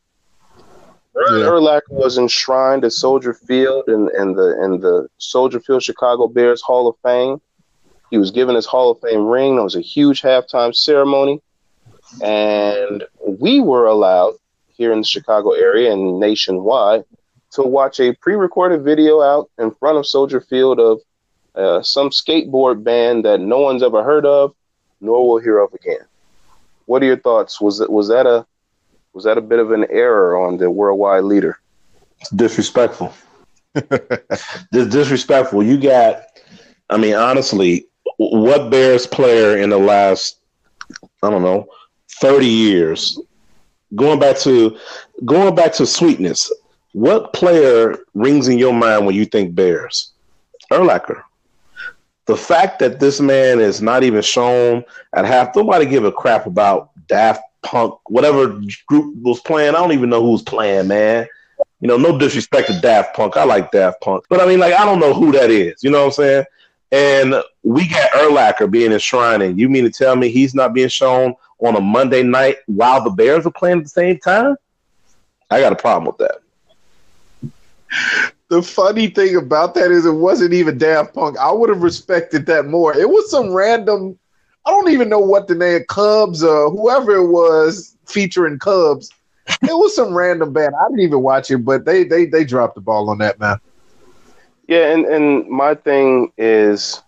Brian 1.14 1.41
yeah. 1.41 1.47
Urlacher 1.47 1.91
was 1.91 2.18
enshrined 2.18 2.85
at 2.85 2.93
Soldier 2.93 3.35
Field 3.35 3.89
in, 3.89 4.09
in 4.18 4.35
the 4.35 4.62
in 4.62 4.81
the 4.81 5.09
Soldier 5.18 5.59
Field 5.61 5.83
Chicago 5.83 6.29
Bears 6.29 6.62
Hall 6.62 6.89
of 6.89 6.97
Fame. 7.03 7.41
He 8.11 8.18
was 8.18 8.31
given 8.31 8.55
his 8.55 8.66
Hall 8.66 8.91
of 8.91 9.01
Fame 9.01 9.26
ring. 9.26 9.59
It 9.59 9.62
was 9.62 9.74
a 9.74 9.81
huge 9.81 10.22
halftime 10.22 10.74
ceremony, 10.74 11.43
and 12.22 13.05
we 13.26 13.61
were 13.61 13.87
allowed 13.87 14.35
here 14.68 14.93
in 14.93 15.01
the 15.01 15.07
Chicago 15.07 15.51
area 15.53 15.93
and 15.93 16.20
nationwide 16.20 17.05
to 17.51 17.62
watch 17.62 17.99
a 17.99 18.14
pre-recorded 18.14 18.83
video 18.83 19.20
out 19.20 19.51
in 19.59 19.72
front 19.72 19.99
of 19.99 20.07
Soldier 20.07 20.41
Field 20.41 20.79
of 20.79 21.01
uh, 21.59 21.83
some 21.83 22.11
skateboard 22.11 22.85
band 22.85 23.25
that 23.25 23.41
no 23.41 23.59
one's 23.59 23.83
ever 23.83 24.03
heard 24.05 24.25
of, 24.25 24.55
nor 25.01 25.29
will 25.29 25.39
hear 25.39 25.59
of 25.59 25.75
again. 25.75 26.07
What 26.87 27.03
are 27.03 27.07
your 27.07 27.19
thoughts? 27.19 27.61
Was 27.61 27.79
that 27.79 27.91
was 27.91 28.09
that 28.09 28.27
a 28.27 28.47
was 29.13 29.25
that 29.25 29.39
a 29.39 29.43
bit 29.43 29.59
of 29.59 29.73
an 29.73 29.87
error 29.91 30.39
on 30.39 30.57
the 30.57 30.71
worldwide 30.71 31.25
leader? 31.25 31.59
It's 32.21 32.31
disrespectful. 32.31 33.13
disrespectful. 34.73 35.63
You 35.63 35.79
got, 35.79 36.23
I 36.91 36.97
mean, 36.97 37.15
honestly, 37.15 37.87
what 38.17 38.71
Bears 38.71 39.07
player 39.07 39.59
in 39.59 39.71
the 39.71 39.79
last, 39.79 40.39
I 41.23 41.31
don't 41.31 41.43
know, 41.43 41.69
30 42.21 42.47
years, 42.47 43.19
going 43.95 44.19
back 44.19 44.39
to 44.39 44.77
going 45.25 45.55
back 45.55 45.73
to 45.75 45.87
sweetness, 45.87 46.53
what 46.93 47.33
player 47.33 47.97
rings 48.15 48.49
in 48.49 48.59
your 48.59 48.73
mind 48.73 49.07
when 49.07 49.15
you 49.15 49.25
think 49.25 49.55
Bears? 49.55 50.13
Urlacher. 50.73 51.23
The 52.29 52.37
fact 52.37 52.79
that 52.81 53.01
this 53.01 53.22
man 53.22 53.59
is 53.59 53.81
not 53.81 54.03
even 54.03 54.20
shown 54.20 54.85
at 55.14 55.24
half, 55.24 55.57
nobody 55.57 55.87
give 55.87 56.05
a 56.05 56.12
crap 56.12 56.45
about 56.45 56.91
Daft 57.07 57.41
Punk, 57.62 57.95
whatever 58.05 58.61
group 58.87 59.16
was 59.22 59.41
playing. 59.41 59.70
I 59.70 59.79
don't 59.79 59.93
even 59.93 60.11
know 60.11 60.22
who's 60.22 60.43
playing, 60.43 60.89
man. 60.89 61.26
You 61.81 61.89
know, 61.89 61.97
no 61.97 62.18
disrespect 62.18 62.68
to 62.68 62.79
Daft 62.83 63.16
Punk. 63.16 63.39
I 63.39 63.45
like 63.45 63.70
Daft 63.70 64.03
Punk. 64.03 64.24
But 64.29 64.43
I 64.43 64.47
mean, 64.47 64.59
like, 64.59 64.74
I 64.74 64.85
don't 64.85 65.01
know 65.01 65.14
who 65.14 65.33
that 65.33 65.49
is. 65.49 65.83
You 65.83 65.91
know 65.91 66.01
what 66.01 66.18
I'm 66.18 66.22
saying? 66.22 66.45
And 66.93 67.35
we 67.62 67.89
got 67.89 68.11
Urlacher 68.11 68.70
being 68.70 68.93
enshrined. 68.93 69.43
And 69.43 69.59
you 69.59 69.70
mean 69.70 69.85
to 69.85 69.91
tell 69.91 70.14
me 70.14 70.29
he's 70.29 70.55
not 70.55 70.74
being 70.74 70.89
shown 70.89 71.35
on 71.61 71.76
a 71.76 71.81
Monday 71.81 72.22
night 72.22 72.59
while 72.66 73.03
the 73.03 73.09
Bears 73.09 73.47
are 73.47 73.51
playing 73.51 73.79
at 73.79 73.85
the 73.85 73.89
same 73.89 74.18
time? 74.18 74.55
I 75.51 75.61
got 75.61 75.72
a 75.72 75.76
problem 75.76 76.14
with 76.14 76.29
that. 76.29 76.43
The 78.49 78.63
funny 78.63 79.09
thing 79.09 79.37
about 79.37 79.75
that 79.75 79.91
is 79.91 80.07
it 80.07 80.13
wasn't 80.13 80.55
even 80.55 80.79
Daft 80.79 81.15
Punk. 81.15 81.37
I 81.39 81.53
would 81.53 81.69
have 81.69 81.83
respected 81.83 82.47
that 82.47 82.67
more. 82.67 82.97
It 82.97 83.09
was 83.09 83.31
some 83.31 83.53
random 83.53 84.19
I 84.69 84.71
don't 84.71 84.91
even 84.91 85.09
know 85.09 85.19
what 85.19 85.49
the 85.49 85.55
name 85.55 85.85
Cubs 85.89 86.43
or 86.45 86.71
whoever 86.71 87.13
it 87.17 87.29
was 87.29 87.97
featuring 88.05 88.59
Cubs. 88.59 89.11
It 89.63 89.73
was 89.73 89.97
some 89.97 90.13
random 90.15 90.53
band. 90.53 90.75
I 90.79 90.89
didn't 90.89 91.01
even 91.01 91.23
watch 91.23 91.51
it, 91.51 91.65
but 91.65 91.87
they 91.87 92.05
they 92.05 92.27
they 92.27 92.45
dropped 92.45 92.75
the 92.75 92.83
ball 92.83 93.09
on 93.09 93.17
that 93.19 93.41
man. 93.41 93.59
Yeah, 94.67 94.93
and 94.93 95.07
and 95.07 95.49
my 95.49 95.75
thing 95.75 96.33
is, 96.37 97.01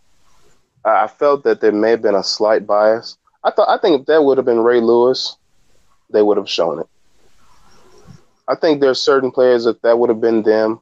I 0.87 1.07
felt 1.07 1.45
that 1.45 1.61
there 1.61 1.71
may 1.71 1.91
have 1.91 2.01
been 2.01 2.15
a 2.15 2.23
slight 2.25 2.67
bias. 2.67 3.19
I 3.45 3.51
thought 3.51 3.69
I 3.69 3.77
think 3.77 4.01
if 4.01 4.07
that 4.07 4.25
would 4.25 4.39
have 4.39 4.47
been 4.47 4.61
Ray 4.61 4.81
Lewis, 4.81 5.37
they 6.11 6.23
would 6.23 6.39
have 6.39 6.49
shown 6.49 6.81
it. 6.81 6.89
I 8.49 8.55
think 8.55 8.81
there 8.81 8.91
are 8.91 8.95
certain 8.95 9.31
players 9.31 9.65
that 9.65 9.83
that 9.83 9.99
would 9.99 10.09
have 10.09 10.21
been 10.23 10.43
them, 10.43 10.81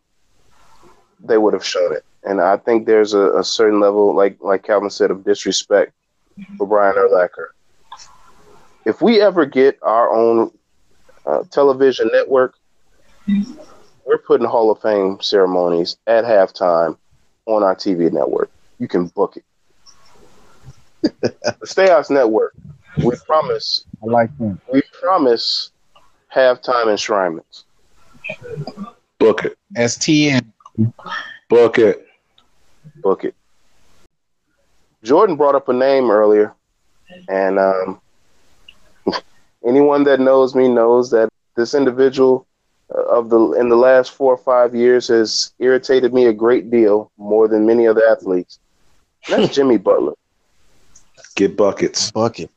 they 1.21 1.39
would 1.39 1.55
have 1.55 1.65
shown 1.65 1.95
it. 1.95 2.05
And 2.25 2.41
I 2.41 2.57
think 2.57 2.87
there's 2.87 3.15
a, 3.15 3.39
a 3.39 3.45
certain 3.45 3.81
level, 3.81 4.15
like 4.15 4.39
like 4.41 4.65
Calvin 4.65 4.91
said, 4.91 5.11
of 5.11 5.25
disrespect 5.25 5.93
for 6.57 6.67
Brian 6.67 6.97
Urlacher. 6.97 7.49
If 8.85 9.03
we 9.03 9.21
ever 9.21 9.45
get 9.45 9.79
our 9.83 10.15
own 10.15 10.51
uh, 11.27 11.45
television 11.51 12.11
network, 12.13 12.55
we're 14.05 14.19
putting 14.19 14.47
Hall 14.47 14.71
of 14.71 14.81
Fame 14.81 15.21
ceremonies 15.21 15.97
at 16.07 16.25
halftime 16.25 16.97
on 17.47 17.63
our 17.63 17.77
TV 17.77 18.11
network. 18.11 18.51
You 18.79 18.89
can 18.89 19.09
book 19.09 19.37
it. 19.37 19.45
the 21.03 21.67
Stayhouse 21.67 22.11
Network. 22.11 22.55
We 23.05 23.15
promise. 23.27 23.85
I 24.03 24.07
like 24.07 24.37
that. 24.39 24.59
We 24.73 24.83
promise 25.01 25.71
halftime 26.35 26.91
enshrinements. 26.91 27.65
Book 29.19 29.45
it. 29.45 29.59
STN. 29.77 30.53
Book 31.49 31.79
it. 31.79 32.07
Book 33.03 33.25
it. 33.25 33.35
Jordan 35.03 35.37
brought 35.37 35.55
up 35.55 35.69
a 35.69 35.73
name 35.73 36.11
earlier, 36.11 36.55
and 37.29 37.59
um, 37.59 38.01
anyone 39.67 40.05
that 40.05 40.21
knows 40.21 40.55
me 40.55 40.69
knows 40.69 41.11
that 41.11 41.29
this 41.57 41.75
individual 41.75 42.47
uh, 42.95 43.03
of 43.03 43.31
the 43.31 43.53
in 43.53 43.69
the 43.69 43.77
last 43.77 44.13
four 44.13 44.33
or 44.33 44.39
five 44.39 44.75
years 44.75 45.09
has 45.09 45.53
irritated 45.59 46.13
me 46.13 46.27
a 46.27 46.33
great 46.33 46.71
deal 46.71 47.11
more 47.17 47.49
than 47.49 47.67
many 47.67 47.87
other 47.87 48.03
athletes. 48.09 48.59
And 49.29 49.43
that's 49.43 49.55
Jimmy 49.57 49.79
Butler. 49.79 50.15
Get 51.35 51.57
buckets. 51.57 52.11
Bucket. 52.11 52.51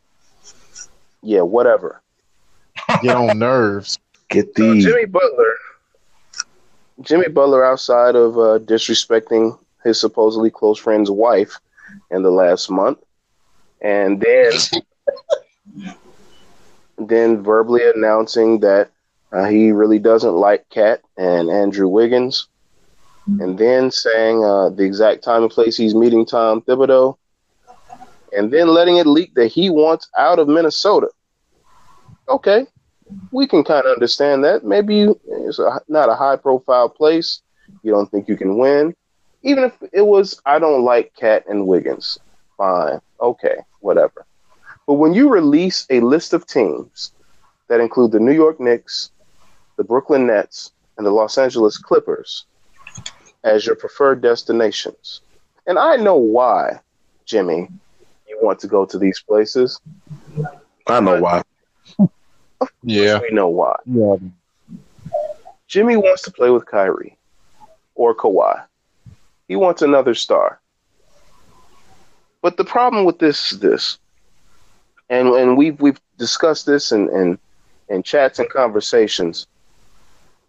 Yeah, 1.22 1.42
whatever. 1.42 2.02
Get 3.02 3.16
on 3.16 3.38
nerves. 3.38 4.00
Get 4.30 4.56
the 4.56 4.82
so 4.82 4.90
Jimmy 4.90 5.06
Butler. 5.06 5.56
Jimmy 7.00 7.30
Butler, 7.30 7.64
outside 7.64 8.16
of 8.16 8.38
uh, 8.38 8.60
disrespecting 8.60 9.58
his 9.84 10.00
supposedly 10.00 10.52
close 10.52 10.78
friend's 10.78 11.10
wife, 11.10 11.58
in 12.10 12.24
the 12.24 12.32
last 12.32 12.70
month, 12.70 13.00
and 13.82 14.22
then 14.22 14.52
then 16.98 17.44
verbally 17.44 17.82
announcing 17.96 18.60
that 18.60 18.90
uh, 19.32 19.46
he 19.46 19.72
really 19.72 20.00
doesn't 20.00 20.34
like 20.34 20.70
KAT 20.70 21.02
and 21.18 21.50
Andrew 21.50 21.88
Wiggins. 21.88 22.48
and 23.40 23.58
then 23.58 23.92
saying 23.92 24.44
uh, 24.44 24.70
the 24.70 24.84
exact 24.84 25.24
time 25.24 25.44
and 25.44 25.52
place 25.52 25.78
he's 25.78 25.96
meeting 25.96 26.26
Tom 26.26 26.62
Thibodeau, 26.62 27.18
and 28.36 28.52
then 28.52 28.68
letting 28.68 28.98
it 28.98 29.08
leak 29.08 29.34
that 29.36 29.48
he 29.48 29.70
wants 29.70 30.10
out 30.18 30.40
of 30.40 30.48
Minnesota. 30.48 31.08
Okay, 32.28 32.66
we 33.32 33.48
can 33.48 33.64
kind 33.64 33.86
of 33.86 33.94
understand 33.94 34.44
that. 34.44 34.64
Maybe 34.64 35.08
it's 35.28 35.60
a, 35.60 35.82
not 35.88 36.10
a 36.10 36.16
high 36.16 36.36
profile 36.36 36.90
place. 36.90 37.42
You 37.84 37.92
don't 37.92 38.10
think 38.10 38.28
you 38.28 38.38
can 38.38 38.58
win. 38.58 38.96
Even 39.44 39.64
if 39.64 39.74
it 39.92 40.02
was, 40.02 40.40
I 40.46 40.60
don't 40.60 40.84
like 40.84 41.14
KAT 41.16 41.46
and 41.48 41.66
Wiggins. 41.66 42.20
Fine. 42.58 43.00
Okay, 43.20 43.56
whatever. 43.80 44.26
But 44.86 44.96
when 44.96 45.14
you 45.14 45.30
release 45.30 45.88
a 45.90 46.00
list 46.02 46.34
of 46.34 46.46
teams 46.46 47.12
that 47.68 47.80
include 47.80 48.12
the 48.12 48.20
New 48.20 48.34
York 48.34 48.60
Knicks, 48.60 49.12
the 49.78 49.84
Brooklyn 49.84 50.28
Nets, 50.28 50.74
and 50.98 51.06
the 51.06 51.12
Los 51.12 51.38
Angeles 51.38 51.78
Clippers 51.78 52.46
as 53.44 53.66
your 53.66 53.76
preferred 53.76 54.22
destinations, 54.22 55.22
and 55.66 55.80
I 55.80 55.96
know 55.96 56.18
why, 56.18 56.80
Jimmy, 57.26 57.70
you 58.28 58.38
want 58.42 58.60
to 58.60 58.68
go 58.68 58.86
to 58.86 58.98
these 58.98 59.22
places. 59.22 59.80
I 60.88 61.00
know 61.00 61.22
why. 61.22 61.44
Yeah. 62.84 63.20
We 63.22 63.30
know 63.32 63.48
why. 63.48 63.76
Yeah. 63.86 64.16
Jimmy 65.68 65.98
wants 65.98 66.24
to 66.24 66.32
play 66.32 66.50
with 66.50 66.66
Kyrie 66.66 67.18
or 67.96 68.14
Kawhi. 68.14 68.64
He 69.48 69.56
wants 69.56 69.82
another 69.82 70.14
star. 70.14 70.60
But 72.42 72.58
the 72.58 72.66
problem 72.66 73.06
with 73.06 73.20
this 73.20 73.52
is 73.52 73.60
this, 73.60 73.98
and 75.10 75.30
and 75.30 75.56
we've 75.56 75.80
we've 75.80 76.00
discussed 76.18 76.66
this 76.66 76.92
in, 76.92 77.10
in 77.10 77.40
in 77.90 78.04
chats 78.04 78.40
and 78.40 78.50
conversations. 78.50 79.48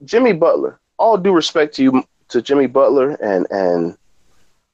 Jimmy 0.04 0.32
Butler, 0.32 0.80
all 0.98 1.18
due 1.18 1.32
respect 1.32 1.74
to 1.76 1.82
you 1.82 2.04
to 2.28 2.40
Jimmy 2.40 2.66
Butler 2.66 3.10
and 3.22 3.46
and 3.50 3.96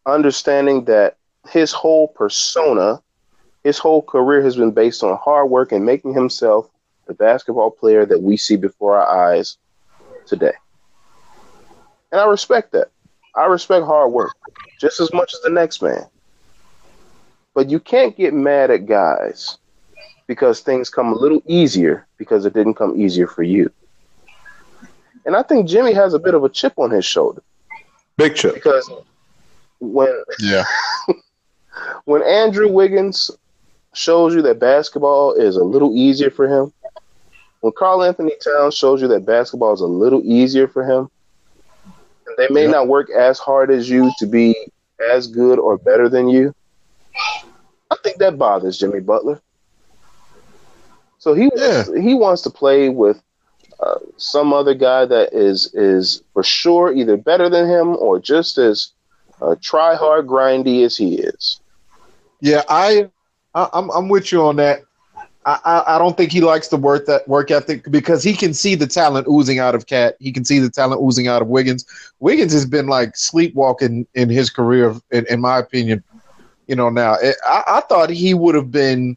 understanding 0.07 0.85
that 0.85 1.17
his 1.49 1.73
whole 1.73 2.09
persona, 2.09 3.03
his 3.65 3.79
whole 3.79 4.03
career 4.03 4.43
has 4.43 4.57
been 4.57 4.71
based 4.71 5.03
on 5.03 5.17
hard 5.19 5.51
work 5.51 5.73
and 5.73 5.85
making 5.85 6.15
himself 6.15 6.71
the 7.09 7.15
basketball 7.15 7.71
player 7.71 8.07
that 8.07 8.23
we 8.23 8.37
see 8.37 8.57
before 8.57 8.99
our 8.99 9.33
eyes 9.33 9.57
today. 10.27 10.53
And 12.13 12.21
I 12.21 12.27
respect 12.27 12.73
that. 12.73 12.89
I 13.35 13.47
respect 13.47 13.85
hard 13.85 14.13
work 14.13 14.33
just 14.81 15.01
as 15.01 15.13
much 15.13 15.35
as 15.35 15.41
the 15.41 15.51
next 15.51 15.83
man. 15.83 16.07
But 17.55 17.71
you 17.71 17.81
can't 17.81 18.17
get 18.17 18.35
mad 18.35 18.71
at 18.71 18.87
guys 18.87 19.59
because 20.27 20.61
things 20.61 20.91
come 20.91 21.13
a 21.13 21.17
little 21.17 21.43
easier 21.47 22.07
because 22.19 22.47
it 22.47 22.55
didn't 22.55 22.75
come 22.75 23.01
easier 23.01 23.27
for 23.27 23.43
you. 23.43 23.73
And 25.25 25.35
I 25.35 25.43
think 25.43 25.69
Jimmy 25.69 25.93
has 25.95 26.15
a 26.15 26.19
bit 26.19 26.35
of 26.35 26.45
a 26.45 26.49
chip 26.49 26.75
on 26.79 26.91
his 26.91 27.05
shoulder 27.05 27.43
Big 28.17 28.35
chip. 28.35 28.55
because 28.55 28.91
when 29.81 30.23
Yeah. 30.39 30.65
when 32.05 32.23
Andrew 32.23 32.71
Wiggins 32.71 33.31
shows 33.95 34.35
you 34.35 34.43
that 34.43 34.59
basketball 34.59 35.35
is 35.35 35.57
a 35.57 35.65
little 35.65 35.97
easier 35.97 36.31
for 36.31 36.47
him, 36.47 36.73
when 37.69 37.89
Carl 37.89 38.17
Anthony 38.17 38.35
Towns 38.57 38.77
shows 38.77 39.03
you 39.03 39.09
that 39.09 39.27
basketball 39.27 39.75
is 39.75 39.81
a 39.83 39.87
little 39.87 40.23
easier 40.25 40.69
for 40.69 40.85
him, 40.85 41.09
and 42.27 42.37
they 42.39 42.49
may 42.53 42.67
Yep. 42.67 42.73
not 42.73 42.89
work 42.89 43.11
as 43.11 43.39
hard 43.39 43.71
as 43.71 43.91
you 43.91 44.11
to 44.19 44.27
be 44.27 44.55
as 45.13 45.29
good 45.29 45.59
or 45.59 45.79
better 45.79 46.09
than 46.09 46.29
you, 46.29 46.55
I 47.91 47.97
think 48.03 48.19
that 48.19 48.39
bothers 48.39 48.79
Jimmy 48.79 49.01
Butler. 49.01 49.41
So 51.19 51.35
he 51.35 51.49
wants, 51.49 51.91
he 52.05 52.15
wants 52.15 52.43
to 52.43 52.51
play 52.51 52.89
with 52.89 53.23
uh, 53.81 53.99
some 54.17 54.53
other 54.55 54.75
guy 54.75 55.05
that 55.07 55.33
is 55.35 55.75
is 55.75 56.23
for 56.33 56.43
sure 56.43 56.93
either 56.93 57.17
better 57.17 57.51
than 57.51 57.69
him 57.69 57.97
or 57.97 58.19
just 58.19 58.59
as 58.59 58.93
uh, 59.43 59.57
try 59.63 59.95
hard 59.95 60.27
grindy 60.27 60.85
as 60.85 60.97
he 60.97 61.17
is. 61.17 61.61
Yeah, 62.41 62.63
I, 62.69 63.11
I 63.55 63.69
I'm 63.73 63.91
I'm 63.91 64.09
with 64.09 64.33
you 64.33 64.43
on 64.43 64.57
that. 64.57 64.88
I, 65.49 65.95
I, 65.95 65.99
don't 65.99 66.15
think 66.15 66.31
he 66.31 66.43
likes 66.43 66.69
the 66.69 66.77
work 66.77 67.07
that 67.07 67.27
work 67.27 67.51
ethic 67.51 67.91
because 67.91 68.23
he 68.23 68.35
can 68.35 68.53
see 68.53 68.75
the 68.75 68.87
talent 68.87 69.27
oozing 69.29 69.59
out 69.59 69.75
of 69.75 69.87
KAT. 69.87 70.17
He 70.21 70.31
can 70.31 70.45
see 70.45 70.59
the 70.59 70.69
talent 70.69 71.01
oozing 71.03 71.27
out 71.27 71.41
of 71.41 71.49
Wiggins. 71.49 71.87
Wiggins 72.21 72.53
has 72.53 72.67
been 72.67 72.87
like 72.87 73.17
sleepwalking 73.17 74.07
in 74.15 74.29
his 74.29 74.51
career, 74.51 74.95
in, 75.11 75.25
in 75.31 75.41
my 75.41 75.59
opinion. 75.59 76.05
You 76.67 76.77
know, 76.77 76.91
now 76.91 77.17
I, 77.47 77.63
I 77.67 77.81
thought 77.89 78.11
he 78.11 78.35
would 78.35 78.55
have 78.55 78.71
been 78.71 79.17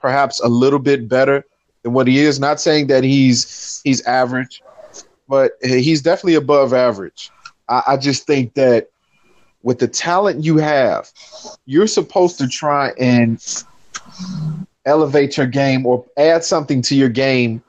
perhaps 0.00 0.40
a 0.40 0.46
little 0.46 0.78
bit 0.78 1.08
better 1.08 1.44
than 1.82 1.92
what 1.92 2.06
he 2.06 2.20
is. 2.20 2.38
Not 2.38 2.60
saying 2.60 2.86
that 2.86 3.02
he's 3.02 3.80
he's 3.82 4.00
average, 4.02 4.62
but 5.28 5.52
he's 5.60 6.02
definitely 6.02 6.36
above 6.36 6.72
average. 6.72 7.32
I, 7.68 7.82
I 7.88 7.96
just 7.96 8.28
think 8.28 8.54
that 8.54 8.90
with 9.64 9.80
the 9.80 9.88
talent 9.88 10.44
you 10.44 10.58
have, 10.58 11.10
you're 11.66 11.88
supposed 11.88 12.38
to 12.38 12.46
try 12.46 12.92
and 12.96 13.42
elevate 14.88 15.36
your 15.36 15.46
game 15.46 15.86
or 15.86 16.04
add 16.16 16.42
something 16.42 16.82
to 16.82 16.96
your 16.96 17.08
game 17.08 17.62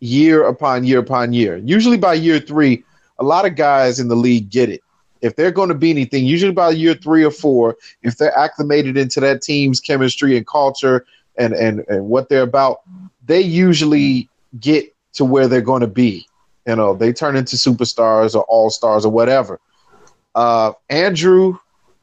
year 0.00 0.46
upon 0.46 0.84
year 0.84 0.98
upon 0.98 1.32
year. 1.32 1.58
Usually 1.58 1.98
by 1.98 2.14
year 2.14 2.38
three, 2.38 2.84
a 3.18 3.24
lot 3.24 3.44
of 3.44 3.56
guys 3.56 4.00
in 4.00 4.08
the 4.08 4.16
league 4.16 4.50
get 4.50 4.70
it. 4.70 4.82
If 5.20 5.36
they're 5.36 5.50
going 5.50 5.68
to 5.68 5.74
be 5.74 5.90
anything, 5.90 6.24
usually 6.24 6.52
by 6.52 6.70
year 6.70 6.94
three 6.94 7.22
or 7.24 7.30
four, 7.30 7.76
if 8.02 8.16
they're 8.16 8.36
acclimated 8.38 8.96
into 8.96 9.20
that 9.20 9.42
team's 9.42 9.78
chemistry 9.78 10.36
and 10.36 10.46
culture 10.46 11.04
and, 11.36 11.52
and, 11.52 11.84
and 11.88 12.08
what 12.08 12.30
they're 12.30 12.42
about, 12.42 12.80
they 13.26 13.40
usually 13.40 14.28
get 14.58 14.94
to 15.12 15.24
where 15.24 15.46
they're 15.46 15.60
going 15.60 15.82
to 15.82 15.86
be. 15.86 16.26
You 16.66 16.76
know, 16.76 16.94
they 16.94 17.12
turn 17.12 17.36
into 17.36 17.56
superstars 17.56 18.34
or 18.34 18.44
all 18.44 18.70
stars 18.70 19.04
or 19.04 19.12
whatever. 19.12 19.60
Uh, 20.34 20.72
Andrew 20.88 21.58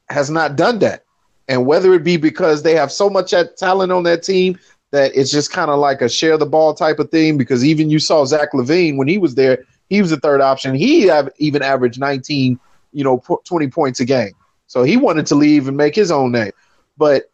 has 0.09 0.29
not 0.29 0.55
done 0.55 0.79
that. 0.79 1.03
And 1.47 1.65
whether 1.65 1.93
it 1.93 2.03
be 2.03 2.17
because 2.17 2.63
they 2.63 2.75
have 2.75 2.91
so 2.91 3.09
much 3.09 3.33
talent 3.57 3.91
on 3.91 4.03
that 4.03 4.23
team 4.23 4.59
that 4.91 5.15
it's 5.15 5.31
just 5.31 5.51
kind 5.51 5.69
of 5.69 5.79
like 5.79 6.01
a 6.01 6.09
share 6.09 6.37
the 6.37 6.45
ball 6.45 6.73
type 6.73 6.99
of 6.99 7.09
thing, 7.09 7.37
because 7.37 7.63
even 7.63 7.89
you 7.89 7.99
saw 7.99 8.25
Zach 8.25 8.51
LaVine 8.53 8.97
when 8.97 9.07
he 9.07 9.17
was 9.17 9.35
there, 9.35 9.65
he 9.89 10.01
was 10.01 10.11
the 10.11 10.17
third 10.17 10.41
option. 10.41 10.75
He 10.75 11.09
even 11.37 11.61
averaged 11.61 11.99
19, 11.99 12.59
you 12.93 13.03
know, 13.03 13.23
20 13.45 13.67
points 13.69 13.99
a 13.99 14.05
game. 14.05 14.33
So 14.67 14.83
he 14.83 14.97
wanted 14.97 15.25
to 15.27 15.35
leave 15.35 15.67
and 15.67 15.77
make 15.77 15.95
his 15.95 16.11
own 16.11 16.33
name. 16.33 16.51
But 16.97 17.29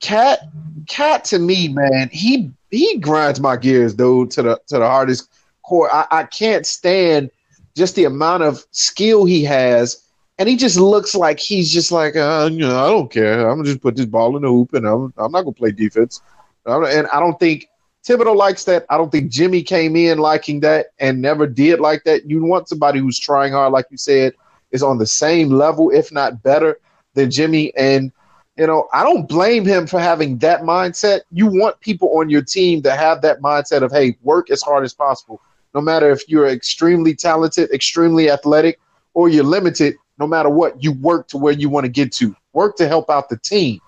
KAT, 0.00 0.40
KAT 0.88 1.24
to 1.26 1.38
me, 1.38 1.68
man, 1.68 2.08
he 2.12 2.50
he 2.70 2.98
grinds 2.98 3.40
my 3.40 3.56
gears, 3.56 3.94
dude, 3.94 4.30
to 4.32 4.42
the 4.42 4.60
to 4.66 4.78
the 4.78 4.86
hardest 4.86 5.30
core. 5.62 5.92
I, 5.92 6.06
I 6.10 6.24
can't 6.24 6.66
stand 6.66 7.30
just 7.76 7.94
the 7.94 8.04
amount 8.04 8.42
of 8.42 8.64
skill 8.72 9.24
he 9.24 9.44
has 9.44 10.02
and 10.38 10.48
he 10.48 10.56
just 10.56 10.76
looks 10.76 11.14
like 11.14 11.38
he's 11.38 11.72
just 11.72 11.90
like, 11.90 12.16
uh, 12.16 12.48
you 12.52 12.58
know, 12.58 12.84
I 12.84 12.88
don't 12.88 13.10
care. 13.10 13.48
I'm 13.48 13.58
gonna 13.58 13.68
just 13.68 13.80
put 13.80 13.96
this 13.96 14.06
ball 14.06 14.36
in 14.36 14.42
the 14.42 14.48
hoop, 14.48 14.74
and 14.74 14.86
I'm 14.86 15.12
I'm 15.16 15.32
not 15.32 15.42
gonna 15.42 15.52
play 15.52 15.72
defense. 15.72 16.20
And 16.66 17.06
I 17.06 17.20
don't 17.20 17.38
think 17.38 17.68
Thibodeau 18.06 18.36
likes 18.36 18.64
that. 18.64 18.84
I 18.90 18.96
don't 18.96 19.10
think 19.10 19.30
Jimmy 19.30 19.62
came 19.62 19.96
in 19.96 20.18
liking 20.18 20.60
that 20.60 20.86
and 20.98 21.22
never 21.22 21.46
did 21.46 21.80
like 21.80 22.04
that. 22.04 22.28
You 22.28 22.44
want 22.44 22.68
somebody 22.68 22.98
who's 22.98 23.18
trying 23.18 23.52
hard, 23.52 23.72
like 23.72 23.86
you 23.90 23.96
said, 23.96 24.34
is 24.72 24.82
on 24.82 24.98
the 24.98 25.06
same 25.06 25.50
level, 25.50 25.90
if 25.90 26.12
not 26.12 26.42
better, 26.42 26.78
than 27.14 27.30
Jimmy. 27.30 27.74
And 27.76 28.12
you 28.56 28.66
know, 28.66 28.88
I 28.92 29.02
don't 29.02 29.28
blame 29.28 29.64
him 29.64 29.86
for 29.86 30.00
having 30.00 30.38
that 30.38 30.62
mindset. 30.62 31.20
You 31.30 31.46
want 31.46 31.80
people 31.80 32.18
on 32.18 32.30
your 32.30 32.42
team 32.42 32.82
to 32.82 32.92
have 32.92 33.22
that 33.22 33.40
mindset 33.40 33.82
of, 33.82 33.92
hey, 33.92 34.16
work 34.22 34.50
as 34.50 34.62
hard 34.62 34.84
as 34.84 34.94
possible. 34.94 35.40
No 35.74 35.80
matter 35.80 36.10
if 36.10 36.28
you're 36.28 36.48
extremely 36.48 37.14
talented, 37.14 37.70
extremely 37.70 38.30
athletic, 38.30 38.80
or 39.12 39.28
you're 39.28 39.44
limited, 39.44 39.96
no 40.18 40.26
matter 40.26 40.48
what, 40.48 40.82
you 40.82 40.92
work 40.92 41.28
to 41.28 41.38
where 41.38 41.52
you 41.52 41.68
want 41.68 41.84
to 41.84 41.90
get 41.90 42.12
to. 42.14 42.34
Work 42.52 42.76
to 42.76 42.88
help 42.88 43.10
out 43.10 43.28
the 43.28 43.36
team. 43.38 43.80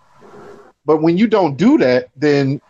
But 0.85 1.03
when 1.03 1.17
you 1.19 1.27
don't 1.27 1.57
do 1.57 1.79
that, 1.79 2.09
then 2.17 2.61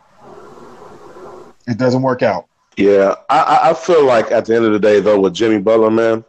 it 1.67 1.79
doesn't 1.79 2.03
work 2.03 2.23
out. 2.23 2.47
Yeah, 2.77 3.15
I- 3.29 3.71
I, 3.71 3.75
feel 3.75 4.05
like 4.05 4.31
at 4.31 4.45
the 4.45 4.55
end 4.55 4.65
of 4.65 4.73
the 4.73 4.79
day, 4.79 5.01
though, 5.01 5.19
with 5.19 5.35
Jimmy 5.35 5.59
Butler, 5.59 5.91
man, 5.91 6.25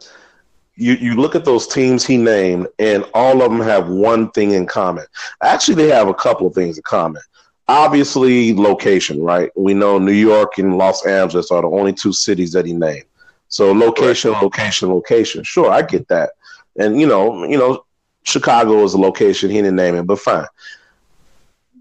you, 0.74 0.94
you 0.94 1.14
look 1.14 1.34
at 1.36 1.44
those 1.44 1.66
teams 1.68 2.04
he 2.04 2.16
named, 2.16 2.66
and 2.78 3.04
all 3.14 3.42
of 3.42 3.52
them 3.52 3.60
have 3.60 3.88
one 3.88 4.30
thing 4.32 4.52
in 4.52 4.66
common. 4.66 5.04
Actually, 5.42 5.76
they 5.76 5.88
have 5.94 6.08
a 6.08 6.14
couple 6.14 6.46
of 6.46 6.54
things 6.54 6.76
in 6.76 6.82
common. 6.82 7.22
Obviously, 7.68 8.52
location, 8.52 9.22
right? 9.22 9.50
We 9.56 9.74
know 9.74 9.98
New 9.98 10.10
York 10.12 10.58
and 10.58 10.76
Los 10.76 11.06
Angeles 11.06 11.52
are 11.52 11.62
the 11.62 11.68
only 11.68 11.92
two 11.92 12.12
cities 12.12 12.50
that 12.52 12.66
he 12.66 12.72
named. 12.72 13.04
So 13.46 13.72
location, 13.72 14.32
location, 14.32 14.88
location. 14.88 15.44
Sure, 15.44 15.70
I 15.70 15.82
get 15.82 16.08
that. 16.08 16.30
And 16.78 17.00
you 17.00 17.06
know, 17.06 17.44
you 17.44 17.58
know, 17.58 17.84
Chicago 18.22 18.84
is 18.84 18.94
a 18.94 18.98
location 18.98 19.50
he 19.50 19.56
didn't 19.56 19.76
name 19.76 19.96
it, 19.96 20.06
but 20.06 20.18
fine. 20.18 20.46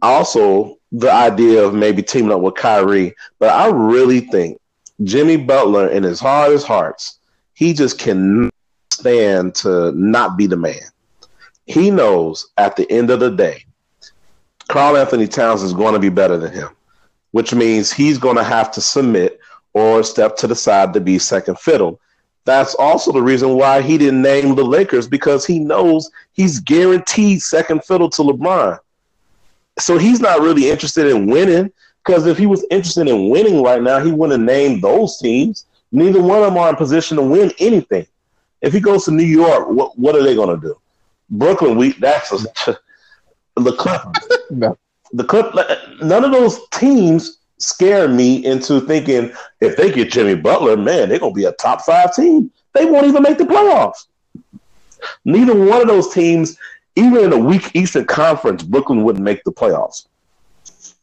Also, 0.01 0.77
the 0.91 1.11
idea 1.11 1.63
of 1.63 1.73
maybe 1.73 2.01
teaming 2.01 2.31
up 2.31 2.41
with 2.41 2.55
Kyrie, 2.55 3.13
but 3.37 3.49
I 3.49 3.67
really 3.69 4.21
think 4.21 4.59
Jimmy 5.03 5.37
Butler, 5.37 5.89
in 5.89 6.03
his 6.03 6.19
hardest 6.19 6.65
hearts, 6.65 7.19
he 7.53 7.73
just 7.73 7.99
can 7.99 8.49
stand 8.91 9.55
to 9.55 9.91
not 9.91 10.37
be 10.37 10.47
the 10.47 10.57
man. 10.57 10.81
He 11.65 11.91
knows 11.91 12.49
at 12.57 12.75
the 12.75 12.89
end 12.91 13.11
of 13.11 13.19
the 13.19 13.29
day, 13.29 13.65
Karl-Anthony 14.69 15.27
Towns 15.27 15.63
is 15.63 15.73
going 15.73 15.93
to 15.93 15.99
be 15.99 16.09
better 16.09 16.37
than 16.37 16.51
him, 16.51 16.69
which 17.31 17.53
means 17.53 17.91
he's 17.91 18.17
going 18.17 18.37
to 18.37 18.43
have 18.43 18.71
to 18.71 18.81
submit 18.81 19.39
or 19.73 20.03
step 20.03 20.35
to 20.37 20.47
the 20.47 20.55
side 20.55 20.93
to 20.93 20.99
be 20.99 21.19
second 21.19 21.59
fiddle. 21.59 21.99
That's 22.45 22.73
also 22.75 23.11
the 23.11 23.21
reason 23.21 23.55
why 23.55 23.81
he 23.81 23.97
didn't 23.97 24.21
name 24.21 24.55
the 24.55 24.63
Lakers 24.63 25.07
because 25.07 25.45
he 25.45 25.59
knows 25.59 26.09
he's 26.33 26.59
guaranteed 26.59 27.41
second 27.41 27.83
fiddle 27.83 28.09
to 28.11 28.21
LeBron. 28.21 28.79
So 29.77 29.97
he's 29.97 30.19
not 30.19 30.41
really 30.41 30.69
interested 30.69 31.07
in 31.07 31.27
winning 31.27 31.71
because 32.03 32.25
if 32.25 32.37
he 32.37 32.45
was 32.45 32.65
interested 32.71 33.07
in 33.07 33.29
winning 33.29 33.61
right 33.63 33.81
now, 33.81 33.99
he 33.99 34.11
wouldn't 34.11 34.39
have 34.39 34.47
named 34.47 34.81
those 34.81 35.17
teams. 35.17 35.65
Neither 35.91 36.21
one 36.21 36.39
of 36.39 36.45
them 36.45 36.57
are 36.57 36.69
in 36.69 36.75
position 36.75 37.17
to 37.17 37.23
win 37.23 37.51
anything. 37.59 38.07
If 38.61 38.73
he 38.73 38.79
goes 38.79 39.05
to 39.05 39.11
New 39.11 39.23
York, 39.23 39.69
what 39.69 39.97
what 39.97 40.15
are 40.15 40.23
they 40.23 40.35
going 40.35 40.59
to 40.59 40.67
do? 40.67 40.79
Brooklyn, 41.29 41.77
we 41.77 41.93
that's 41.93 42.31
a, 42.33 42.77
the 43.55 43.73
Clip, 43.73 44.01
no. 44.49 44.77
the 45.13 45.23
Clip. 45.23 45.53
None 46.01 46.25
of 46.25 46.31
those 46.31 46.59
teams 46.69 47.38
scare 47.60 48.07
me 48.07 48.43
into 48.45 48.82
thinking 48.82 49.32
if 49.62 49.78
they 49.78 49.91
get 49.91 50.12
Jimmy 50.12 50.36
Butler, 50.36 50.78
man, 50.78 51.10
they're 51.10 51.20
gonna 51.20 51.34
be 51.34 51.45
a 51.45 51.51
top 51.53 51.82
five 51.82 52.16
team. 52.16 52.51
They 52.74 52.86
won't 52.86 53.07
even 53.07 53.24
make 53.24 53.38
the 53.38 53.43
playoffs. 53.43 54.07
Neither 55.26 55.55
one 55.55 55.82
of 55.82 55.88
those 55.88 56.14
teams, 56.14 56.57
even 56.95 57.26
in 57.26 57.34
a 57.34 57.38
weak 57.38 57.76
Eastern 57.76 58.05
Conference, 58.05 58.64
Brooklyn 58.64 59.03
wouldn't 59.03 59.24
make 59.24 59.43
the 59.43 59.51
playoffs, 59.51 60.07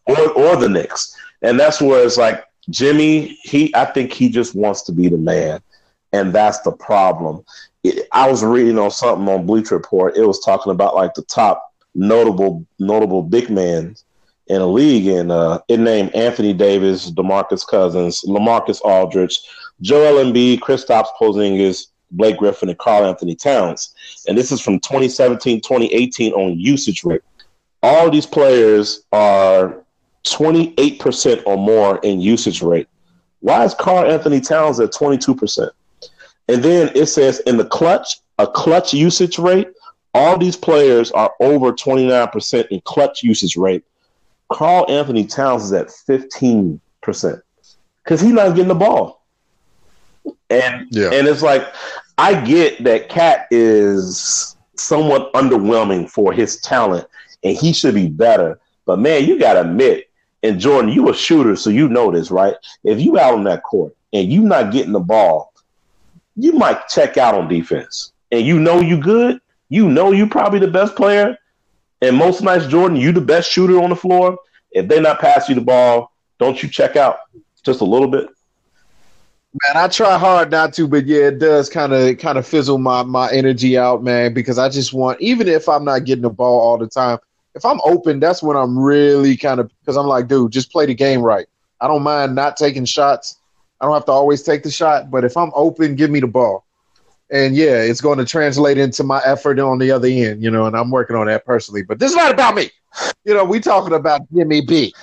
or 0.06 0.32
or 0.32 0.56
the 0.56 0.68
Knicks. 0.68 1.16
And 1.42 1.60
that's 1.60 1.80
where 1.80 2.04
it's 2.04 2.16
like 2.16 2.44
Jimmy. 2.70 3.38
He, 3.42 3.74
I 3.74 3.84
think 3.86 4.12
he 4.12 4.28
just 4.28 4.54
wants 4.54 4.82
to 4.82 4.92
be 4.92 5.08
the 5.08 5.18
man, 5.18 5.60
and 6.12 6.32
that's 6.32 6.60
the 6.60 6.72
problem. 6.72 7.44
It, 7.84 8.08
I 8.12 8.30
was 8.30 8.42
reading 8.42 8.78
on 8.78 8.90
something 8.90 9.28
on 9.28 9.46
Bleacher 9.46 9.76
Report. 9.76 10.16
It 10.16 10.26
was 10.26 10.40
talking 10.40 10.72
about 10.72 10.94
like 10.94 11.14
the 11.14 11.22
top 11.22 11.72
notable 11.94 12.66
notable 12.78 13.22
big 13.22 13.48
men 13.48 13.96
in 14.48 14.60
a 14.60 14.66
league, 14.66 15.06
and 15.08 15.32
uh, 15.32 15.60
it 15.68 15.80
named 15.80 16.14
Anthony 16.14 16.52
Davis, 16.52 17.10
DeMarcus 17.10 17.66
Cousins, 17.66 18.22
LaMarcus 18.26 18.80
Aldridge, 18.82 19.40
Joel 19.80 20.24
Embiid, 20.24 20.60
Kristaps 20.60 21.08
Porzingis, 21.20 21.88
Blake 22.12 22.36
Griffin, 22.36 22.68
and 22.68 22.78
Karl-Anthony 22.78 23.34
Towns. 23.34 23.94
And 24.28 24.38
this 24.38 24.52
is 24.52 24.60
from 24.60 24.78
2017, 24.80 25.60
2018 25.60 26.32
on 26.32 26.58
usage 26.58 27.04
rate. 27.04 27.22
All 27.82 28.10
these 28.10 28.26
players 28.26 29.04
are 29.12 29.82
28% 30.24 31.42
or 31.46 31.56
more 31.56 31.98
in 31.98 32.20
usage 32.20 32.62
rate. 32.62 32.88
Why 33.40 33.64
is 33.64 33.74
Karl-Anthony 33.74 34.40
Towns 34.40 34.80
at 34.80 34.92
22%? 34.92 35.70
And 36.48 36.62
then 36.62 36.90
it 36.94 37.06
says 37.06 37.40
in 37.40 37.56
the 37.56 37.64
clutch, 37.64 38.20
a 38.38 38.46
clutch 38.46 38.94
usage 38.94 39.38
rate, 39.38 39.68
all 40.14 40.38
these 40.38 40.56
players 40.56 41.10
are 41.10 41.32
over 41.40 41.72
29% 41.72 42.68
in 42.68 42.80
clutch 42.82 43.22
usage 43.22 43.56
rate 43.56 43.84
Karl-Anthony 44.52 45.26
Towns 45.26 45.64
is 45.64 45.72
at 45.72 45.88
15% 45.88 46.80
because 47.02 48.20
he's 48.20 48.32
not 48.32 48.50
getting 48.50 48.68
the 48.68 48.74
ball. 48.74 49.24
And 50.50 50.86
yeah. 50.90 51.10
and 51.12 51.26
it's 51.26 51.42
like 51.42 51.66
I 52.18 52.40
get 52.44 52.82
that 52.84 53.08
KAT 53.08 53.46
is 53.50 54.56
somewhat 54.76 55.32
underwhelming 55.32 56.08
for 56.08 56.32
his 56.32 56.60
talent 56.60 57.06
and 57.42 57.56
he 57.56 57.72
should 57.72 57.94
be 57.94 58.08
better. 58.08 58.58
But 58.84 58.98
man, 58.98 59.24
you 59.24 59.38
gotta 59.38 59.62
admit, 59.62 60.08
and 60.42 60.60
Jordan, 60.60 60.92
you 60.92 61.08
a 61.08 61.14
shooter, 61.14 61.56
so 61.56 61.70
you 61.70 61.88
know 61.88 62.10
this, 62.12 62.30
right? 62.30 62.54
If 62.84 63.00
you 63.00 63.18
out 63.18 63.34
on 63.34 63.44
that 63.44 63.62
court 63.64 63.94
and 64.12 64.32
you 64.32 64.42
not 64.42 64.72
getting 64.72 64.92
the 64.92 65.00
ball, 65.00 65.52
you 66.36 66.52
might 66.52 66.88
check 66.88 67.16
out 67.16 67.34
on 67.34 67.48
defense. 67.48 68.12
And 68.30 68.44
you 68.44 68.58
know 68.58 68.80
you 68.80 68.98
good, 69.00 69.40
you 69.68 69.88
know 69.88 70.12
you 70.12 70.28
probably 70.28 70.58
the 70.58 70.68
best 70.68 70.94
player, 70.94 71.36
and 72.02 72.16
most 72.16 72.42
nights, 72.42 72.66
Jordan, 72.66 72.96
you 72.96 73.12
the 73.12 73.20
best 73.20 73.50
shooter 73.50 73.80
on 73.80 73.90
the 73.90 73.96
floor. 73.96 74.38
If 74.72 74.88
they 74.88 75.00
not 75.00 75.20
pass 75.20 75.48
you 75.48 75.54
the 75.54 75.60
ball, 75.60 76.12
don't 76.38 76.62
you 76.62 76.68
check 76.68 76.96
out 76.96 77.18
just 77.64 77.80
a 77.80 77.84
little 77.84 78.08
bit? 78.08 78.28
Man, 79.64 79.82
I 79.82 79.88
try 79.88 80.18
hard 80.18 80.50
not 80.50 80.74
to, 80.74 80.86
but 80.86 81.06
yeah, 81.06 81.28
it 81.28 81.38
does 81.38 81.70
kind 81.70 81.94
of 81.94 82.18
kind 82.18 82.36
of 82.36 82.46
fizzle 82.46 82.76
my 82.76 83.02
my 83.02 83.30
energy 83.30 83.78
out, 83.78 84.04
man. 84.04 84.34
Because 84.34 84.58
I 84.58 84.68
just 84.68 84.92
want, 84.92 85.18
even 85.20 85.48
if 85.48 85.66
I'm 85.68 85.84
not 85.84 86.04
getting 86.04 86.22
the 86.22 86.30
ball 86.30 86.60
all 86.60 86.76
the 86.76 86.86
time, 86.86 87.18
if 87.54 87.64
I'm 87.64 87.80
open, 87.84 88.20
that's 88.20 88.42
when 88.42 88.56
I'm 88.56 88.78
really 88.78 89.34
kind 89.34 89.58
of 89.58 89.70
because 89.80 89.96
I'm 89.96 90.06
like, 90.06 90.28
dude, 90.28 90.52
just 90.52 90.70
play 90.70 90.84
the 90.84 90.94
game 90.94 91.22
right. 91.22 91.46
I 91.80 91.88
don't 91.88 92.02
mind 92.02 92.34
not 92.34 92.58
taking 92.58 92.84
shots. 92.84 93.38
I 93.80 93.86
don't 93.86 93.94
have 93.94 94.04
to 94.06 94.12
always 94.12 94.42
take 94.42 94.62
the 94.62 94.70
shot, 94.70 95.10
but 95.10 95.24
if 95.24 95.36
I'm 95.38 95.52
open, 95.54 95.96
give 95.96 96.10
me 96.10 96.20
the 96.20 96.26
ball 96.26 96.65
and 97.30 97.56
yeah, 97.56 97.82
it's 97.82 98.00
going 98.00 98.18
to 98.18 98.24
translate 98.24 98.78
into 98.78 99.02
my 99.04 99.20
effort 99.24 99.58
on 99.58 99.78
the 99.78 99.90
other 99.90 100.08
end, 100.08 100.42
you 100.42 100.50
know, 100.50 100.66
and 100.66 100.76
I'm 100.76 100.90
working 100.90 101.16
on 101.16 101.26
that 101.26 101.44
personally. 101.44 101.82
But 101.82 101.98
this 101.98 102.10
is 102.10 102.16
not 102.16 102.32
about 102.32 102.54
me. 102.54 102.70
You 103.24 103.34
know, 103.34 103.44
we 103.44 103.60
talking 103.60 103.94
about 103.94 104.22
Jimmy 104.32 104.62
B. 104.62 104.94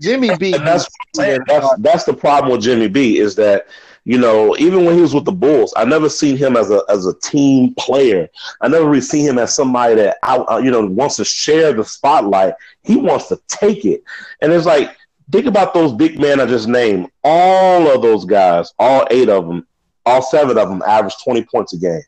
Jimmy 0.00 0.36
B. 0.36 0.52
That's, 0.52 0.88
that's, 1.14 1.74
that's 1.78 2.04
the 2.04 2.14
problem 2.14 2.52
with 2.52 2.62
Jimmy 2.62 2.88
B 2.88 3.18
is 3.18 3.34
that 3.36 3.66
you 4.04 4.18
know, 4.18 4.56
even 4.56 4.84
when 4.84 4.94
he 4.94 5.02
was 5.02 5.14
with 5.14 5.26
the 5.26 5.32
Bulls, 5.32 5.74
I 5.76 5.84
never 5.84 6.08
seen 6.08 6.36
him 6.36 6.56
as 6.56 6.70
a 6.70 6.82
as 6.88 7.06
a 7.06 7.14
team 7.20 7.74
player. 7.78 8.28
I 8.60 8.68
never 8.68 8.86
really 8.86 9.02
seen 9.02 9.28
him 9.28 9.38
as 9.38 9.54
somebody 9.54 9.94
that 9.96 10.18
out, 10.22 10.50
uh, 10.50 10.56
you 10.56 10.70
know 10.70 10.86
wants 10.86 11.16
to 11.16 11.24
share 11.24 11.72
the 11.72 11.84
spotlight. 11.84 12.54
He 12.82 12.96
wants 12.96 13.28
to 13.28 13.38
take 13.46 13.84
it, 13.84 14.02
and 14.40 14.52
it's 14.52 14.66
like 14.66 14.96
think 15.30 15.46
about 15.46 15.74
those 15.74 15.92
big 15.92 16.18
men 16.18 16.40
I 16.40 16.46
just 16.46 16.66
named. 16.66 17.10
All 17.22 17.88
of 17.88 18.00
those 18.00 18.24
guys, 18.24 18.72
all 18.78 19.06
eight 19.10 19.28
of 19.28 19.46
them, 19.46 19.66
all 20.06 20.22
seven 20.22 20.58
of 20.58 20.68
them 20.68 20.82
average 20.86 21.14
20 21.22 21.44
points 21.44 21.72
a 21.72 21.78
game. 21.78 22.02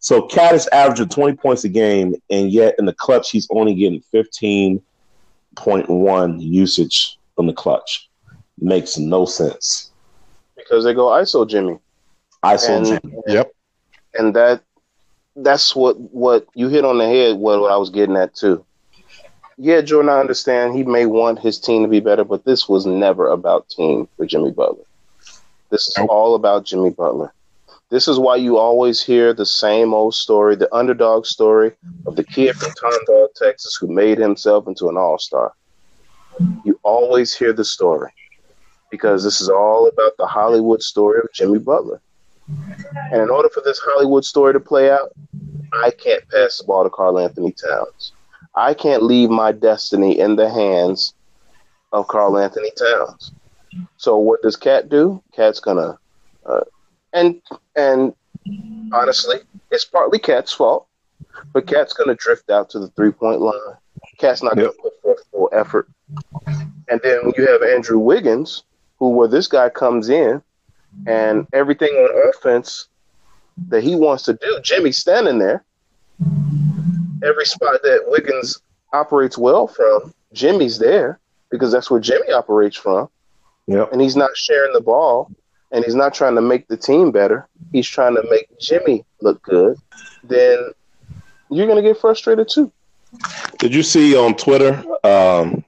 So 0.00 0.26
KAT 0.26 0.54
is 0.54 0.66
averaging 0.68 1.08
20 1.08 1.36
points 1.36 1.64
a 1.64 1.68
game, 1.68 2.14
and 2.30 2.50
yet 2.50 2.76
in 2.78 2.86
the 2.86 2.92
clutch, 2.92 3.30
he's 3.30 3.48
only 3.50 3.74
getting 3.74 4.02
15.1 4.14 6.40
usage 6.40 7.18
from 7.34 7.46
the 7.46 7.52
clutch. 7.52 8.08
Makes 8.60 8.98
no 8.98 9.24
sense. 9.24 9.90
Because 10.56 10.84
they 10.84 10.94
go 10.94 11.06
ISO 11.06 11.48
Jimmy. 11.48 11.78
ISO 12.44 12.76
and, 12.76 12.86
Jimmy. 12.86 13.16
Yep. 13.26 13.52
And 14.14 14.34
that 14.34 14.62
that's 15.36 15.76
what 15.76 15.98
what 15.98 16.46
you 16.54 16.68
hit 16.68 16.84
on 16.84 16.98
the 16.98 17.06
head 17.06 17.36
what, 17.36 17.60
what 17.60 17.70
I 17.70 17.76
was 17.76 17.90
getting 17.90 18.16
at 18.16 18.34
too. 18.34 18.64
Yeah, 19.56 19.80
Jordan, 19.80 20.10
I 20.10 20.18
understand 20.20 20.74
he 20.74 20.82
may 20.84 21.06
want 21.06 21.40
his 21.40 21.58
team 21.58 21.82
to 21.82 21.88
be 21.88 22.00
better, 22.00 22.24
but 22.24 22.44
this 22.44 22.68
was 22.68 22.86
never 22.86 23.28
about 23.28 23.68
team 23.68 24.08
for 24.16 24.24
Jimmy 24.24 24.52
Butler. 24.52 24.84
This 25.70 25.88
is 25.88 25.98
nope. 25.98 26.10
all 26.10 26.36
about 26.36 26.64
Jimmy 26.64 26.90
Butler. 26.90 27.32
This 27.90 28.06
is 28.06 28.18
why 28.18 28.36
you 28.36 28.58
always 28.58 29.02
hear 29.02 29.32
the 29.32 29.46
same 29.46 29.94
old 29.94 30.14
story, 30.14 30.56
the 30.56 30.72
underdog 30.74 31.24
story 31.24 31.72
of 32.06 32.16
the 32.16 32.24
kid 32.24 32.54
from 32.56 32.72
Tomball, 32.72 33.28
Texas, 33.34 33.76
who 33.80 33.88
made 33.88 34.18
himself 34.18 34.66
into 34.68 34.88
an 34.88 34.98
all 34.98 35.18
star. 35.18 35.54
You 36.64 36.78
always 36.82 37.34
hear 37.34 37.54
the 37.54 37.64
story 37.64 38.12
because 38.90 39.24
this 39.24 39.40
is 39.40 39.48
all 39.48 39.88
about 39.88 40.12
the 40.18 40.26
Hollywood 40.26 40.82
story 40.82 41.18
of 41.20 41.32
Jimmy 41.32 41.58
Butler. 41.58 42.00
And 43.10 43.22
in 43.22 43.30
order 43.30 43.48
for 43.48 43.62
this 43.64 43.80
Hollywood 43.82 44.24
story 44.24 44.52
to 44.52 44.60
play 44.60 44.90
out, 44.90 45.10
I 45.72 45.90
can't 45.90 46.28
pass 46.28 46.58
the 46.58 46.64
ball 46.64 46.84
to 46.84 46.90
Karl-Anthony 46.90 47.52
Towns. 47.52 48.12
I 48.54 48.74
can't 48.74 49.02
leave 49.02 49.30
my 49.30 49.52
destiny 49.52 50.18
in 50.18 50.36
the 50.36 50.50
hands 50.50 51.14
of 51.92 52.08
Karl-Anthony 52.08 52.70
Towns. 52.72 53.32
So 53.96 54.18
what 54.18 54.42
does 54.42 54.56
KAT 54.56 54.88
do? 54.88 55.22
KAT's 55.34 55.60
gonna 55.60 55.98
uh, 56.46 56.60
and 57.12 57.40
and 57.76 58.14
honestly, 58.92 59.36
it's 59.70 59.84
partly 59.84 60.18
KAT's 60.18 60.52
fault, 60.52 60.86
but 61.52 61.66
KAT's 61.66 61.92
going 61.92 62.08
to 62.08 62.14
drift 62.14 62.50
out 62.50 62.70
to 62.70 62.78
the 62.78 62.88
three 62.88 63.12
point 63.12 63.40
line. 63.40 63.54
KAT's 64.18 64.42
not 64.42 64.56
going 64.56 64.70
to 64.70 64.82
put 64.82 65.00
forth 65.02 65.24
full 65.30 65.50
effort. 65.52 65.88
And 66.88 67.00
then 67.02 67.32
you 67.36 67.46
have 67.46 67.62
Andrew 67.62 67.98
Wiggins, 67.98 68.64
who 68.98 69.10
where 69.10 69.28
this 69.28 69.46
guy 69.46 69.68
comes 69.68 70.08
in, 70.08 70.42
and 71.06 71.46
everything 71.52 71.90
on 71.90 72.30
offense 72.30 72.88
that 73.68 73.82
he 73.82 73.94
wants 73.94 74.22
to 74.24 74.34
do, 74.34 74.60
Jimmy's 74.62 74.98
standing 74.98 75.38
there. 75.38 75.64
Every 77.24 77.44
spot 77.44 77.82
that 77.82 78.04
Wiggins 78.06 78.60
operates 78.92 79.36
well 79.36 79.66
from, 79.66 80.14
Jimmy's 80.32 80.78
there 80.78 81.18
because 81.50 81.72
that's 81.72 81.90
where 81.90 82.00
Jimmy 82.00 82.30
operates 82.32 82.76
from. 82.76 83.08
Yep. 83.66 83.92
And 83.92 84.00
he's 84.00 84.16
not 84.16 84.36
sharing 84.36 84.72
the 84.72 84.80
ball 84.80 85.30
and 85.70 85.84
he's 85.84 85.94
not 85.94 86.14
trying 86.14 86.34
to 86.34 86.40
make 86.40 86.68
the 86.68 86.76
team 86.76 87.10
better, 87.10 87.48
he's 87.72 87.86
trying 87.86 88.14
to 88.14 88.22
make 88.30 88.48
Jimmy 88.58 89.04
look 89.20 89.42
good, 89.42 89.76
then 90.24 90.72
you're 91.50 91.66
going 91.66 91.82
to 91.82 91.88
get 91.88 92.00
frustrated 92.00 92.48
too. 92.48 92.72
Did 93.58 93.74
you 93.74 93.82
see 93.82 94.16
on 94.16 94.34
Twitter? 94.34 94.82
Um, 95.04 95.64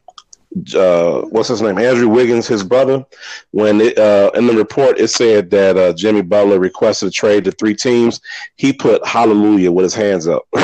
uh, 0.75 1.23
what's 1.23 1.49
his 1.49 1.63
name? 1.63 1.79
Andrew 1.79 2.09
Wiggins, 2.09 2.47
his 2.47 2.65
brother. 2.65 3.05
When 3.53 3.81
it, 3.81 3.97
uh, 3.97 4.31
in 4.35 4.47
the 4.47 4.55
report 4.55 4.99
it 4.99 5.09
said 5.09 5.51
that 5.51 5.77
uh, 5.77 5.93
Jimmy 5.93 6.23
Butler 6.23 6.59
requested 6.59 7.09
a 7.09 7.13
trade 7.13 7.45
to 7.45 7.53
three 7.53 7.75
teams, 7.75 8.21
he 8.57 8.73
put 8.73 9.07
"Hallelujah" 9.07 9.71
with 9.73 9.85
his 9.85 9.95
hands 9.95 10.27
up. 10.27 10.43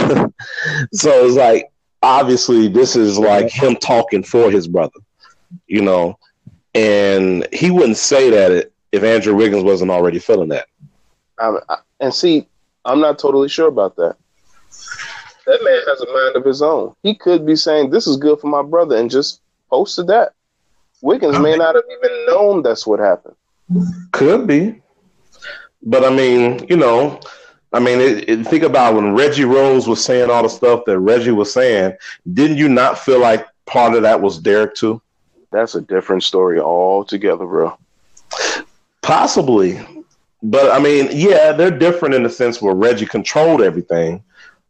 so 0.92 1.26
it's 1.26 1.36
like 1.36 1.70
obviously 2.02 2.68
this 2.68 2.96
is 2.96 3.18
like 3.18 3.50
him 3.50 3.76
talking 3.76 4.22
for 4.22 4.50
his 4.50 4.66
brother, 4.66 4.98
you 5.66 5.82
know, 5.82 6.18
and 6.74 7.46
he 7.52 7.70
wouldn't 7.70 7.96
say 7.96 8.30
that 8.30 8.70
if 8.92 9.02
Andrew 9.02 9.34
Wiggins 9.34 9.64
wasn't 9.64 9.90
already 9.90 10.18
feeling 10.18 10.48
that. 10.50 10.66
Um, 11.38 11.60
and 12.00 12.14
see, 12.14 12.48
I'm 12.84 13.00
not 13.00 13.18
totally 13.18 13.48
sure 13.48 13.68
about 13.68 13.96
that. 13.96 14.16
That 15.46 15.62
man 15.62 15.80
has 15.86 16.00
a 16.00 16.12
mind 16.12 16.36
of 16.36 16.44
his 16.44 16.62
own. 16.62 16.94
He 17.02 17.14
could 17.14 17.46
be 17.46 17.56
saying, 17.56 17.90
"This 17.90 18.06
is 18.06 18.16
good 18.16 18.40
for 18.40 18.48
my 18.48 18.62
brother," 18.62 18.96
and 18.96 19.10
just 19.10 19.40
posted 19.70 20.08
that. 20.08 20.32
Wiggins 21.02 21.38
may 21.38 21.56
not 21.56 21.74
have 21.74 21.84
even 21.90 22.26
known 22.26 22.62
that's 22.62 22.86
what 22.86 22.98
happened. 22.98 23.36
Could 24.12 24.46
be, 24.46 24.80
but 25.82 26.04
I 26.04 26.10
mean, 26.10 26.66
you 26.68 26.76
know, 26.76 27.20
I 27.72 27.80
mean, 27.80 28.00
it, 28.00 28.28
it, 28.28 28.46
think 28.46 28.62
about 28.62 28.94
when 28.94 29.14
Reggie 29.14 29.44
Rose 29.44 29.86
was 29.86 30.04
saying 30.04 30.30
all 30.30 30.42
the 30.42 30.48
stuff 30.48 30.84
that 30.86 30.98
Reggie 30.98 31.32
was 31.32 31.52
saying. 31.52 31.94
Didn't 32.32 32.56
you 32.56 32.68
not 32.68 32.98
feel 32.98 33.20
like 33.20 33.46
part 33.66 33.94
of 33.94 34.02
that 34.02 34.20
was 34.20 34.38
Derrick 34.38 34.74
too? 34.74 35.02
That's 35.50 35.74
a 35.74 35.80
different 35.80 36.22
story 36.22 36.60
altogether, 36.60 37.46
bro. 37.46 37.76
Possibly, 39.06 39.78
but 40.42 40.68
I 40.72 40.80
mean, 40.80 41.08
yeah, 41.12 41.52
they're 41.52 41.70
different 41.70 42.16
in 42.16 42.24
the 42.24 42.28
sense 42.28 42.60
where 42.60 42.74
Reggie 42.74 43.06
controlled 43.06 43.62
everything. 43.62 44.20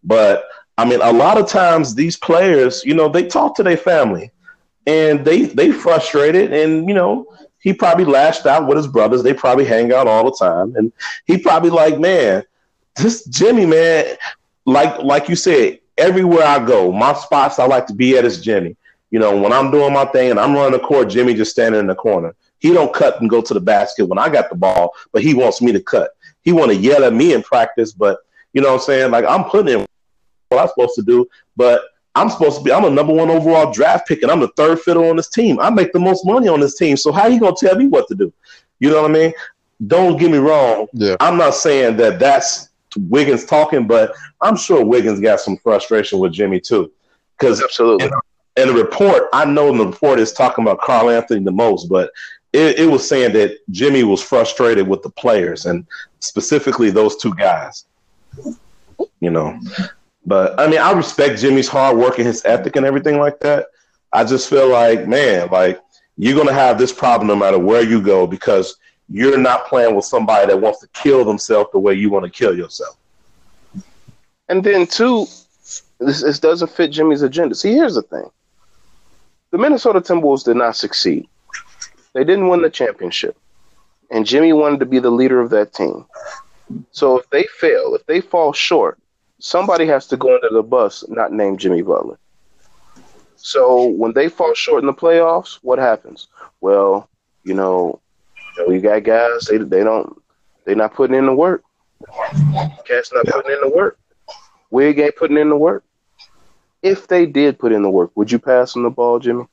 But 0.05 0.45
I 0.77 0.85
mean, 0.85 1.01
a 1.01 1.11
lot 1.11 1.39
of 1.39 1.49
times 1.49 1.95
these 1.95 2.19
players, 2.19 2.85
you 2.85 2.93
know, 2.93 3.09
they 3.09 3.27
talk 3.27 3.57
to 3.57 3.63
their 3.63 3.79
family 3.79 4.31
and 4.87 5.25
they 5.25 5.47
they 5.47 5.73
frustrated, 5.73 6.53
and 6.53 6.87
you 6.87 6.95
know, 6.95 7.25
he 7.61 7.73
probably 7.73 8.05
lashed 8.05 8.45
out 8.45 8.67
with 8.67 8.77
his 8.77 8.87
brothers. 8.87 9.23
They 9.23 9.33
probably 9.33 9.65
hang 9.65 9.91
out 9.91 10.07
all 10.07 10.25
the 10.27 10.37
time, 10.39 10.77
and 10.77 10.93
he 11.25 11.39
probably 11.39 11.71
like, 11.71 11.99
man, 11.99 12.45
this 12.97 13.25
Jimmy, 13.25 13.65
man, 13.65 14.19
like 14.67 14.99
like 15.03 15.31
you 15.31 15.37
said, 15.37 15.79
everywhere 15.97 16.45
I 16.45 16.63
go, 16.63 16.93
my 16.93 17.15
spots 17.15 17.59
I 17.59 17.65
like 17.65 17.87
to 17.87 17.95
be 17.95 18.19
at 18.19 18.27
is 18.27 18.43
Jimmy. 18.43 18.77
You 19.11 19.19
know, 19.19 19.41
when 19.41 19.55
I'm 19.55 19.71
doing 19.71 19.95
my 19.95 20.05
thing 20.05 20.31
and 20.31 20.39
I'm 20.39 20.53
running 20.53 20.79
the 20.79 20.87
court, 20.87 21.09
Jimmy 21.09 21.33
just 21.33 21.53
standing 21.53 21.81
in 21.81 21.87
the 21.87 21.95
corner. 21.95 22.35
He 22.59 22.73
don't 22.73 22.93
cut 22.93 23.21
and 23.21 23.31
go 23.31 23.41
to 23.41 23.55
the 23.55 23.61
basket 23.61 24.07
when 24.07 24.19
I 24.19 24.29
got 24.29 24.49
the 24.49 24.57
ball, 24.57 24.93
but 25.13 25.23
he 25.23 25.35
wants 25.35 25.61
me 25.61 25.73
to 25.73 25.81
cut. 25.81 26.11
He 26.43 26.53
want 26.53 26.71
to 26.71 26.77
yell 26.77 27.05
at 27.05 27.13
me 27.13 27.35
in 27.35 27.43
practice, 27.43 27.93
but 27.93 28.21
you 28.53 28.63
know 28.63 28.69
what 28.69 28.81
I'm 28.81 28.87
saying? 28.87 29.11
Like 29.11 29.25
I'm 29.27 29.45
putting 29.45 29.81
in 29.81 29.87
what 30.49 30.63
I'm 30.63 30.69
supposed 30.69 30.95
to 30.95 31.03
do, 31.03 31.29
but 31.57 31.83
I'm 32.15 32.31
supposed 32.31 32.59
to 32.59 32.65
be 32.65 32.73
I'm 32.73 32.85
a 32.85 32.91
number 32.91 33.13
one 33.13 33.31
overall 33.31 33.71
draft 33.71 34.09
pick 34.09 34.23
and 34.23 34.31
I'm 34.31 34.41
the 34.41 34.49
third 34.57 34.81
fiddle 34.81 35.09
on 35.11 35.17
this 35.17 35.29
team. 35.29 35.61
I 35.61 35.71
make 35.71 35.93
the 35.93 36.01
most 36.01 36.25
money 36.25 36.49
on 36.49 36.61
this 36.61 36.77
team. 36.77 36.97
So 36.97 37.13
how 37.13 37.27
you 37.27 37.39
gonna 37.39 37.57
tell 37.59 37.77
me 37.77 37.87
what 37.87 38.09
to 38.09 38.15
do? 38.15 38.33
You 38.79 38.91
know 38.91 39.03
what 39.03 39.11
I 39.11 39.15
mean? 39.15 39.33
Don't 39.87 40.17
get 40.19 40.31
me 40.31 40.39
wrong. 40.39 40.89
Yeah. 40.93 41.17
I'm 41.21 41.37
not 41.37 41.55
saying 41.55 41.99
that 41.99 42.19
that's 42.19 42.71
Wiggins 42.97 43.45
talking, 43.45 43.87
but 43.87 44.15
I'm 44.41 44.57
sure 44.57 44.85
Wiggins 44.85 45.21
got 45.21 45.41
some 45.41 45.57
frustration 45.59 46.19
with 46.19 46.33
Jimmy 46.33 46.61
too. 46.61 46.91
Because 47.39 47.63
absolutely. 47.63 48.07
In, 48.07 48.13
in, 48.57 48.69
the 48.69 48.83
report, 48.83 49.25
I 49.35 49.45
know 49.45 49.69
in 49.69 49.77
the 49.77 49.87
report 49.87 50.19
is 50.19 50.33
talking 50.33 50.65
about 50.65 50.81
Karl-Anthony 50.81 51.45
the 51.45 51.53
most, 51.53 51.89
but 51.89 52.11
it, 52.57 52.79
it 52.79 52.87
was 52.87 53.07
saying 53.07 53.35
that 53.35 53.59
Jimmy 53.71 54.03
was 54.03 54.23
frustrated 54.23 54.89
with 54.89 55.03
the 55.03 55.11
players 55.11 55.67
and 55.67 55.87
specifically 56.21 56.91
those 56.91 57.17
two 57.17 57.35
guys. 57.35 57.85
You 59.21 59.31
know. 59.31 59.61
But 60.25 60.59
I 60.59 60.67
mean, 60.67 60.81
I 60.81 60.93
respect 60.93 61.39
Jimmy's 61.39 61.69
hard 61.69 61.99
work 61.99 62.19
and 62.19 62.27
his 62.27 62.45
ethic 62.45 62.77
and 62.77 62.87
everything 62.87 63.19
like 63.19 63.41
that. 63.41 63.67
I 64.13 64.25
just 64.25 64.49
feel 64.49 64.69
like, 64.69 65.07
man, 65.07 65.49
like 65.51 65.81
you're 66.17 66.37
gonna 66.37 66.53
have 66.53 66.79
this 66.79 66.93
problem 66.93 67.29
no 67.29 67.37
matter 67.37 67.59
where 67.59 67.83
you 67.83 68.01
go 68.01 68.27
because 68.27 68.77
you're 69.09 69.39
not 69.39 69.67
playing 69.67 69.95
with 69.95 70.07
somebody 70.07 70.47
that 70.47 70.59
wants 70.59 70.81
to 70.81 70.89
kill 70.89 71.25
themselves 71.25 71.71
the 71.73 71.79
way 71.79 71.93
you 71.93 72.09
want 72.11 72.25
to 72.25 72.31
kill 72.31 72.57
yourself. 72.57 72.97
And 74.49 74.65
then 74.65 74.87
two, 74.87 75.27
this, 75.99 76.23
this 76.23 76.39
doesn't 76.41 76.71
fit 76.71 76.91
Jimmy's 76.91 77.23
agenda. 77.23 77.55
See, 77.55 77.73
here's 77.73 77.97
the 77.97 78.03
thing: 78.03 78.31
the 79.51 79.59
Minnesota 79.59 80.01
Timberwolves 80.01 80.45
did 80.45 80.57
not 80.57 80.75
succeed. 80.75 81.29
They 82.17 82.25
didn't 82.25 82.49
win 82.49 82.63
the 82.63 82.71
championship, 82.71 83.37
and 84.11 84.25
Jimmy 84.25 84.55
wanted 84.55 84.81
to 84.81 84.87
be 84.87 85.01
the 85.01 85.11
leader 85.11 85.39
of 85.39 85.51
that 85.51 85.75
team. 85.75 86.07
So 86.91 87.19
if 87.19 87.29
they 87.29 87.45
fail, 87.59 87.95
if 87.95 88.07
they 88.07 88.23
fall 88.23 88.55
short, 88.55 88.99
somebody 89.39 89.87
has 89.89 90.07
to 90.07 90.17
go 90.17 90.35
under 90.35 90.49
the 90.49 90.63
bus, 90.63 91.05
not 91.09 91.35
named 91.35 91.61
Jimmy 91.61 91.83
Butler. 91.83 92.19
So 93.37 93.89
when 93.89 94.15
they 94.15 94.31
fall 94.31 94.55
short 94.55 94.83
in 94.83 94.87
the 94.87 94.95
playoffs, 94.95 95.59
what 95.61 95.79
happens? 95.79 96.29
Well, 96.63 97.07
you 97.45 97.53
know, 97.53 98.01
we 98.67 98.81
got 98.81 99.03
guys 99.03 99.45
they 99.51 99.59
they 99.59 99.85
don't 99.85 100.19
they're 100.65 100.75
not 100.75 100.95
putting 100.95 101.17
in 101.17 101.27
the 101.27 101.35
work. 101.35 101.65
KAT's 102.89 103.13
not 103.13 103.27
putting 103.27 103.53
in 103.53 103.61
the 103.61 103.73
work. 103.77 103.99
Wig 104.71 104.99
ain't 105.01 105.17
putting 105.17 105.37
in 105.37 105.51
the 105.51 105.57
work. 105.57 105.85
If 106.81 107.09
they 107.09 107.27
did 107.27 107.59
put 107.59 107.73
in 107.73 107.83
the 107.83 107.91
work, 107.91 108.11
would 108.15 108.33
you 108.33 108.39
pass 108.39 108.73
them 108.73 108.85
the 108.85 108.91
ball, 108.91 109.19
Jimmy? 109.19 109.45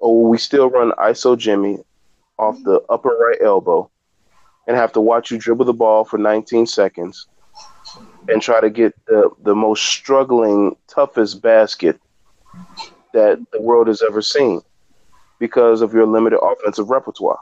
Or 0.00 0.20
will 0.20 0.28
we 0.28 0.38
still 0.38 0.68
run 0.68 0.90
ISO 0.98 1.38
Jimmy 1.38 1.78
off 2.40 2.62
the 2.64 2.80
upper 2.88 3.10
right 3.10 3.38
elbow 3.42 3.90
and 4.66 4.76
have 4.76 4.92
to 4.92 5.00
watch 5.00 5.30
you 5.30 5.38
dribble 5.38 5.64
the 5.64 5.72
ball 5.72 6.04
for 6.04 6.18
19 6.18 6.66
seconds 6.66 7.26
and 8.28 8.40
try 8.40 8.60
to 8.60 8.70
get 8.70 8.94
the, 9.06 9.30
the 9.42 9.54
most 9.54 9.84
struggling, 9.84 10.76
toughest 10.88 11.42
basket 11.42 12.00
that 13.12 13.44
the 13.52 13.60
world 13.60 13.88
has 13.88 14.02
ever 14.02 14.22
seen 14.22 14.60
because 15.38 15.82
of 15.82 15.92
your 15.92 16.06
limited 16.06 16.38
offensive 16.40 16.88
repertoire. 16.88 17.38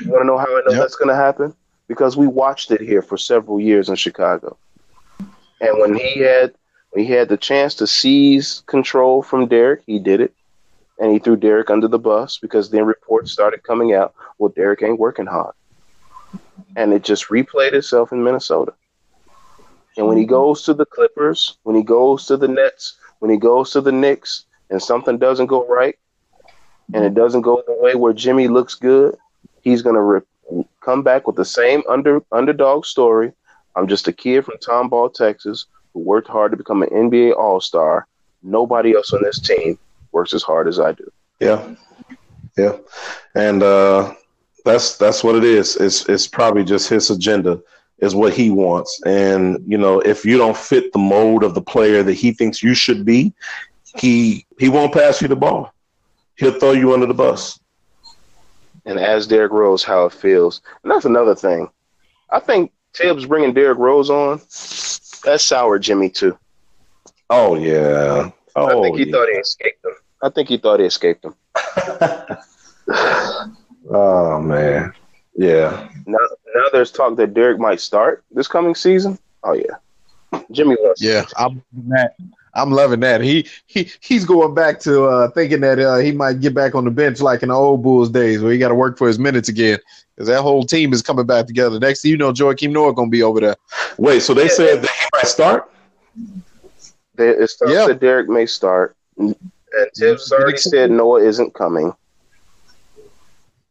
You 0.00 0.10
want 0.10 0.22
to 0.22 0.26
know 0.26 0.38
how 0.38 0.46
I 0.46 0.62
know 0.66 0.72
yep. 0.72 0.80
that's 0.80 0.96
going 0.96 1.08
to 1.08 1.14
happen? 1.14 1.54
Because 1.88 2.16
we 2.16 2.26
watched 2.26 2.70
it 2.70 2.80
here 2.80 3.02
for 3.02 3.16
several 3.16 3.60
years 3.60 3.88
in 3.88 3.96
Chicago. 3.96 4.56
And 5.60 5.78
when 5.78 5.94
he 5.94 6.20
had 6.20 6.54
when 6.90 7.04
he 7.04 7.12
had 7.12 7.28
the 7.28 7.36
chance 7.36 7.74
to 7.76 7.86
seize 7.86 8.62
control 8.66 9.22
from 9.22 9.46
Derrick, 9.46 9.82
he 9.86 9.98
did 9.98 10.20
it. 10.20 10.34
And 11.00 11.10
he 11.10 11.18
threw 11.18 11.36
Derrick 11.36 11.70
under 11.70 11.88
the 11.88 11.98
bus 11.98 12.38
because 12.38 12.70
then 12.70 12.84
reports 12.84 13.32
started 13.32 13.62
coming 13.62 13.94
out, 13.94 14.14
well, 14.38 14.52
Derrick 14.54 14.82
ain't 14.82 14.98
working 14.98 15.26
hard. 15.26 15.54
And 16.76 16.92
it 16.92 17.02
just 17.02 17.28
replayed 17.28 17.72
itself 17.72 18.12
in 18.12 18.22
Minnesota. 18.22 18.74
And 19.96 20.06
when 20.06 20.18
he 20.18 20.24
mm-hmm. 20.24 20.30
goes 20.30 20.62
to 20.64 20.74
the 20.74 20.86
Clippers, 20.86 21.56
when 21.62 21.74
he 21.74 21.82
goes 21.82 22.26
to 22.26 22.36
the 22.36 22.48
Nets, 22.48 22.98
when 23.18 23.30
he 23.30 23.38
goes 23.38 23.70
to 23.72 23.80
the 23.80 23.92
Knicks, 23.92 24.44
and 24.68 24.80
something 24.80 25.18
doesn't 25.18 25.46
go 25.46 25.66
right, 25.66 25.98
and 26.92 27.04
it 27.04 27.14
doesn't 27.14 27.42
go 27.42 27.62
the 27.66 27.76
way 27.80 27.94
where 27.94 28.12
Jimmy 28.12 28.46
looks 28.46 28.74
good, 28.74 29.16
he's 29.62 29.82
going 29.82 29.96
to 29.96 30.02
re- 30.02 30.64
come 30.80 31.02
back 31.02 31.26
with 31.26 31.36
the 31.36 31.44
same 31.44 31.82
under 31.88 32.22
underdog 32.30 32.84
story. 32.84 33.32
I'm 33.74 33.88
just 33.88 34.08
a 34.08 34.12
kid 34.12 34.44
from 34.44 34.58
Tomball, 34.58 35.12
Texas, 35.12 35.66
who 35.92 36.00
worked 36.00 36.28
hard 36.28 36.50
to 36.52 36.56
become 36.56 36.82
an 36.82 36.90
NBA 36.90 37.36
All 37.36 37.60
Star. 37.60 38.06
Nobody 38.42 38.94
else 38.94 39.12
on 39.12 39.22
this 39.22 39.40
team 39.40 39.78
works 40.12 40.34
as 40.34 40.42
hard 40.42 40.68
as 40.68 40.78
I 40.78 40.92
do. 40.92 41.10
Yeah, 41.38 41.74
yeah, 42.56 42.76
and 43.34 43.62
uh, 43.62 44.14
that's 44.64 44.96
that's 44.96 45.24
what 45.24 45.36
it 45.36 45.44
is. 45.44 45.76
It's 45.76 46.08
it's 46.08 46.26
probably 46.26 46.64
just 46.64 46.88
his 46.88 47.10
agenda 47.10 47.60
is 47.98 48.14
what 48.14 48.32
he 48.32 48.50
wants, 48.50 49.00
and 49.04 49.62
you 49.66 49.78
know 49.78 50.00
if 50.00 50.24
you 50.24 50.38
don't 50.38 50.56
fit 50.56 50.92
the 50.92 50.98
mold 50.98 51.44
of 51.44 51.54
the 51.54 51.62
player 51.62 52.02
that 52.02 52.14
he 52.14 52.32
thinks 52.32 52.62
you 52.62 52.74
should 52.74 53.04
be, 53.04 53.32
he 53.98 54.46
he 54.58 54.68
won't 54.68 54.92
pass 54.92 55.22
you 55.22 55.28
the 55.28 55.36
ball. 55.36 55.72
He'll 56.36 56.58
throw 56.58 56.72
you 56.72 56.94
under 56.94 57.06
the 57.06 57.14
bus 57.14 57.60
and 58.84 58.98
as 58.98 59.26
Derrick 59.26 59.52
Rose 59.52 59.82
how 59.82 60.06
it 60.06 60.12
feels. 60.12 60.62
And 60.82 60.90
that's 60.90 61.04
another 61.04 61.34
thing. 61.34 61.68
I 62.30 62.40
think 62.40 62.72
Thibs 62.94 63.26
bringing 63.26 63.54
Derrick 63.54 63.78
Rose 63.78 64.10
on, 64.10 64.38
that 65.24 65.40
soured 65.40 65.82
Jimmy 65.82 66.10
too. 66.10 66.38
Oh 67.28 67.56
yeah. 67.56 68.30
Oh, 68.56 68.80
I 68.80 68.82
think 68.82 68.98
he 68.98 69.04
yeah. 69.04 69.12
thought 69.12 69.28
he 69.28 69.38
escaped 69.38 69.84
him. 69.84 69.92
I 70.22 70.28
think 70.28 70.48
he 70.48 70.58
thought 70.58 70.80
he 70.80 70.86
escaped 70.86 71.24
him. 71.24 71.34
oh 73.90 74.40
man. 74.42 74.92
Yeah. 75.34 75.88
Now, 76.06 76.18
now 76.54 76.66
there's 76.72 76.90
talk 76.90 77.16
that 77.16 77.34
Derrick 77.34 77.58
might 77.58 77.80
start 77.80 78.24
this 78.30 78.48
coming 78.48 78.74
season. 78.74 79.18
Oh 79.42 79.54
yeah. 79.54 79.76
Jimmy 80.50 80.76
wants. 80.80 81.02
Yeah, 81.02 81.24
I'm 81.36 81.62
that. 81.88 82.14
I'm 82.54 82.72
loving 82.72 83.00
that. 83.00 83.20
He 83.20 83.46
he 83.66 83.90
he's 84.00 84.24
going 84.24 84.54
back 84.54 84.80
to 84.80 85.04
uh, 85.04 85.30
thinking 85.30 85.60
that 85.60 85.78
uh, 85.78 85.96
he 85.98 86.12
might 86.12 86.40
get 86.40 86.54
back 86.54 86.74
on 86.74 86.84
the 86.84 86.90
bench 86.90 87.20
like 87.20 87.42
in 87.42 87.48
the 87.48 87.54
old 87.54 87.82
Bulls 87.82 88.10
days 88.10 88.42
where 88.42 88.52
he 88.52 88.58
got 88.58 88.68
to 88.68 88.74
work 88.74 88.98
for 88.98 89.06
his 89.06 89.18
minutes 89.18 89.48
again 89.48 89.78
because 90.14 90.28
that 90.28 90.42
whole 90.42 90.64
team 90.64 90.92
is 90.92 91.02
coming 91.02 91.26
back 91.26 91.46
together. 91.46 91.78
Next 91.78 92.02
thing 92.02 92.10
you 92.10 92.16
know, 92.16 92.32
Joakim 92.32 92.72
Noah 92.72 92.92
going 92.92 93.08
to 93.08 93.10
be 93.10 93.22
over 93.22 93.40
there. 93.40 93.56
Wait, 93.98 94.20
so 94.20 94.34
they 94.34 94.44
yeah. 94.44 94.48
said 94.48 94.82
that 94.82 94.90
he 94.90 95.06
might 95.14 95.26
start? 95.26 95.72
They, 97.20 97.28
it 97.28 97.50
starts 97.50 97.74
yeah. 97.74 97.86
that 97.86 98.00
Derrick 98.00 98.30
may 98.30 98.46
start, 98.46 98.96
and 99.18 99.36
Thibs 99.94 100.32
already 100.32 100.56
said 100.56 100.90
Noah 100.90 101.20
isn't 101.20 101.52
coming. 101.52 101.92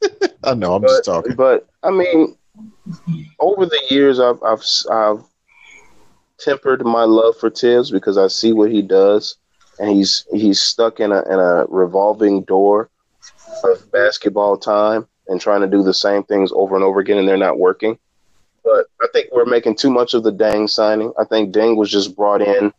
I 0.44 0.54
know. 0.54 0.76
I'm 0.76 0.84
but, 0.84 0.90
just 0.90 1.06
talking. 1.06 1.36
But 1.36 1.68
I 1.82 1.90
mean, 1.90 2.38
over 3.40 3.66
the 3.66 3.82
years, 3.90 4.20
I've 4.20 4.38
I've 4.44 4.64
I've 4.92 5.24
tempered 6.38 6.86
my 6.86 7.06
love 7.06 7.38
for 7.38 7.50
Thibs 7.50 7.90
because 7.90 8.20
I 8.20 8.28
see 8.28 8.54
what 8.54 8.72
he 8.72 8.84
does, 8.84 9.38
and 9.80 9.90
he's 9.90 10.28
he's 10.32 10.62
stuck 10.62 11.00
in 11.00 11.12
a 11.12 11.24
in 11.24 11.40
a 11.40 11.66
revolving 11.70 12.44
door 12.44 12.92
of 13.64 13.92
basketball 13.92 14.58
time 14.58 15.08
and 15.28 15.42
trying 15.42 15.62
to 15.62 15.68
do 15.68 15.82
the 15.82 15.94
same 15.94 16.22
things 16.22 16.52
over 16.54 16.76
and 16.76 16.84
over 16.84 17.00
again, 17.00 17.18
and 17.18 17.28
they're 17.28 17.36
not 17.36 17.58
working. 17.58 17.98
But 18.64 18.86
I 19.02 19.08
think 19.12 19.30
we're 19.32 19.46
making 19.46 19.76
too 19.76 19.90
much 19.90 20.14
of 20.14 20.22
the 20.22 20.32
Deng 20.32 20.70
signing. 20.70 21.12
I 21.18 21.24
think 21.24 21.52
Deng 21.52 21.78
was 21.78 21.90
just 21.90 22.16
brought 22.16 22.44
in 22.44 22.72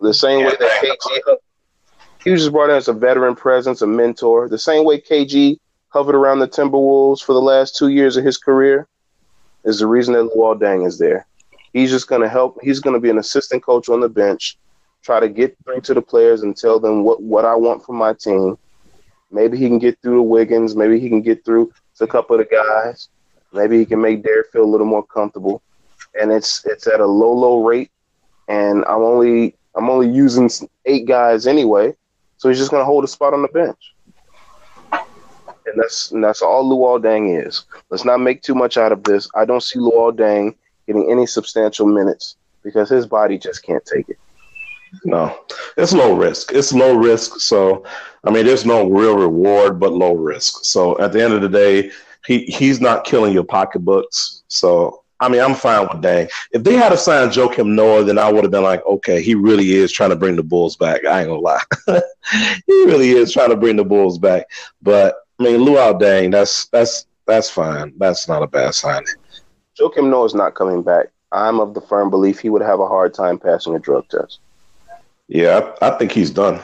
the 0.00 0.14
same 0.14 0.44
way 0.44 0.52
that 0.58 0.82
KG 0.82 1.36
he 2.24 2.30
was 2.30 2.40
just 2.40 2.52
brought 2.52 2.70
in 2.70 2.76
as 2.76 2.88
a 2.88 2.94
veteran 2.94 3.36
presence, 3.36 3.82
a 3.82 3.86
mentor. 3.86 4.48
The 4.48 4.58
same 4.58 4.84
way 4.84 4.98
KG 4.98 5.58
hovered 5.90 6.14
around 6.14 6.38
the 6.38 6.48
Timberwolves 6.48 7.22
for 7.22 7.34
the 7.34 7.40
last 7.40 7.76
two 7.76 7.88
years 7.88 8.16
of 8.16 8.24
his 8.24 8.38
career 8.38 8.88
is 9.64 9.78
the 9.78 9.86
reason 9.86 10.14
that 10.14 10.32
Luol 10.34 10.58
Deng 10.58 10.86
is 10.86 10.98
there. 10.98 11.26
He's 11.74 11.90
just 11.90 12.08
going 12.08 12.22
to 12.22 12.28
help. 12.28 12.58
He's 12.62 12.80
going 12.80 12.94
to 12.94 13.00
be 13.00 13.10
an 13.10 13.18
assistant 13.18 13.62
coach 13.62 13.90
on 13.90 14.00
the 14.00 14.08
bench, 14.08 14.56
try 15.02 15.20
to 15.20 15.28
get 15.28 15.54
through 15.64 15.82
to 15.82 15.94
the 15.94 16.00
players 16.00 16.42
and 16.42 16.56
tell 16.56 16.80
them 16.80 17.04
what, 17.04 17.22
what 17.22 17.44
I 17.44 17.54
want 17.54 17.84
from 17.84 17.96
my 17.96 18.14
team. 18.14 18.56
Maybe 19.30 19.58
he 19.58 19.68
can 19.68 19.78
get 19.78 20.00
through 20.00 20.16
to 20.16 20.22
Wiggins. 20.22 20.74
Maybe 20.74 20.98
he 20.98 21.08
can 21.10 21.20
get 21.20 21.44
through 21.44 21.72
to 21.96 22.04
a 22.04 22.06
couple 22.06 22.40
of 22.40 22.46
the 22.48 22.54
guys. 22.54 23.08
Maybe 23.52 23.78
he 23.78 23.84
can 23.84 24.00
make 24.00 24.22
Derrick 24.22 24.50
feel 24.50 24.64
a 24.64 24.72
little 24.72 24.86
more 24.86 25.04
comfortable. 25.04 25.62
And 26.18 26.32
it's 26.32 26.64
it's 26.64 26.86
at 26.86 27.00
a 27.00 27.06
low, 27.06 27.32
low 27.32 27.64
rate. 27.64 27.90
And 28.48 28.84
I'm 28.86 29.02
only 29.02 29.56
I'm 29.76 29.90
only 29.90 30.08
using 30.08 30.50
eight 30.86 31.06
guys 31.06 31.46
anyway. 31.46 31.94
So 32.36 32.48
he's 32.48 32.58
just 32.58 32.70
gonna 32.70 32.84
hold 32.84 33.04
a 33.04 33.08
spot 33.08 33.34
on 33.34 33.42
the 33.42 33.48
bench. 33.48 33.94
And 34.92 35.80
that's 35.80 36.12
and 36.12 36.22
that's 36.22 36.42
all 36.42 36.64
Luol 36.64 37.02
Deng 37.02 37.46
is. 37.46 37.64
Let's 37.90 38.04
not 38.04 38.20
make 38.20 38.42
too 38.42 38.54
much 38.54 38.76
out 38.76 38.92
of 38.92 39.02
this. 39.02 39.28
I 39.34 39.44
don't 39.44 39.62
see 39.62 39.78
Luol 39.78 40.12
Deng 40.12 40.54
getting 40.86 41.10
any 41.10 41.26
substantial 41.26 41.86
minutes 41.86 42.36
because 42.62 42.88
his 42.88 43.06
body 43.06 43.38
just 43.38 43.62
can't 43.62 43.84
take 43.84 44.08
it. 44.08 44.18
No, 45.04 45.36
it's 45.76 45.92
low 45.92 46.14
risk. 46.14 46.52
It's 46.52 46.72
low 46.72 46.94
risk. 46.96 47.40
So, 47.40 47.84
I 48.24 48.30
mean, 48.30 48.46
there's 48.46 48.64
no 48.64 48.88
real 48.88 49.16
reward, 49.16 49.80
but 49.80 49.92
low 49.92 50.14
risk. 50.14 50.64
So, 50.64 50.98
at 51.00 51.12
the 51.12 51.22
end 51.22 51.34
of 51.34 51.42
the 51.42 51.48
day, 51.48 51.90
he 52.26 52.44
he's 52.44 52.80
not 52.80 53.04
killing 53.04 53.32
your 53.32 53.44
pocketbooks. 53.44 54.42
So, 54.48 55.03
I 55.20 55.28
mean, 55.28 55.40
I'm 55.40 55.54
fine 55.54 55.82
with 55.82 56.02
Deng. 56.02 56.28
If 56.52 56.64
they 56.64 56.74
had 56.74 56.92
assigned 56.92 57.30
Joakim 57.30 57.74
Noah, 57.74 58.04
then 58.04 58.18
I 58.18 58.30
would 58.30 58.44
have 58.44 58.50
been 58.50 58.62
like, 58.62 58.84
okay, 58.84 59.22
he 59.22 59.34
really 59.34 59.72
is 59.72 59.92
trying 59.92 60.10
to 60.10 60.16
bring 60.16 60.36
the 60.36 60.42
Bulls 60.42 60.76
back. 60.76 61.04
I 61.06 61.20
ain't 61.20 61.28
gonna 61.28 61.40
lie, 61.40 61.62
he 62.66 62.84
really 62.84 63.10
is 63.10 63.32
trying 63.32 63.50
to 63.50 63.56
bring 63.56 63.76
the 63.76 63.84
Bulls 63.84 64.18
back. 64.18 64.46
But 64.82 65.16
I 65.38 65.44
mean, 65.44 65.60
Luol 65.60 66.00
Deng, 66.00 66.32
that's 66.32 66.66
that's 66.66 67.06
that's 67.26 67.48
fine. 67.48 67.94
That's 67.98 68.28
not 68.28 68.42
a 68.42 68.46
bad 68.46 68.74
signing. 68.74 69.06
Joakim 69.78 70.10
Noah 70.10 70.26
is 70.26 70.34
not 70.34 70.54
coming 70.54 70.82
back. 70.82 71.06
I'm 71.32 71.58
of 71.58 71.74
the 71.74 71.80
firm 71.80 72.10
belief 72.10 72.38
he 72.38 72.50
would 72.50 72.62
have 72.62 72.80
a 72.80 72.86
hard 72.86 73.12
time 73.14 73.38
passing 73.38 73.74
a 73.74 73.78
drug 73.78 74.08
test. 74.08 74.38
Yeah, 75.26 75.72
I, 75.80 75.88
I 75.88 75.98
think 75.98 76.12
he's 76.12 76.30
done. 76.30 76.60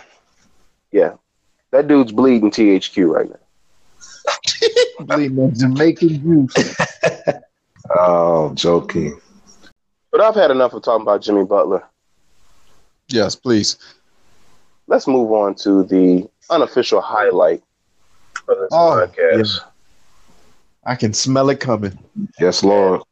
Yeah, 0.92 1.14
that 1.70 1.88
dude's 1.88 2.12
bleeding 2.12 2.51
THQ 2.51 3.09
right 3.09 3.28
now. 3.28 3.36
bleeding 5.16 5.55
Jamaican 5.55 6.20
juice. 6.20 6.76
oh, 7.99 8.53
joking. 8.55 9.20
But 10.11 10.20
I've 10.20 10.34
had 10.34 10.51
enough 10.51 10.72
of 10.72 10.82
talking 10.82 11.03
about 11.03 11.22
Jimmy 11.22 11.45
Butler. 11.45 11.84
Yes, 13.09 13.34
please. 13.34 13.76
Let's 14.86 15.07
move 15.07 15.30
on 15.32 15.55
to 15.57 15.84
the 15.84 16.28
unofficial 16.51 17.01
highlight 17.01 17.62
for 18.45 18.55
this 18.57 18.68
oh, 18.72 19.07
podcast. 19.07 19.59
Yeah. 19.59 19.70
I 20.84 20.95
can 20.97 21.12
smell 21.12 21.51
it 21.51 21.61
coming. 21.61 21.99
Yes, 22.38 22.62
Lord. 22.62 23.03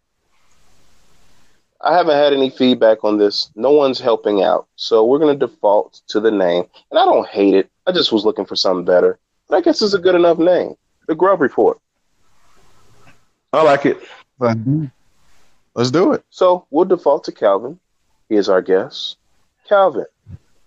I 1.80 1.96
haven't 1.96 2.16
had 2.16 2.32
any 2.32 2.50
feedback 2.50 3.04
on 3.04 3.18
this. 3.18 3.50
No 3.54 3.70
one's 3.70 4.00
helping 4.00 4.42
out. 4.42 4.66
So 4.76 5.04
we're 5.04 5.20
going 5.20 5.38
to 5.38 5.46
default 5.46 6.00
to 6.08 6.18
the 6.18 6.30
name. 6.30 6.64
And 6.90 6.98
I 6.98 7.04
don't 7.04 7.28
hate 7.28 7.54
it. 7.54 7.70
I 7.86 7.92
just 7.92 8.10
was 8.10 8.24
looking 8.24 8.44
for 8.44 8.56
something 8.56 8.84
better. 8.84 9.18
But 9.48 9.56
I 9.56 9.60
guess 9.60 9.80
it's 9.80 9.94
a 9.94 9.98
good 9.98 10.16
enough 10.16 10.38
name. 10.38 10.74
The 11.06 11.14
Grub 11.14 11.40
Report. 11.40 11.78
I 13.52 13.62
like 13.62 13.86
it. 13.86 13.98
Let's 15.74 15.90
do 15.90 16.12
it. 16.12 16.24
So 16.30 16.66
we'll 16.70 16.84
default 16.84 17.24
to 17.24 17.32
Calvin. 17.32 17.78
He 18.28 18.36
is 18.36 18.48
our 18.48 18.62
guest. 18.62 19.16
Calvin, 19.68 20.06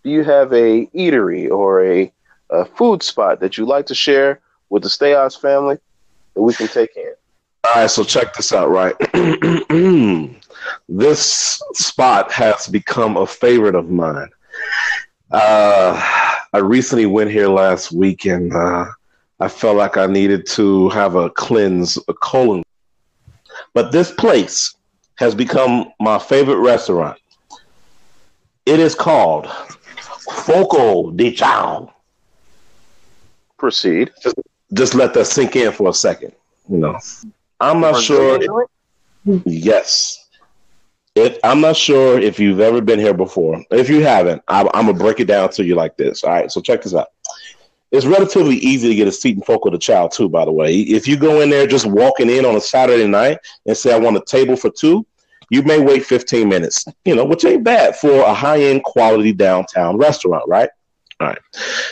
do 0.03 0.09
you 0.09 0.23
have 0.23 0.53
a 0.53 0.85
eatery 0.87 1.49
or 1.49 1.83
a, 1.85 2.11
a 2.49 2.65
food 2.65 3.03
spot 3.03 3.39
that 3.39 3.57
you'd 3.57 3.67
like 3.67 3.87
to 3.87 3.95
share 3.95 4.39
with 4.69 4.83
the 4.83 4.89
Stayos 4.89 5.39
family 5.39 5.77
that 6.33 6.41
we 6.41 6.53
can 6.53 6.67
take 6.67 6.95
in? 6.95 7.13
All 7.63 7.81
right, 7.81 7.89
so 7.89 8.03
check 8.03 8.33
this 8.33 8.51
out, 8.51 8.69
right? 8.69 8.95
this 10.89 11.61
spot 11.73 12.31
has 12.31 12.67
become 12.67 13.17
a 13.17 13.27
favorite 13.27 13.75
of 13.75 13.89
mine. 13.89 14.29
Uh, 15.29 16.01
I 16.53 16.57
recently 16.57 17.05
went 17.05 17.31
here 17.31 17.47
last 17.47 17.91
week 17.91 18.25
and 18.25 18.53
uh, 18.53 18.85
I 19.39 19.47
felt 19.47 19.77
like 19.77 19.97
I 19.97 20.07
needed 20.07 20.45
to 20.47 20.89
have 20.89 21.15
a 21.15 21.29
cleanse, 21.29 21.97
a 22.07 22.13
colon. 22.13 22.63
But 23.73 23.91
this 23.91 24.11
place 24.11 24.75
has 25.15 25.35
become 25.35 25.91
my 25.99 26.19
favorite 26.19 26.57
restaurant. 26.57 27.19
It 28.65 28.79
is 28.79 28.95
called 28.95 29.47
Fogo 30.31 31.11
de 31.11 31.31
Chão. 31.31 31.91
Proceed. 33.57 34.11
Just, 34.21 34.35
just 34.73 34.95
let 34.95 35.13
that 35.13 35.25
sink 35.25 35.55
in 35.55 35.71
for 35.71 35.89
a 35.89 35.93
second. 35.93 36.33
You 36.69 36.77
know, 36.77 36.99
I'm 37.59 37.79
not 37.79 38.01
sure. 38.01 38.67
yes, 39.45 40.29
it, 41.15 41.39
I'm 41.43 41.59
not 41.61 41.75
sure 41.75 42.19
if 42.19 42.39
you've 42.39 42.59
ever 42.59 42.81
been 42.81 42.99
here 42.99 43.13
before. 43.13 43.63
If 43.69 43.89
you 43.89 44.03
haven't, 44.03 44.41
I, 44.47 44.61
I'm 44.73 44.85
gonna 44.85 44.93
break 44.93 45.19
it 45.19 45.25
down 45.25 45.49
to 45.51 45.63
you 45.63 45.75
like 45.75 45.97
this. 45.97 46.23
All 46.23 46.31
right, 46.31 46.51
so 46.51 46.61
check 46.61 46.81
this 46.81 46.95
out. 46.95 47.09
It's 47.91 48.05
relatively 48.05 48.55
easy 48.55 48.87
to 48.89 48.95
get 48.95 49.07
a 49.07 49.11
seat 49.11 49.35
and 49.35 49.45
in 49.45 49.65
with 49.65 49.73
a 49.73 49.77
child 49.77 50.11
too. 50.11 50.29
By 50.29 50.45
the 50.45 50.51
way, 50.51 50.75
if 50.75 51.07
you 51.07 51.17
go 51.17 51.41
in 51.41 51.49
there 51.49 51.67
just 51.67 51.85
walking 51.85 52.29
in 52.29 52.45
on 52.45 52.55
a 52.55 52.61
Saturday 52.61 53.07
night 53.07 53.39
and 53.65 53.75
say 53.75 53.93
I 53.93 53.99
want 53.99 54.17
a 54.17 54.21
table 54.21 54.55
for 54.55 54.69
two, 54.69 55.05
you 55.49 55.61
may 55.63 55.79
wait 55.79 56.05
15 56.05 56.47
minutes. 56.47 56.85
You 57.03 57.15
know, 57.15 57.25
which 57.25 57.43
ain't 57.43 57.65
bad 57.65 57.97
for 57.97 58.21
a 58.21 58.33
high 58.33 58.61
end 58.61 58.83
quality 58.85 59.33
downtown 59.33 59.97
restaurant, 59.97 60.47
right? 60.47 60.69
All 61.19 61.27
right. 61.27 61.39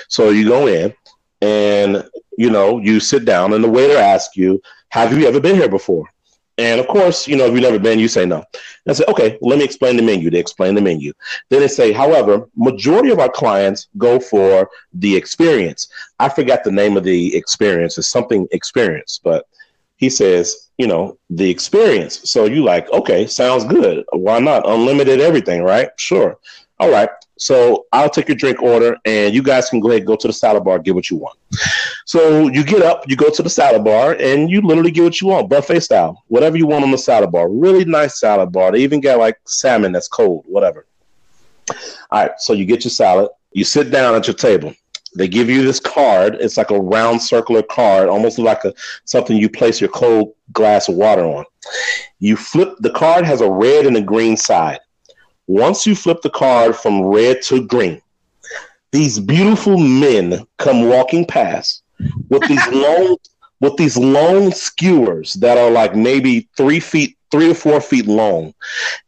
So 0.08 0.30
you 0.30 0.48
go 0.48 0.68
in 0.68 0.94
and 1.42 2.10
you 2.38 2.50
know 2.50 2.80
you 2.80 3.00
sit 3.00 3.26
down 3.26 3.54
and 3.54 3.64
the 3.64 3.70
waiter 3.70 3.98
asks 3.98 4.38
you, 4.38 4.62
"Have 4.90 5.18
you 5.18 5.28
ever 5.28 5.42
been 5.42 5.58
here 5.58 5.70
before?" 5.70 6.06
And 6.60 6.80
of 6.80 6.88
course, 6.88 7.26
you 7.26 7.38
know, 7.38 7.46
if 7.46 7.54
you've 7.54 7.62
never 7.62 7.80
been, 7.80 8.00
you 8.00 8.10
say 8.10 8.26
no. 8.26 8.38
And 8.38 8.90
I 8.90 8.94
say, 8.94 9.06
okay, 9.08 9.38
let 9.42 9.58
me 9.58 9.64
explain 9.64 9.96
the 9.96 10.04
menu. 10.04 10.30
They 10.30 10.40
explain 10.40 10.76
the 10.76 10.82
menu. 10.82 11.14
Then 11.50 11.62
they 11.62 11.70
say, 11.70 11.94
however, 11.94 12.50
majority 12.56 13.12
of 13.12 13.20
our 13.20 13.30
clients 13.30 13.88
go 13.98 14.20
for 14.20 14.70
the 14.94 15.16
experience. 15.16 15.88
I 16.20 16.28
forgot 16.28 16.66
the 16.66 16.72
name 16.72 16.98
of 16.98 17.06
the 17.06 17.34
experience. 17.36 17.98
It's 17.98 18.10
something 18.10 18.46
experience, 18.52 19.22
but 19.24 19.48
he 19.96 20.10
says, 20.10 20.70
you 20.78 20.88
know, 20.88 21.18
the 21.30 21.50
experience. 21.50 22.30
So 22.30 22.46
you 22.46 22.64
like, 22.64 22.92
okay, 22.92 23.26
sounds 23.26 23.64
good. 23.64 24.04
Why 24.12 24.40
not? 24.40 24.68
Unlimited 24.68 25.22
everything, 25.22 25.64
right? 25.64 25.90
Sure. 25.98 26.38
All 26.80 26.90
right. 26.90 27.10
So 27.38 27.86
I'll 27.94 28.10
take 28.10 28.28
your 28.28 28.36
drink 28.36 28.62
order, 28.62 28.98
and 29.06 29.34
you 29.34 29.42
guys 29.42 29.70
can 29.70 29.80
go 29.80 29.92
ahead 29.92 30.06
go 30.06 30.18
to 30.18 30.28
the 30.28 30.34
salad 30.34 30.66
bar, 30.66 30.80
get 30.80 30.96
what 30.96 31.10
you 31.10 31.18
want. 31.18 31.38
So 32.10 32.48
you 32.48 32.64
get 32.64 32.82
up, 32.82 33.08
you 33.08 33.16
go 33.16 33.30
to 33.30 33.44
the 33.44 33.52
salad 33.52 33.84
bar, 33.84 34.16
and 34.20 34.50
you 34.50 34.62
literally 34.62 34.90
get 34.90 35.04
what 35.04 35.22
you 35.22 35.28
want, 35.28 35.48
buffet 35.48 35.82
style, 35.82 36.24
whatever 36.28 36.58
you 36.58 36.66
want 36.66 36.84
on 36.84 36.90
the 36.90 36.98
salad 36.98 37.32
bar. 37.32 37.48
Really 37.48 37.86
nice 37.86 38.20
salad 38.20 38.52
bar. 38.52 38.72
They 38.72 38.80
even 38.80 39.00
got 39.00 39.20
like 39.20 39.38
salmon 39.46 39.92
that's 39.92 40.08
cold, 40.08 40.44
whatever. 40.48 40.88
All 41.70 41.78
right, 42.24 42.32
so 42.40 42.54
you 42.54 42.66
get 42.66 42.84
your 42.84 42.90
salad, 42.90 43.30
you 43.52 43.64
sit 43.64 43.92
down 43.92 44.16
at 44.16 44.26
your 44.26 44.36
table. 44.36 44.74
They 45.16 45.28
give 45.28 45.52
you 45.52 45.62
this 45.62 45.80
card. 45.80 46.38
It's 46.40 46.58
like 46.58 46.72
a 46.72 46.80
round 46.80 47.22
circular 47.22 47.62
card, 47.62 48.10
almost 48.10 48.40
like 48.40 48.66
a 48.66 48.74
something 49.06 49.38
you 49.38 49.48
place 49.48 49.80
your 49.80 49.92
cold 49.92 50.34
glass 50.52 50.90
of 50.90 50.96
water 50.96 51.26
on. 51.26 51.46
You 52.18 52.38
flip 52.38 52.74
the 52.80 52.90
card 52.90 53.24
has 53.24 53.42
a 53.42 53.52
red 53.52 53.86
and 53.86 53.98
a 53.98 54.02
green 54.02 54.36
side. 54.36 54.80
Once 55.46 55.86
you 55.86 55.94
flip 55.94 56.24
the 56.24 56.32
card 56.32 56.76
from 56.76 57.04
red 57.04 57.44
to 57.44 57.68
green, 57.68 58.02
these 58.92 59.20
beautiful 59.20 59.78
men 59.78 60.48
come 60.58 60.90
walking 60.90 61.24
past 61.24 61.84
with 62.30 62.48
these 62.48 62.68
long 62.70 63.18
with 63.62 63.76
these 63.76 63.98
long 63.98 64.52
skewers 64.52 65.34
that 65.36 65.58
are 65.58 65.70
like 65.70 65.96
maybe 65.96 66.48
three 66.56 66.80
feet, 66.80 67.18
three 67.30 67.52
or 67.52 67.56
four 67.56 67.82
feet 67.82 68.08
long. 68.08 68.54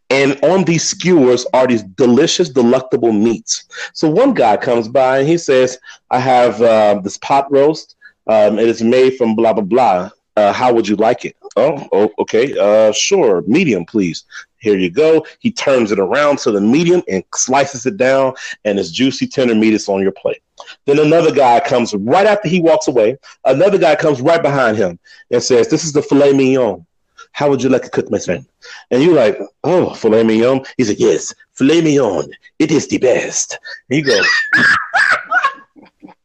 And 0.09 0.37
on 0.43 0.65
these 0.65 0.83
skewers 0.83 1.45
are 1.53 1.67
these 1.67 1.83
delicious, 1.83 2.49
delectable 2.49 3.13
meats. 3.13 3.63
So 3.93 4.09
one 4.09 4.33
guy 4.33 4.57
comes 4.57 4.89
by 4.89 5.19
and 5.19 5.27
he 5.27 5.37
says, 5.37 5.79
I 6.09 6.19
have 6.19 6.61
uh, 6.61 6.99
this 7.01 7.17
pot 7.17 7.49
roast. 7.49 7.95
Um, 8.27 8.59
it 8.59 8.67
is 8.67 8.81
made 8.81 9.15
from 9.15 9.35
blah, 9.35 9.53
blah, 9.53 9.63
blah. 9.63 10.09
Uh, 10.37 10.53
how 10.53 10.73
would 10.73 10.87
you 10.87 10.95
like 10.95 11.25
it? 11.25 11.35
Oh, 11.55 11.87
oh 11.91 12.11
okay. 12.19 12.57
Uh, 12.57 12.91
sure. 12.93 13.41
Medium, 13.47 13.85
please. 13.85 14.23
Here 14.57 14.77
you 14.77 14.91
go. 14.91 15.25
He 15.39 15.51
turns 15.51 15.91
it 15.91 15.99
around 15.99 16.37
to 16.39 16.51
the 16.51 16.61
medium 16.61 17.01
and 17.09 17.23
slices 17.33 17.85
it 17.87 17.97
down, 17.97 18.33
and 18.63 18.79
it's 18.79 18.91
juicy, 18.91 19.27
tender 19.27 19.55
meat 19.55 19.73
is 19.73 19.89
on 19.89 20.01
your 20.01 20.11
plate. 20.11 20.41
Then 20.85 20.99
another 20.99 21.33
guy 21.33 21.59
comes 21.59 21.93
right 21.95 22.27
after 22.27 22.47
he 22.47 22.61
walks 22.61 22.87
away. 22.87 23.17
Another 23.43 23.79
guy 23.79 23.95
comes 23.95 24.21
right 24.21 24.41
behind 24.41 24.77
him 24.77 24.99
and 25.31 25.41
says, 25.41 25.67
This 25.67 25.83
is 25.83 25.93
the 25.93 26.03
filet 26.03 26.33
mignon. 26.33 26.85
How 27.33 27.49
would 27.49 27.63
you 27.63 27.69
like 27.69 27.83
to 27.83 27.89
cook, 27.89 28.11
my 28.11 28.19
friend? 28.19 28.45
And 28.91 29.01
you're 29.01 29.15
like, 29.15 29.39
Oh, 29.63 29.93
filet 29.95 30.23
mignon? 30.23 30.63
He 30.77 30.83
said, 30.83 30.99
Yes, 30.99 31.33
filet 31.53 31.81
mignon. 31.81 32.31
It 32.59 32.71
is 32.71 32.87
the 32.87 32.99
best. 32.99 33.57
And 33.89 34.05
you 34.05 34.23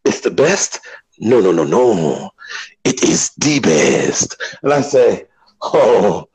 It's 0.04 0.20
the 0.20 0.30
best? 0.30 0.80
No, 1.18 1.40
no, 1.40 1.52
no, 1.52 1.64
no. 1.64 2.30
It 2.84 3.02
is 3.02 3.30
the 3.38 3.61
best. 3.61 4.36
And 4.62 4.72
I 4.72 4.80
say, 4.80 5.26
Oh, 5.62 6.28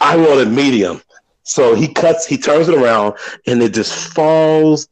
I 0.00 0.16
wanted 0.16 0.48
medium. 0.50 1.02
So 1.42 1.74
he 1.74 1.88
cuts, 1.88 2.26
he 2.26 2.36
turns 2.36 2.68
it 2.68 2.74
around, 2.74 3.14
and 3.46 3.62
it 3.62 3.72
just 3.72 4.12
falls 4.12 4.88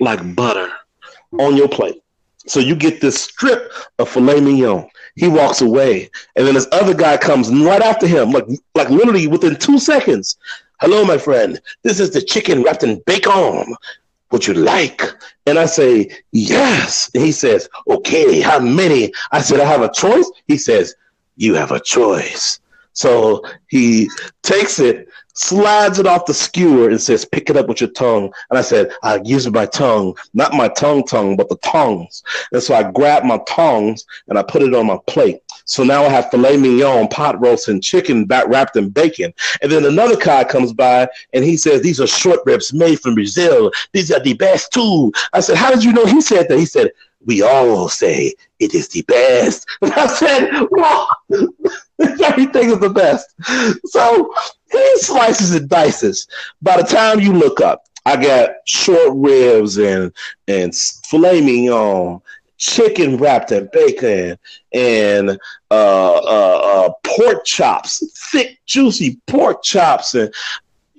like 0.00 0.34
butter 0.34 0.72
on 1.38 1.56
your 1.56 1.68
plate. 1.68 2.02
So 2.46 2.58
you 2.58 2.74
get 2.74 3.00
this 3.00 3.22
strip 3.22 3.70
of 3.98 4.08
filet 4.08 4.40
mignon. 4.40 4.88
He 5.14 5.28
walks 5.28 5.60
away, 5.60 6.10
and 6.36 6.46
then 6.46 6.54
this 6.54 6.68
other 6.72 6.94
guy 6.94 7.18
comes 7.18 7.50
right 7.50 7.82
after 7.82 8.06
him, 8.06 8.30
like 8.30 8.46
like 8.74 8.88
literally 8.88 9.26
within 9.26 9.56
two 9.56 9.78
seconds. 9.78 10.38
Hello, 10.80 11.04
my 11.04 11.18
friend. 11.18 11.60
This 11.82 12.00
is 12.00 12.10
the 12.10 12.22
chicken 12.22 12.62
wrapped 12.62 12.82
in 12.82 13.02
bacon. 13.04 13.74
Would 14.30 14.46
you 14.46 14.54
like? 14.54 15.02
And 15.46 15.58
I 15.58 15.66
say, 15.66 16.10
yes. 16.32 17.10
And 17.14 17.24
he 17.24 17.32
says, 17.32 17.68
okay, 17.88 18.40
how 18.40 18.60
many? 18.60 19.12
I 19.32 19.40
said, 19.40 19.60
I 19.60 19.64
have 19.64 19.82
a 19.82 19.92
choice. 19.92 20.30
He 20.46 20.56
says, 20.56 20.94
you 21.36 21.54
have 21.54 21.72
a 21.72 21.80
choice. 21.80 22.60
So 22.92 23.42
he 23.68 24.10
takes 24.42 24.78
it, 24.78 25.08
slides 25.34 25.98
it 25.98 26.06
off 26.06 26.26
the 26.26 26.34
skewer, 26.34 26.90
and 26.90 27.00
says, 27.00 27.24
"Pick 27.24 27.48
it 27.48 27.56
up 27.56 27.68
with 27.68 27.80
your 27.80 27.90
tongue." 27.90 28.30
And 28.50 28.58
I 28.58 28.62
said, 28.62 28.92
"I 29.02 29.20
use 29.24 29.48
my 29.50 29.66
tongue, 29.66 30.16
not 30.34 30.52
my 30.52 30.68
tongue, 30.68 31.04
tongue, 31.04 31.36
but 31.36 31.48
the 31.48 31.56
tongs." 31.58 32.22
And 32.52 32.62
so 32.62 32.74
I 32.74 32.90
grabbed 32.90 33.26
my 33.26 33.40
tongs 33.48 34.04
and 34.28 34.38
I 34.38 34.42
put 34.42 34.62
it 34.62 34.74
on 34.74 34.86
my 34.86 34.98
plate. 35.06 35.40
So 35.64 35.84
now 35.84 36.04
I 36.04 36.08
have 36.08 36.30
filet 36.30 36.56
mignon, 36.56 37.08
pot 37.08 37.40
roast, 37.40 37.68
and 37.68 37.82
chicken 37.82 38.26
wrapped 38.26 38.76
in 38.76 38.90
bacon. 38.90 39.32
And 39.62 39.70
then 39.70 39.84
another 39.84 40.16
guy 40.16 40.44
comes 40.44 40.72
by 40.72 41.08
and 41.32 41.44
he 41.44 41.56
says, 41.56 41.82
"These 41.82 42.00
are 42.00 42.06
short 42.06 42.40
ribs 42.44 42.72
made 42.72 43.00
from 43.00 43.14
Brazil. 43.14 43.70
These 43.92 44.10
are 44.10 44.20
the 44.20 44.34
best 44.34 44.72
too." 44.72 45.12
I 45.32 45.40
said, 45.40 45.56
"How 45.56 45.70
did 45.70 45.84
you 45.84 45.92
know?" 45.92 46.06
He 46.06 46.20
said 46.20 46.48
that. 46.48 46.58
He 46.58 46.66
said, 46.66 46.90
"We 47.24 47.42
all 47.42 47.88
say 47.88 48.34
it 48.58 48.74
is 48.74 48.88
the 48.88 49.02
best." 49.02 49.66
And 49.82 49.92
I 49.96 50.06
said, 50.06 50.50
"Well." 50.70 51.08
Everything 52.24 52.70
is 52.70 52.78
the 52.78 52.90
best. 52.90 53.34
So 53.86 54.32
he 54.72 54.98
slices 54.98 55.54
and 55.54 55.68
dices. 55.68 56.26
By 56.62 56.78
the 56.78 56.82
time 56.82 57.20
you 57.20 57.32
look 57.32 57.60
up, 57.60 57.84
I 58.06 58.16
got 58.16 58.50
short 58.66 59.12
ribs 59.14 59.78
and 59.78 60.12
and 60.48 60.74
filet 60.74 61.40
mignon, 61.40 62.20
chicken 62.60 63.16
wrapped 63.16 63.50
in 63.50 63.68
bacon, 63.72 64.38
and 64.72 65.30
uh, 65.70 66.14
uh, 66.14 66.60
uh, 66.62 66.92
pork 67.04 67.44
chops, 67.44 68.04
thick, 68.30 68.60
juicy 68.66 69.18
pork 69.26 69.62
chops, 69.64 70.14
and 70.14 70.32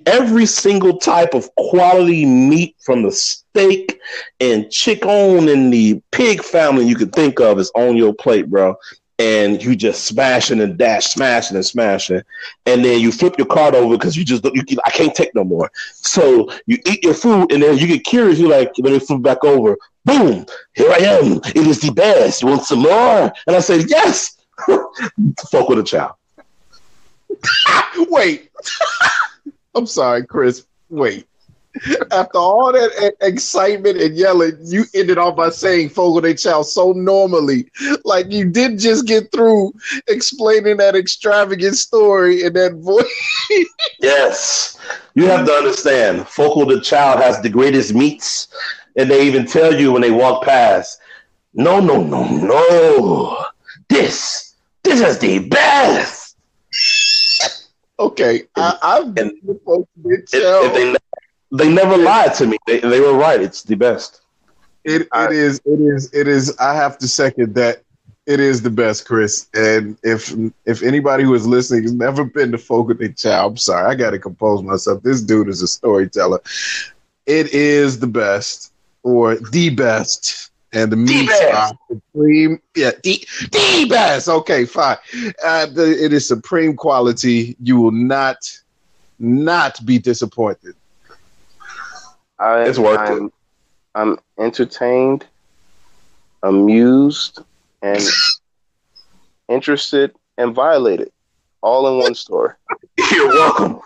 every 0.04 0.44
single 0.44 0.98
type 0.98 1.32
of 1.32 1.48
quality 1.54 2.26
meat 2.26 2.76
from 2.84 3.04
the 3.04 3.12
steak 3.12 4.00
and 4.40 4.70
chicken 4.70 5.48
and 5.48 5.72
the 5.72 6.02
pig 6.10 6.42
family 6.42 6.86
you 6.86 6.96
could 6.96 7.12
think 7.12 7.40
of 7.40 7.58
is 7.58 7.70
on 7.74 7.96
your 7.96 8.12
plate, 8.12 8.50
bro 8.50 8.76
and 9.22 9.62
you 9.62 9.76
just 9.76 10.04
smashing 10.04 10.60
and 10.60 10.76
dash, 10.76 11.06
smashing 11.06 11.56
and 11.56 11.64
smashing, 11.64 12.22
and 12.66 12.84
then 12.84 13.00
you 13.00 13.12
flip 13.12 13.34
your 13.38 13.46
card 13.46 13.74
over 13.74 13.96
because 13.96 14.16
you 14.16 14.24
just 14.24 14.44
you, 14.44 14.62
I 14.84 14.90
can't 14.90 15.14
take 15.14 15.32
no 15.34 15.44
more. 15.44 15.70
So 15.92 16.50
you 16.66 16.78
eat 16.86 17.04
your 17.04 17.14
food, 17.14 17.52
and 17.52 17.62
then 17.62 17.78
you 17.78 17.86
get 17.86 18.02
curious. 18.04 18.38
You're 18.38 18.50
like, 18.50 18.72
let 18.78 18.92
me 18.92 18.98
flip 18.98 19.22
back 19.22 19.44
over. 19.44 19.76
Boom! 20.04 20.44
Here 20.74 20.90
I 20.90 20.98
am. 20.98 21.40
It 21.54 21.66
is 21.68 21.80
the 21.80 21.92
best. 21.92 22.42
You 22.42 22.48
want 22.48 22.64
some 22.64 22.80
more? 22.80 23.32
And 23.46 23.56
I 23.56 23.60
said, 23.60 23.88
yes. 23.88 24.38
Fuck 24.66 25.68
with 25.68 25.78
a 25.78 25.84
child. 25.84 26.14
Wait. 28.08 28.50
I'm 29.74 29.86
sorry, 29.86 30.26
Chris. 30.26 30.66
Wait. 30.90 31.26
After 32.10 32.38
all 32.38 32.72
that 32.72 33.14
excitement 33.20 34.00
and 34.00 34.16
yelling, 34.16 34.58
you 34.62 34.84
ended 34.94 35.18
off 35.18 35.36
by 35.36 35.50
saying 35.50 35.90
Fogo 35.90 36.20
de 36.20 36.34
Chão 36.34 36.64
so 36.64 36.92
normally. 36.92 37.70
Like 38.04 38.30
you 38.30 38.50
did 38.50 38.78
just 38.78 39.06
get 39.06 39.32
through 39.32 39.72
explaining 40.08 40.76
that 40.78 40.94
extravagant 40.94 41.76
story 41.76 42.44
in 42.44 42.52
that 42.54 42.74
voice. 42.74 43.66
yes. 44.00 44.78
You 45.14 45.26
have 45.26 45.46
to 45.46 45.52
understand, 45.52 46.28
Fogo 46.28 46.64
de 46.64 46.80
Chão 46.80 47.16
has 47.16 47.40
the 47.40 47.48
greatest 47.48 47.94
meats. 47.94 48.48
And 48.96 49.10
they 49.10 49.26
even 49.26 49.46
tell 49.46 49.74
you 49.74 49.92
when 49.92 50.02
they 50.02 50.10
walk 50.10 50.44
past, 50.44 51.00
no, 51.54 51.80
no, 51.80 52.02
no, 52.02 52.24
no. 52.28 53.44
This, 53.88 54.54
this 54.82 55.00
is 55.00 55.18
the 55.18 55.38
best. 55.48 56.36
Okay, 57.98 58.42
I, 58.56 58.78
I've 58.82 59.14
been 59.14 59.38
if, 59.44 60.24
if 60.32 60.74
they 60.74 60.96
they 61.52 61.72
never 61.72 61.96
lied 61.96 62.34
to 62.34 62.46
me. 62.46 62.58
They, 62.66 62.80
they 62.80 63.00
were 63.00 63.14
right. 63.14 63.40
It's 63.40 63.62
the 63.62 63.76
best. 63.76 64.22
It 64.84 65.02
it 65.02 65.08
I, 65.12 65.28
is 65.28 65.60
it 65.64 65.80
is 65.80 66.12
it 66.12 66.26
is. 66.26 66.56
I 66.58 66.74
have 66.74 66.98
to 66.98 67.08
second 67.08 67.54
that. 67.54 67.82
It 68.24 68.38
is 68.38 68.62
the 68.62 68.70
best, 68.70 69.04
Chris. 69.06 69.48
And 69.54 69.98
if 70.02 70.32
if 70.64 70.82
anybody 70.82 71.24
who 71.24 71.34
is 71.34 71.46
listening 71.46 71.82
has 71.82 71.92
never 71.92 72.24
been 72.24 72.52
to 72.52 72.58
Fogo 72.58 72.94
de 72.94 73.08
Chão, 73.08 73.50
I'm 73.50 73.56
sorry, 73.56 73.90
I 73.90 73.94
got 73.96 74.10
to 74.10 74.18
compose 74.18 74.62
myself. 74.62 75.02
This 75.02 75.22
dude 75.22 75.48
is 75.48 75.60
a 75.60 75.66
storyteller. 75.66 76.40
It 77.26 77.52
is 77.52 77.98
the 77.98 78.06
best, 78.06 78.72
or 79.02 79.36
the 79.36 79.70
best, 79.70 80.52
and 80.72 80.90
the 80.90 80.96
meats 80.96 81.40
are 81.52 81.72
supreme. 81.88 82.60
Yeah, 82.76 82.92
the 83.02 83.24
the 83.50 83.86
best. 83.88 84.28
Okay, 84.28 84.66
fine. 84.66 84.98
Uh, 85.44 85.66
the, 85.66 86.04
it 86.04 86.12
is 86.12 86.26
supreme 86.26 86.76
quality. 86.76 87.56
You 87.60 87.80
will 87.80 87.92
not 87.92 88.36
not 89.18 89.84
be 89.84 89.98
disappointed. 89.98 90.74
I, 92.42 92.64
it's 92.64 92.78
worth 92.78 92.98
I'm, 92.98 93.26
it. 93.26 93.32
I'm 93.94 94.18
entertained, 94.38 95.26
amused, 96.42 97.38
and 97.82 98.02
interested 99.48 100.12
and 100.38 100.52
violated, 100.52 101.12
all 101.60 101.86
in 101.88 102.02
one 102.02 102.14
story. 102.16 102.54
You're 103.12 103.28
welcome. 103.28 103.80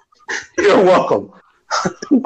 You're 0.59 0.83
welcome. 0.83 1.33
oh 2.11 2.23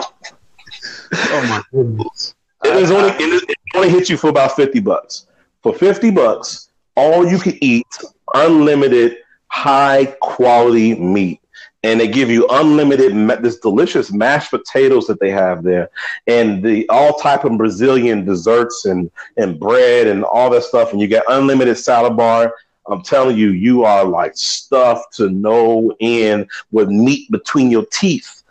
my 1.12 1.62
goodness! 1.72 2.35
It 2.64 2.76
is 2.76 2.91
only 2.93 3.12
it 3.18 3.57
only 3.74 3.91
hits 3.91 4.09
you 4.09 4.16
for 4.16 4.31
about 4.31 4.55
fifty 4.55 4.78
bucks. 4.78 5.26
For 5.64 5.74
fifty 5.74 6.12
bucks, 6.12 6.68
all 6.97 7.28
you 7.28 7.39
can 7.39 7.59
eat, 7.61 7.89
unlimited, 8.35 9.16
high 9.49 10.14
quality 10.20 10.95
meat 10.95 11.39
and 11.83 11.99
they 11.99 12.09
give 12.09 12.31
you 12.31 12.47
unlimited 12.51 13.12
this 13.43 13.59
delicious 13.59 14.12
mashed 14.12 14.51
potatoes 14.51 15.07
that 15.07 15.18
they 15.18 15.31
have 15.31 15.62
there 15.62 15.89
and 16.26 16.62
the 16.62 16.87
all 16.89 17.14
type 17.14 17.45
of 17.45 17.57
brazilian 17.57 18.24
desserts 18.24 18.85
and 18.85 19.11
and 19.37 19.59
bread 19.59 20.07
and 20.07 20.24
all 20.24 20.51
that 20.51 20.62
stuff 20.62 20.93
and 20.93 21.01
you 21.01 21.07
get 21.07 21.24
unlimited 21.28 21.76
salad 21.76 22.16
bar. 22.16 22.55
I'm 22.87 23.03
telling 23.03 23.37
you 23.37 23.51
you 23.51 23.85
are 23.85 24.05
like 24.05 24.37
stuffed 24.37 25.14
to 25.16 25.31
no 25.31 25.95
end 26.01 26.49
with 26.72 26.89
meat 26.89 27.31
between 27.31 27.70
your 27.70 27.87
teeth. 27.87 28.43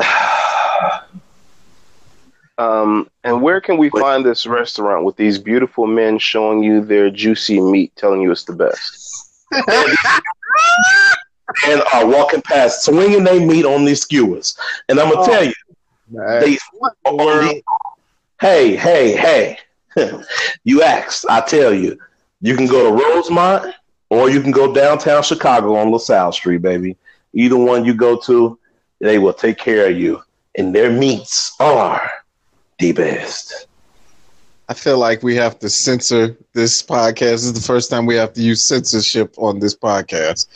Um, 2.58 3.08
and 3.22 3.40
where 3.40 3.60
can 3.60 3.78
we 3.78 3.88
find 3.88 4.26
this 4.26 4.44
restaurant 4.44 5.04
with 5.04 5.14
these 5.14 5.38
beautiful 5.38 5.86
men 5.86 6.18
showing 6.18 6.60
you 6.60 6.84
their 6.84 7.08
juicy 7.08 7.60
meat 7.60 7.94
telling 7.94 8.20
you 8.20 8.32
it's 8.32 8.42
the 8.42 8.52
best 8.52 9.46
and 11.66 11.82
are 11.94 12.06
walking 12.06 12.42
past, 12.42 12.84
swinging 12.84 13.24
their 13.24 13.40
meat 13.40 13.64
on 13.64 13.84
these 13.84 14.02
skewers. 14.02 14.56
And 14.88 14.98
I'm 14.98 15.10
gonna 15.10 15.20
oh, 15.20 15.26
tell 15.26 15.44
you, 15.44 15.52
they, 16.40 16.58
the, 17.04 17.62
hey, 18.40 18.76
hey, 18.76 19.16
hey, 19.16 19.58
you 20.64 20.82
asked. 20.82 21.26
I 21.28 21.40
tell 21.40 21.72
you, 21.72 21.98
you 22.40 22.56
can 22.56 22.66
go 22.66 22.90
to 22.90 23.02
Rosemont 23.02 23.74
or 24.10 24.30
you 24.30 24.40
can 24.40 24.52
go 24.52 24.72
downtown 24.72 25.22
Chicago 25.22 25.76
on 25.76 25.90
LaSalle 25.90 26.32
Street, 26.32 26.62
baby. 26.62 26.96
Either 27.34 27.56
one 27.56 27.84
you 27.84 27.94
go 27.94 28.18
to, 28.20 28.58
they 29.00 29.18
will 29.18 29.32
take 29.32 29.58
care 29.58 29.88
of 29.88 29.98
you. 29.98 30.22
And 30.56 30.74
their 30.74 30.90
meats 30.90 31.54
are 31.60 32.10
the 32.78 32.92
best. 32.92 33.66
I 34.68 34.74
feel 34.74 34.98
like 34.98 35.22
we 35.22 35.34
have 35.36 35.58
to 35.60 35.70
censor 35.70 36.36
this 36.52 36.82
podcast. 36.82 37.18
This 37.18 37.44
is 37.44 37.52
the 37.54 37.60
first 37.60 37.90
time 37.90 38.06
we 38.06 38.16
have 38.16 38.32
to 38.34 38.42
use 38.42 38.68
censorship 38.68 39.34
on 39.38 39.60
this 39.60 39.74
podcast. 39.74 40.46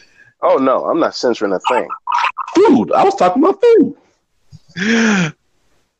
Oh 0.42 0.56
no, 0.56 0.84
I'm 0.84 0.98
not 0.98 1.14
censoring 1.14 1.52
a 1.52 1.60
thing. 1.60 1.88
Food. 2.54 2.92
I 2.92 3.04
was 3.04 3.14
talking 3.14 3.42
about 3.42 3.62
food. 3.62 3.96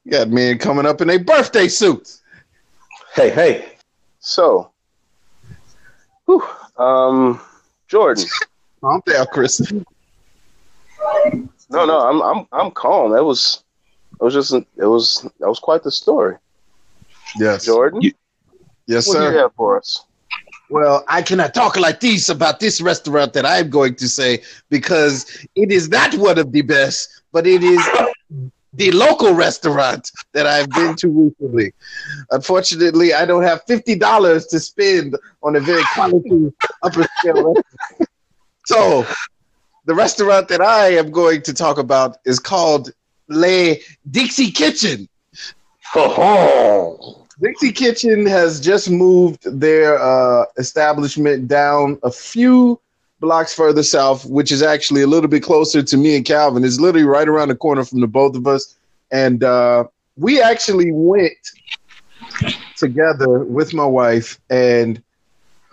You 0.04 0.10
got 0.10 0.28
men 0.30 0.58
coming 0.58 0.84
up 0.84 1.00
in 1.00 1.08
their 1.08 1.22
birthday 1.22 1.68
suits. 1.68 2.22
Hey, 3.14 3.30
hey. 3.30 3.76
So, 4.18 4.70
whew, 6.24 6.42
um, 6.76 7.40
Jordan. 7.88 8.24
Calm 8.80 9.02
down, 9.06 9.26
Chris. 9.32 9.72
No, 11.70 11.86
no, 11.86 12.00
I'm 12.00 12.20
I'm 12.20 12.46
I'm 12.52 12.70
calm. 12.72 13.12
That 13.12 13.24
was 13.24 13.62
it 14.20 14.24
was 14.24 14.34
just 14.34 14.52
it 14.52 14.66
was 14.76 15.28
that 15.38 15.48
was 15.48 15.60
quite 15.60 15.82
the 15.82 15.90
story. 15.90 16.36
Yes, 17.36 17.64
Jordan. 17.64 18.02
You, 18.02 18.12
yes, 18.86 19.06
what 19.06 19.14
sir. 19.14 19.20
What 19.20 19.28
do 19.30 19.34
you 19.34 19.40
have 19.40 19.54
for 19.54 19.78
us? 19.78 20.04
Well, 20.72 21.04
I 21.06 21.20
cannot 21.20 21.52
talk 21.52 21.76
like 21.76 22.00
this 22.00 22.30
about 22.30 22.58
this 22.58 22.80
restaurant 22.80 23.34
that 23.34 23.44
I'm 23.44 23.68
going 23.68 23.94
to 23.96 24.08
say 24.08 24.42
because 24.70 25.46
it 25.54 25.70
is 25.70 25.90
not 25.90 26.14
one 26.14 26.38
of 26.38 26.50
the 26.50 26.62
best, 26.62 27.22
but 27.30 27.46
it 27.46 27.62
is 27.62 27.86
the 28.72 28.90
local 28.92 29.34
restaurant 29.34 30.10
that 30.32 30.46
I've 30.46 30.70
been 30.70 30.96
to 30.96 31.08
recently. 31.08 31.74
Unfortunately, 32.30 33.12
I 33.12 33.26
don't 33.26 33.42
have 33.42 33.60
fifty 33.66 33.96
dollars 33.96 34.46
to 34.46 34.58
spend 34.58 35.14
on 35.42 35.56
a 35.56 35.60
very 35.60 35.82
quality 35.92 36.50
upper 36.82 37.06
scale 37.18 37.34
restaurant. 37.34 37.66
So, 38.64 39.06
the 39.84 39.94
restaurant 39.94 40.48
that 40.48 40.62
I 40.62 40.94
am 40.94 41.10
going 41.10 41.42
to 41.42 41.52
talk 41.52 41.76
about 41.76 42.16
is 42.24 42.38
called 42.38 42.92
Le 43.28 43.74
Dixie 44.10 44.50
Kitchen. 44.50 45.06
Oh. 45.94 47.21
Dixie 47.42 47.72
Kitchen 47.72 48.24
has 48.26 48.60
just 48.60 48.88
moved 48.88 49.42
their 49.44 50.00
uh, 50.00 50.44
establishment 50.58 51.48
down 51.48 51.98
a 52.04 52.10
few 52.10 52.78
blocks 53.18 53.52
further 53.52 53.82
south, 53.82 54.24
which 54.26 54.52
is 54.52 54.62
actually 54.62 55.02
a 55.02 55.08
little 55.08 55.28
bit 55.28 55.42
closer 55.42 55.82
to 55.82 55.96
me 55.96 56.14
and 56.14 56.24
Calvin. 56.24 56.64
It's 56.64 56.78
literally 56.78 57.04
right 57.04 57.28
around 57.28 57.48
the 57.48 57.56
corner 57.56 57.84
from 57.84 58.00
the 58.00 58.06
both 58.06 58.36
of 58.36 58.46
us. 58.46 58.76
And 59.10 59.42
uh, 59.42 59.84
we 60.16 60.40
actually 60.40 60.92
went 60.92 61.32
together 62.76 63.40
with 63.40 63.74
my 63.74 63.86
wife 63.86 64.38
and 64.48 65.02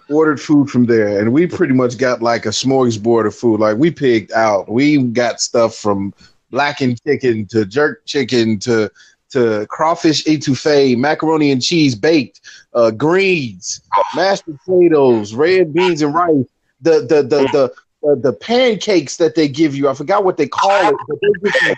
ordered 0.09 0.41
food 0.41 0.71
from 0.71 0.85
there, 0.85 1.19
and 1.19 1.31
we 1.31 1.45
pretty 1.45 1.75
much 1.75 1.99
got 1.99 2.23
like 2.23 2.47
a 2.47 2.49
smorgasbord 2.49 3.27
of 3.27 3.35
food. 3.35 3.59
Like 3.59 3.77
we 3.77 3.91
picked 3.91 4.31
out. 4.31 4.69
We 4.69 5.03
got 5.03 5.39
stuff 5.39 5.75
from 5.75 6.15
blackened 6.49 6.99
chicken 7.03 7.45
to 7.47 7.63
jerk 7.65 8.05
chicken 8.05 8.57
to 8.59 8.91
to 9.31 9.65
crawfish 9.69 10.25
etouffee, 10.25 10.97
macaroni 10.97 11.51
and 11.51 11.61
cheese 11.61 11.95
baked, 11.95 12.41
uh, 12.73 12.91
greens, 12.91 13.81
mashed 14.15 14.43
potatoes, 14.45 15.33
red 15.33 15.73
beans 15.73 16.01
and 16.01 16.13
rice. 16.13 16.45
The 16.81 17.01
the 17.01 17.23
the 17.23 17.47
the 17.51 17.73
the, 18.01 18.15
the 18.15 18.33
pancakes 18.33 19.17
that 19.17 19.35
they 19.35 19.47
give 19.47 19.75
you. 19.75 19.89
I 19.89 19.93
forgot 19.93 20.23
what 20.23 20.37
they 20.37 20.47
call 20.47 20.89
it. 20.89 20.95
But 21.07 21.17
they 21.21 21.27
give 21.49 21.53
you, 21.67 21.75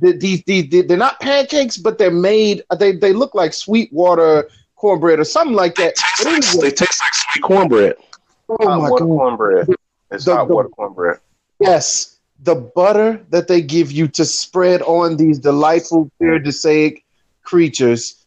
the, 0.00 0.12
these, 0.18 0.42
these, 0.44 0.86
they're 0.86 0.96
not 0.96 1.20
pancakes, 1.20 1.76
but 1.76 1.98
they're 1.98 2.10
made. 2.10 2.62
They 2.78 2.92
they 2.92 3.12
look 3.12 3.34
like 3.34 3.52
sweet 3.52 3.92
water 3.92 4.48
cornbread 4.76 5.18
or 5.20 5.24
something 5.24 5.56
like 5.56 5.74
that. 5.76 5.94
But 6.18 6.24
They 6.24 6.30
anyway, 6.36 6.70
taste 6.70 7.00
like 7.02 7.14
sweet 7.14 7.42
cornbread. 7.42 7.94
oh 8.48 8.56
my 8.60 8.90
water 8.90 9.04
God. 9.04 9.16
cornbread. 9.16 9.68
It's 10.10 10.24
The- 10.24 10.36
hot 10.36 10.48
the- 10.48 10.54
water 10.54 10.68
cornbread. 10.68 11.18
Yes, 11.60 12.13
the 12.44 12.54
butter 12.54 13.24
that 13.30 13.48
they 13.48 13.62
give 13.62 13.90
you 13.90 14.06
to 14.06 14.24
spread 14.24 14.82
on 14.82 15.16
these 15.16 15.38
delightful 15.38 16.10
paradisaic 16.20 17.02
creatures 17.42 18.26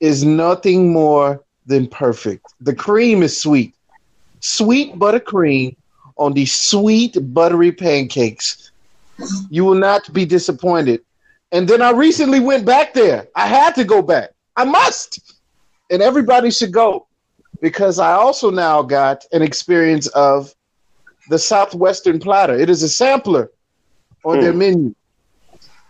is 0.00 0.22
nothing 0.22 0.92
more 0.92 1.42
than 1.64 1.86
perfect. 1.86 2.44
The 2.60 2.74
cream 2.74 3.22
is 3.22 3.40
sweet. 3.40 3.74
Sweet 4.40 4.96
buttercream 4.96 5.76
on 6.18 6.34
these 6.34 6.54
sweet 6.54 7.16
buttery 7.32 7.72
pancakes. 7.72 8.70
You 9.48 9.64
will 9.64 9.74
not 9.74 10.12
be 10.12 10.26
disappointed. 10.26 11.00
And 11.50 11.66
then 11.66 11.80
I 11.80 11.90
recently 11.90 12.40
went 12.40 12.66
back 12.66 12.92
there. 12.92 13.28
I 13.34 13.46
had 13.46 13.74
to 13.76 13.84
go 13.84 14.02
back. 14.02 14.30
I 14.56 14.64
must. 14.64 15.34
And 15.90 16.02
everybody 16.02 16.50
should 16.50 16.72
go 16.72 17.06
because 17.62 17.98
I 17.98 18.12
also 18.12 18.50
now 18.50 18.82
got 18.82 19.24
an 19.32 19.40
experience 19.40 20.06
of 20.08 20.54
the 21.28 21.38
Southwestern 21.38 22.18
platter. 22.18 22.54
It 22.54 22.70
is 22.70 22.82
a 22.82 22.88
sampler 22.88 23.50
on 24.24 24.40
their 24.40 24.52
menu, 24.52 24.94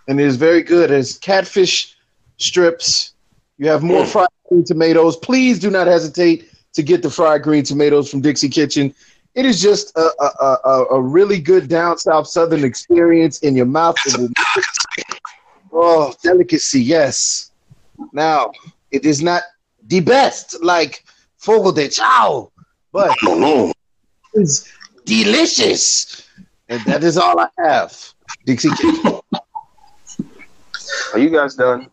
and 0.09 0.21
it 0.21 0.27
is 0.27 0.37
very 0.37 0.63
good. 0.63 0.91
It's 0.91 1.19
catfish 1.19 1.97
strips. 2.37 3.15
You 3.59 3.69
have 3.69 3.83
more 3.83 4.05
fried 4.05 4.29
green 4.49 4.65
tomatoes. 4.65 5.17
Please 5.17 5.59
do 5.59 5.71
not 5.71 5.87
hesitate 5.87 6.51
to 6.73 6.83
get 6.83 7.03
the 7.03 7.11
fried 7.11 7.43
green 7.43 7.65
tomatoes 7.65 8.11
from 8.11 8.21
Dixie 8.21 8.49
Kitchen. 8.49 8.95
It 9.35 9.47
is 9.47 9.61
just 9.61 9.97
a, 9.97 10.11
a, 10.21 10.59
a, 10.65 10.85
a 10.93 11.01
really 11.01 11.41
good 11.41 11.69
down 11.69 11.99
south 11.99 12.29
southern 12.29 12.65
experience 12.65 13.41
in 13.41 13.57
your 13.57 13.67
mouth. 13.67 13.97
Oh, 15.73 16.15
delicacy, 16.23 16.81
yes. 16.81 17.51
Now, 18.13 18.53
it 18.93 19.05
is 19.05 19.23
not 19.23 19.43
the 19.87 20.01
best 20.01 20.63
like 20.63 21.05
Fogo 21.39 21.73
de 21.73 21.89
Chão, 21.89 22.51
but 22.93 23.17
is 24.35 24.69
delicious. 25.05 26.29
And 26.69 26.83
that 26.83 27.05
is 27.05 27.17
all 27.19 27.39
I 27.39 27.49
have. 27.59 28.15
Dixie 28.47 28.71
Kitchen. 28.71 29.21
Are 31.13 31.19
you 31.19 31.31
guys 31.31 31.55
done? 31.55 31.89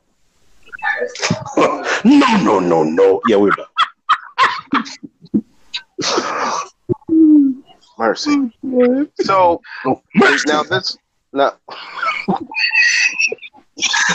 no, 1.58 2.38
no, 2.44 2.60
no, 2.60 2.84
no. 2.84 3.22
Yeah, 3.28 3.38
we're 3.38 3.52
done. 3.52 3.68
Mercy. 7.98 8.52
So 9.22 9.62
now 10.46 10.64
this 10.64 10.98
now 11.34 11.54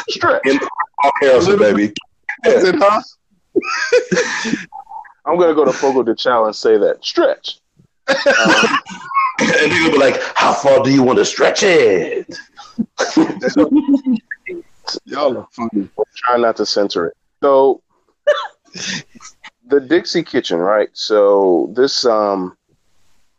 stretch. 0.08 0.42
Paul 0.42 1.12
Harrison, 1.20 1.58
baby. 1.58 1.92
Is 2.44 2.64
it, 2.64 2.74
huh? 2.78 3.00
I'm 5.24 5.38
gonna 5.38 5.54
go 5.54 5.64
to 5.64 5.72
Fogo 5.72 6.02
de 6.02 6.14
Chão 6.14 6.46
and 6.46 6.54
say 6.54 6.76
that 6.78 7.04
stretch. 7.04 7.60
Um, 8.08 8.78
And 9.38 9.70
people 9.70 9.92
be 9.92 9.98
like, 9.98 10.20
"How 10.34 10.54
far 10.54 10.82
do 10.82 10.90
you 10.90 11.02
want 11.02 11.18
to 11.18 11.24
stretch 11.24 11.62
it?" 11.62 12.38
Y'all 15.04 15.36
are 15.36 15.48
funny. 15.52 15.88
try 16.14 16.38
not 16.38 16.56
to 16.56 16.64
censor 16.64 17.06
it. 17.08 17.16
So 17.42 17.82
the 19.68 19.80
Dixie 19.80 20.22
Kitchen, 20.22 20.58
right? 20.58 20.88
So 20.94 21.70
this 21.76 22.06
um 22.06 22.56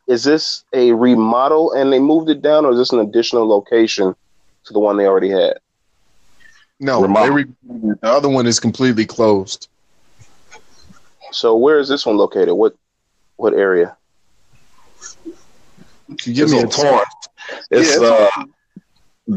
is 0.07 0.23
this 0.23 0.63
a 0.73 0.91
remodel 0.91 1.73
and 1.73 1.91
they 1.91 1.99
moved 1.99 2.29
it 2.29 2.41
down 2.41 2.65
or 2.65 2.71
is 2.71 2.77
this 2.77 2.91
an 2.91 2.99
additional 2.99 3.47
location 3.47 4.15
to 4.65 4.73
the 4.73 4.79
one 4.79 4.97
they 4.97 5.07
already 5.07 5.29
had? 5.29 5.57
No, 6.79 7.01
they 7.07 7.29
re- 7.29 7.45
the 7.63 7.97
other 8.03 8.29
one 8.29 8.45
is 8.45 8.59
completely 8.59 9.05
closed. 9.05 9.67
So 11.31 11.57
where 11.57 11.79
is 11.79 11.89
this 11.89 12.05
one 12.05 12.17
located? 12.17 12.53
What 12.53 12.75
what 13.37 13.53
area? 13.53 13.97
You 16.09 16.33
give 16.33 16.43
It's 16.45 16.51
me 16.51 16.59
on 16.59 16.65
a 16.65 16.69
Torrance. 16.69 17.27
It's 17.71 18.01
Yeah, 18.01 18.07
uh, 18.07 18.45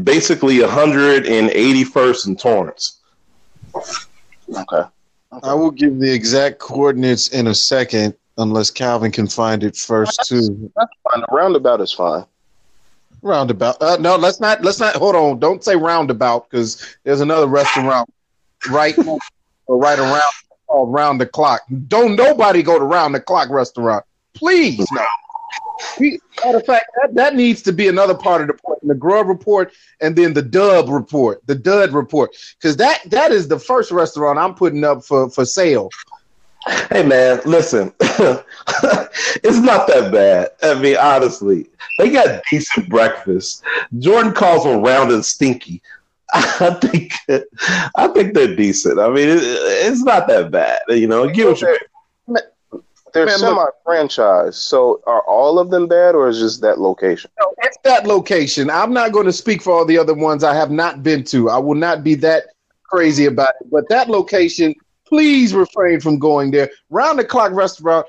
basically 0.03 0.57
181st 0.59 2.27
and 2.27 2.39
Torrance. 2.39 2.99
Okay. 3.75 4.89
I 5.43 5.53
will 5.53 5.71
give 5.71 5.99
the 5.99 6.13
exact 6.13 6.59
coordinates 6.59 7.29
in 7.29 7.47
a 7.47 7.55
second, 7.55 8.15
unless 8.37 8.69
Calvin 8.69 9.11
can 9.11 9.27
find 9.27 9.63
it 9.63 9.77
first 9.77 10.19
too. 10.27 10.71
Fine. 10.75 11.21
The 11.21 11.27
roundabout 11.31 11.79
is 11.81 11.93
fine. 11.93 12.25
Roundabout. 13.21 13.81
Uh, 13.81 13.97
no, 13.99 14.15
let's 14.17 14.39
not. 14.39 14.63
Let's 14.63 14.79
not. 14.79 14.95
Hold 14.95 15.15
on. 15.15 15.39
Don't 15.39 15.63
say 15.63 15.75
roundabout 15.75 16.49
because 16.49 16.97
there's 17.03 17.21
another 17.21 17.47
restaurant 17.47 18.11
right 18.69 18.97
or 19.67 19.77
right 19.77 19.99
around 19.99 20.21
called 20.67 20.93
Round 20.93 21.21
the 21.21 21.25
Clock. 21.25 21.61
Don't 21.87 22.15
nobody 22.15 22.63
go 22.63 22.79
to 22.79 22.85
Round 22.85 23.13
the 23.13 23.19
Clock 23.19 23.49
restaurant. 23.49 24.03
Please, 24.33 24.85
no. 24.91 25.05
We, 25.99 26.19
matter 26.45 26.59
of 26.59 26.65
fact, 26.65 26.85
that, 27.01 27.15
that 27.15 27.35
needs 27.35 27.61
to 27.63 27.73
be 27.73 27.87
another 27.87 28.15
part 28.15 28.41
of 28.41 28.47
the 28.47 28.53
report, 28.53 28.79
the 28.83 28.95
Grub 28.95 29.27
report, 29.27 29.73
and 29.99 30.15
then 30.15 30.33
the 30.33 30.41
Dub 30.41 30.89
report, 30.89 31.41
the 31.47 31.55
Dud 31.55 31.91
report, 31.93 32.35
because 32.59 32.77
that 32.77 33.01
that 33.07 33.31
is 33.31 33.47
the 33.47 33.59
first 33.59 33.91
restaurant 33.91 34.37
I'm 34.39 34.53
putting 34.55 34.83
up 34.83 35.03
for 35.03 35.29
for 35.29 35.45
sale. 35.45 35.89
Hey 36.91 37.03
man, 37.03 37.41
listen, 37.45 37.91
it's 37.99 39.57
not 39.57 39.87
that 39.87 40.11
bad. 40.11 40.49
I 40.61 40.79
mean, 40.79 40.95
honestly, 40.97 41.67
they 41.97 42.11
got 42.11 42.43
decent 42.51 42.87
breakfast. 42.87 43.63
Jordan 43.97 44.33
calls 44.33 44.63
them 44.63 44.83
round 44.83 45.11
and 45.11 45.25
stinky. 45.25 45.81
I 46.33 46.77
think, 46.81 47.13
I 47.97 48.07
think 48.09 48.33
they're 48.33 48.55
decent. 48.55 48.99
I 48.99 49.09
mean, 49.09 49.27
it, 49.27 49.39
it's 49.41 50.03
not 50.03 50.27
that 50.27 50.51
bad. 50.51 50.79
You 50.87 51.07
know, 51.07 51.27
give 51.29 51.49
it. 51.49 51.61
your- 51.61 51.77
They're 53.13 53.25
Man, 53.25 53.39
semi 53.39 53.55
look. 53.55 53.75
franchise. 53.83 54.57
So 54.57 55.01
are 55.05 55.21
all 55.21 55.59
of 55.59 55.69
them 55.69 55.87
bad 55.87 56.15
or 56.15 56.29
is 56.29 56.39
just 56.39 56.61
that 56.61 56.79
location? 56.79 57.31
No, 57.39 57.53
it's 57.59 57.77
that 57.83 58.05
location. 58.05 58.69
I'm 58.69 58.93
not 58.93 59.11
going 59.11 59.25
to 59.25 59.33
speak 59.33 59.61
for 59.61 59.73
all 59.73 59.85
the 59.85 59.97
other 59.97 60.13
ones 60.13 60.43
I 60.43 60.55
have 60.55 60.71
not 60.71 61.03
been 61.03 61.23
to. 61.25 61.49
I 61.49 61.57
will 61.57 61.75
not 61.75 62.03
be 62.03 62.15
that 62.15 62.45
crazy 62.83 63.25
about 63.25 63.53
it. 63.61 63.71
But 63.71 63.87
that 63.89 64.09
location, 64.09 64.75
please 65.05 65.53
refrain 65.53 65.99
from 65.99 66.19
going 66.19 66.51
there. 66.51 66.69
Round 66.89 67.19
the 67.19 67.25
clock 67.25 67.51
restaurant, 67.51 68.05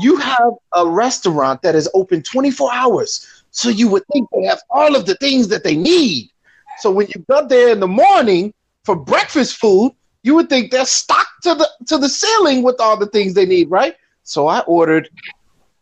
you 0.00 0.16
have 0.16 0.52
a 0.74 0.86
restaurant 0.86 1.62
that 1.62 1.74
is 1.74 1.88
open 1.94 2.22
24 2.22 2.72
hours. 2.72 3.44
So 3.50 3.68
you 3.68 3.88
would 3.88 4.04
think 4.12 4.28
they 4.32 4.44
have 4.44 4.60
all 4.70 4.94
of 4.94 5.06
the 5.06 5.16
things 5.16 5.48
that 5.48 5.64
they 5.64 5.76
need. 5.76 6.30
So 6.78 6.90
when 6.90 7.08
you 7.08 7.24
go 7.28 7.46
there 7.46 7.70
in 7.70 7.80
the 7.80 7.88
morning 7.88 8.54
for 8.84 8.96
breakfast 8.96 9.56
food, 9.56 9.92
you 10.22 10.34
would 10.34 10.48
think 10.48 10.70
they're 10.70 10.86
stocked 10.86 11.42
to 11.42 11.54
the 11.54 11.68
to 11.86 11.98
the 11.98 12.08
ceiling 12.08 12.62
with 12.62 12.80
all 12.80 12.96
the 12.96 13.06
things 13.06 13.34
they 13.34 13.46
need, 13.46 13.70
right? 13.70 13.96
So 14.30 14.46
I 14.46 14.60
ordered 14.60 15.08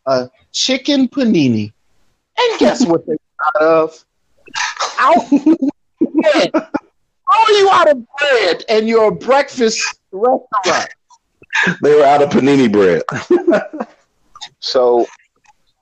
a 0.07 0.31
chicken 0.53 1.07
panini. 1.07 1.71
And 2.39 2.59
guess 2.59 2.87
what 2.87 3.07
they 3.07 3.19
out 3.57 3.63
of? 3.63 4.05
Out 4.99 5.31
bread. 5.31 6.51
How 6.55 7.45
are 7.45 7.53
you 7.53 7.69
out 7.71 7.91
of 7.91 8.07
bread 8.19 8.65
and 8.71 8.89
you're 8.89 9.11
breakfast 9.11 10.01
restaurant? 10.13 10.89
They 11.83 11.95
were 11.95 12.05
out 12.05 12.23
of 12.23 12.31
panini 12.31 12.73
bread. 12.73 13.03
So 14.61 15.07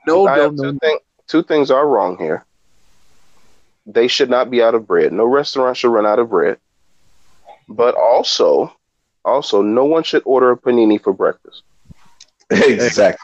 No, 0.09 0.27
I 0.27 0.35
no, 0.37 0.43
have 0.43 0.55
no. 0.55 0.73
two, 0.73 0.79
thing, 0.81 0.99
two 1.29 1.43
things 1.45 1.71
are 1.71 1.87
wrong 1.87 2.19
here. 2.19 2.45
They 3.87 4.09
should 4.09 4.29
not 4.29 4.51
be 4.51 4.61
out 4.61 4.75
of 4.75 4.89
bread. 4.89 5.13
No 5.13 5.25
restaurant 5.25 5.77
should 5.77 5.93
run 5.93 6.05
out 6.05 6.19
of 6.19 6.31
bread. 6.31 6.59
But 7.69 7.95
also, 7.95 8.75
also, 9.25 9.63
no 9.63 9.85
one 9.85 10.03
should 10.03 10.23
order 10.25 10.51
a 10.51 10.57
panini 10.57 11.01
for 11.01 11.13
breakfast. 11.13 11.63
Exactly. 12.51 13.18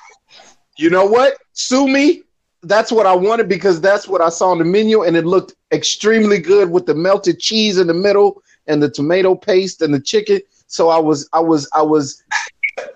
You 0.79 0.91
know 0.91 1.07
what? 1.07 1.39
Sue 1.53 1.87
me. 1.87 2.23
That's 2.65 2.93
what 2.93 3.07
I 3.07 3.15
wanted 3.15 3.49
because 3.49 3.81
that's 3.81 4.07
what 4.07 4.21
I 4.21 4.29
saw 4.29 4.51
on 4.51 4.59
the 4.59 4.65
menu, 4.65 5.03
and 5.03 5.17
it 5.17 5.27
looked 5.27 5.55
extremely 5.73 6.39
good 6.39 6.71
with 6.71 6.87
the 6.87 6.95
melted 6.95 7.41
cheese 7.41 7.79
in 7.79 7.89
the 7.89 7.95
middle 7.95 8.43
and 8.69 8.81
the 8.81 8.89
tomato 8.89 9.35
paste 9.35 9.83
and 9.83 9.93
the 9.93 10.01
chicken. 10.01 10.41
So 10.69 10.89
I 10.89 10.99
was, 10.99 11.29
I 11.33 11.41
was, 11.41 11.69
I 11.75 11.83
was 11.83 12.23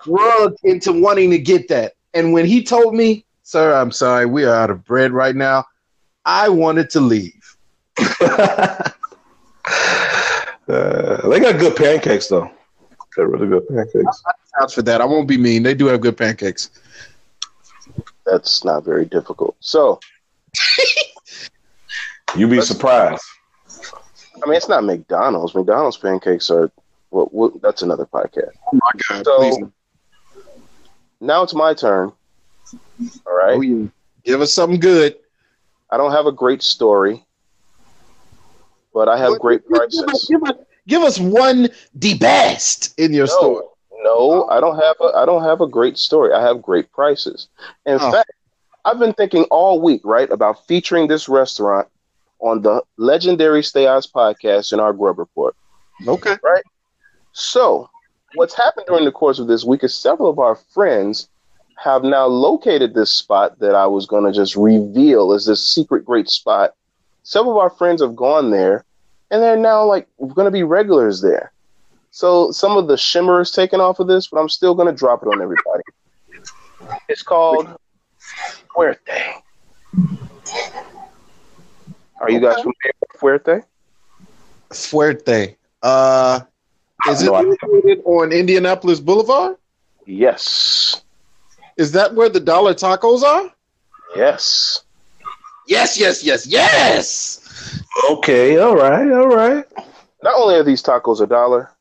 drugged 0.03 0.59
into 0.63 0.93
wanting 0.93 1.29
to 1.31 1.37
get 1.37 1.67
that. 1.67 1.93
And 2.13 2.31
when 2.31 2.45
he 2.45 2.63
told 2.63 2.95
me, 2.95 3.25
"Sir, 3.43 3.73
I'm 3.73 3.91
sorry, 3.91 4.25
we 4.25 4.45
are 4.45 4.55
out 4.55 4.69
of 4.69 4.85
bread 4.85 5.11
right 5.11 5.35
now," 5.35 5.65
I 6.25 6.47
wanted 6.49 6.89
to 6.91 7.01
leave. 7.01 7.33
Uh, 10.69 11.29
they 11.29 11.39
got 11.39 11.59
good 11.59 11.75
pancakes 11.75 12.27
though. 12.27 12.49
They're 13.15 13.27
really 13.27 13.47
good 13.47 13.67
pancakes. 13.69 14.23
Vouch 14.59 14.75
for 14.75 14.81
that. 14.83 15.01
I 15.01 15.05
won't 15.05 15.27
be 15.27 15.37
mean. 15.37 15.63
They 15.63 15.73
do 15.73 15.87
have 15.87 16.01
good 16.01 16.17
pancakes. 16.17 16.69
That's 18.25 18.63
not 18.63 18.83
very 18.83 19.05
difficult. 19.05 19.55
So, 19.59 19.99
You 22.35 22.47
be 22.47 22.61
surprised. 22.61 23.23
I 24.43 24.47
mean, 24.47 24.57
it's 24.57 24.67
not 24.69 24.83
McDonald's. 24.83 25.55
McDonald's 25.55 25.97
pancakes 25.97 26.51
are 26.51 26.69
well, 27.09 27.29
well 27.31 27.51
that's 27.61 27.81
another 27.81 28.05
podcast. 28.05 28.51
Oh 28.71 28.79
my 28.79 28.91
God! 29.09 29.25
So- 29.25 29.37
please. 29.37 29.57
Now 31.19 31.41
it's 31.41 31.55
my 31.55 31.73
turn. 31.73 32.11
All 33.25 33.35
right. 33.35 33.57
Oh, 33.57 33.61
yeah. 33.61 33.87
Give 34.23 34.41
us 34.41 34.53
something 34.53 34.79
good. 34.79 35.15
I 35.89 35.97
don't 35.97 36.11
have 36.11 36.27
a 36.27 36.31
great 36.31 36.61
story, 36.61 37.25
but 38.93 39.07
I 39.09 39.17
have 39.17 39.31
What- 39.31 39.41
great 39.41 39.67
give 39.67 39.79
us- 39.79 40.01
prices. 40.03 40.27
Give 40.29 40.43
us, 40.43 40.55
give 40.87 41.01
us 41.03 41.19
one 41.19 41.69
the 41.95 42.13
best 42.19 42.93
in 42.99 43.13
your 43.13 43.25
story. 43.27 43.63
No, 43.63 43.71
no, 44.03 44.47
I 44.49 44.59
don't 44.59 44.77
have 44.77 44.95
a 45.01 45.15
I 45.17 45.25
don't 45.25 45.43
have 45.43 45.61
a 45.61 45.67
great 45.67 45.97
story. 45.97 46.33
I 46.33 46.41
have 46.41 46.61
great 46.61 46.91
prices. 46.91 47.47
In 47.85 47.97
Oh. 47.99 48.11
fact, 48.11 48.31
I've 48.85 48.99
been 48.99 49.13
thinking 49.13 49.43
all 49.45 49.81
week, 49.81 50.01
right, 50.03 50.29
about 50.31 50.65
featuring 50.67 51.07
this 51.07 51.27
restaurant 51.27 51.87
on 52.39 52.61
the 52.61 52.81
legendary 52.97 53.63
Stay 53.63 53.87
Eyes 53.87 54.07
podcast 54.07 54.71
in 54.71 54.79
our 54.79 54.93
Grub 54.93 55.17
Report. 55.19 55.55
Okay. 56.07 56.37
Right? 56.43 56.63
So, 57.33 57.89
what's 58.35 58.53
happened 58.55 58.85
during 58.87 59.05
the 59.05 59.11
course 59.11 59.39
of 59.39 59.47
this 59.47 59.63
week 59.65 59.83
is 59.83 59.93
several 59.95 60.29
of 60.29 60.39
our 60.39 60.55
friends 60.55 61.27
have 61.83 62.03
now 62.03 62.25
located 62.25 62.93
this 62.93 63.11
spot 63.11 63.59
that 63.59 63.75
I 63.75 63.85
was 63.87 64.05
going 64.07 64.23
to 64.25 64.31
just 64.31 64.55
reveal 64.55 65.33
as 65.33 65.45
this 65.45 65.63
secret 65.63 66.05
great 66.05 66.29
spot. 66.29 66.73
Several 67.23 67.51
of 67.53 67.57
our 67.57 67.69
friends 67.69 68.01
have 68.01 68.15
gone 68.15 68.49
there, 68.51 68.83
and 69.29 69.41
they're 69.43 69.57
now 69.57 69.83
like 69.85 70.07
going 70.19 70.45
to 70.45 70.51
be 70.51 70.63
regulars 70.63 71.21
there. 71.21 71.51
So 72.17 72.49
some 72.51 72.77
of 72.77 72.87
the 72.87 72.97
shimmer 72.97 73.41
is 73.41 73.51
taken 73.51 73.79
off 73.79 73.99
of 73.99 74.07
this, 74.07 74.25
but 74.25 74.39
I'm 74.39 74.49
still 74.49 74.73
going 74.73 74.87
to 74.87 74.91
drop 74.91 75.21
it 75.21 75.27
on 75.27 75.39
everybody. 75.39 75.83
It's 77.07 77.21
called 77.21 77.67
Fuerte. 78.75 79.43
Are 82.19 82.31
you 82.31 82.39
guys 82.39 82.55
Okay. 82.55 82.63
familiar 82.63 82.93
with 83.01 83.21
Fuerte? 83.21 83.63
Fuerte. 84.71 85.57
Uh, 85.83 86.39
is 87.07 87.21
it 87.21 87.31
located 87.31 88.01
on 88.03 88.31
Indianapolis 88.31 88.99
Boulevard? 88.99 89.57
Yes. 90.07 91.03
Is 91.77 91.91
that 91.91 92.15
where 92.15 92.29
the 92.29 92.39
dollar 92.39 92.73
tacos 92.73 93.21
are? 93.21 93.53
Yes. 94.15 94.81
Yes, 95.67 95.99
yes, 95.99 96.23
yes, 96.23 96.47
yes. 96.47 97.83
Okay, 98.09 98.57
all 98.57 98.75
right, 98.75 99.11
all 99.11 99.27
right. 99.27 99.63
Not 100.23 100.33
only 100.35 100.55
are 100.55 100.63
these 100.63 100.81
tacos 100.81 101.21
a 101.21 101.27
dollar, 101.27 101.76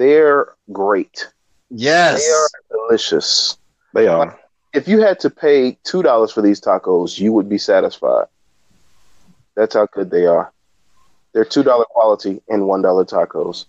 they're 0.00 0.54
great. 0.72 1.28
Yes. 1.68 2.26
They 2.26 2.32
are 2.32 2.48
delicious. 2.88 3.58
They 3.92 4.06
are. 4.06 4.38
If 4.72 4.88
you 4.88 5.00
had 5.00 5.20
to 5.20 5.30
pay 5.30 5.76
two 5.84 6.02
dollars 6.02 6.32
for 6.32 6.40
these 6.40 6.60
tacos, 6.60 7.18
you 7.18 7.32
would 7.34 7.48
be 7.48 7.58
satisfied. 7.58 8.26
That's 9.56 9.74
how 9.74 9.86
good 9.92 10.10
they 10.10 10.24
are. 10.24 10.52
They're 11.32 11.44
two 11.44 11.62
dollar 11.62 11.84
quality 11.84 12.40
and 12.48 12.66
one 12.66 12.80
dollar 12.80 13.04
tacos. 13.04 13.66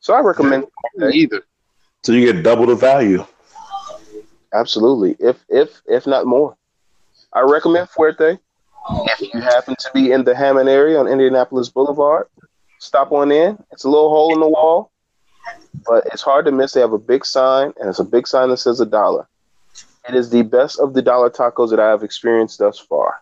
So 0.00 0.14
I 0.14 0.20
recommend 0.20 0.66
Either. 0.98 1.42
So 2.04 2.12
you 2.12 2.32
get 2.32 2.42
double 2.42 2.64
the 2.66 2.74
value. 2.74 3.26
absolutely, 4.54 5.16
if 5.20 5.36
if 5.48 5.82
if 5.86 6.06
not 6.06 6.26
more. 6.26 6.56
I 7.34 7.40
recommend 7.40 7.88
Fuerte. 7.90 8.38
If 8.90 9.34
you 9.34 9.40
happen 9.40 9.76
to 9.78 9.90
be 9.92 10.12
in 10.12 10.24
the 10.24 10.34
Hammond 10.34 10.70
area 10.70 10.98
on 10.98 11.06
Indianapolis 11.06 11.68
Boulevard, 11.68 12.28
stop 12.78 13.12
on 13.12 13.30
in. 13.30 13.62
It's 13.72 13.84
a 13.84 13.90
little 13.90 14.08
hole 14.08 14.32
in 14.32 14.40
the 14.40 14.48
wall, 14.48 14.90
but 15.86 16.06
it's 16.12 16.22
hard 16.22 16.44
to 16.46 16.52
miss. 16.52 16.72
They 16.72 16.80
have 16.80 16.92
a 16.92 16.98
big 16.98 17.24
sign, 17.24 17.72
and 17.78 17.88
it's 17.88 17.98
a 17.98 18.04
big 18.04 18.26
sign 18.26 18.50
that 18.50 18.58
says 18.58 18.80
a 18.80 18.86
dollar. 18.86 19.26
It 20.08 20.14
is 20.14 20.30
the 20.30 20.42
best 20.42 20.80
of 20.80 20.94
the 20.94 21.02
dollar 21.02 21.28
tacos 21.30 21.70
that 21.70 21.80
I 21.80 21.88
have 21.90 22.02
experienced 22.02 22.58
thus 22.58 22.78
far. 22.78 23.20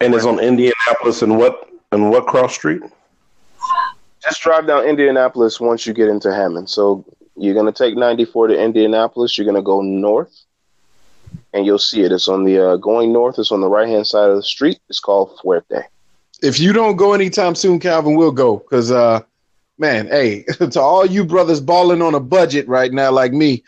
And 0.00 0.14
it's 0.14 0.24
on 0.24 0.38
Indianapolis 0.38 1.22
and 1.22 1.38
what 1.38 1.68
and 1.92 2.10
what 2.10 2.26
cross 2.26 2.54
street? 2.54 2.82
Just 4.22 4.42
drive 4.42 4.66
down 4.66 4.84
Indianapolis 4.84 5.60
once 5.60 5.86
you 5.86 5.92
get 5.92 6.08
into 6.08 6.32
Hammond. 6.32 6.68
So 6.68 7.04
you're 7.36 7.54
going 7.54 7.72
to 7.72 7.72
take 7.72 7.96
94 7.96 8.48
to 8.48 8.60
Indianapolis. 8.60 9.38
You're 9.38 9.44
going 9.44 9.54
to 9.54 9.62
go 9.62 9.80
north, 9.80 10.44
and 11.54 11.64
you'll 11.64 11.78
see 11.78 12.02
it. 12.02 12.12
It's 12.12 12.28
on 12.28 12.44
the 12.44 12.72
uh, 12.72 12.76
going 12.76 13.12
north. 13.12 13.38
It's 13.38 13.52
on 13.52 13.60
the 13.60 13.68
right 13.68 13.88
hand 13.88 14.06
side 14.06 14.30
of 14.30 14.36
the 14.36 14.42
street. 14.42 14.78
It's 14.88 15.00
called 15.00 15.38
Fuerte. 15.38 15.84
If 16.42 16.60
you 16.60 16.72
don't 16.72 16.96
go 16.96 17.14
anytime 17.14 17.54
soon, 17.54 17.80
Calvin 17.80 18.16
will 18.16 18.32
go. 18.32 18.58
Because, 18.58 18.90
uh, 18.90 19.22
man, 19.78 20.06
hey, 20.08 20.42
to 20.70 20.80
all 20.80 21.06
you 21.06 21.24
brothers 21.24 21.60
balling 21.60 22.02
on 22.02 22.14
a 22.14 22.20
budget 22.20 22.68
right 22.68 22.92
now, 22.92 23.10
like 23.10 23.32
me, 23.32 23.62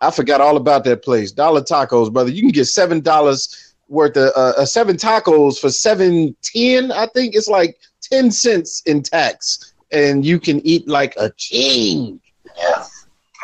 I 0.00 0.10
forgot 0.10 0.40
all 0.40 0.56
about 0.56 0.84
that 0.84 1.02
place. 1.02 1.32
Dollar 1.32 1.62
tacos, 1.62 2.12
brother. 2.12 2.30
You 2.30 2.42
can 2.42 2.50
get 2.50 2.66
seven 2.66 3.00
dollars 3.00 3.74
worth 3.88 4.16
of 4.16 4.32
uh, 4.36 4.52
uh, 4.58 4.66
seven 4.66 4.96
tacos 4.96 5.58
for 5.58 5.70
seven 5.70 6.36
ten. 6.42 6.92
I 6.92 7.06
think 7.06 7.34
it's 7.34 7.48
like 7.48 7.78
ten 8.02 8.30
cents 8.30 8.82
in 8.86 9.02
tax, 9.02 9.72
and 9.92 10.24
you 10.24 10.38
can 10.38 10.64
eat 10.66 10.86
like 10.86 11.14
a 11.16 11.30
king. 11.32 12.20
Yeah. 12.56 12.84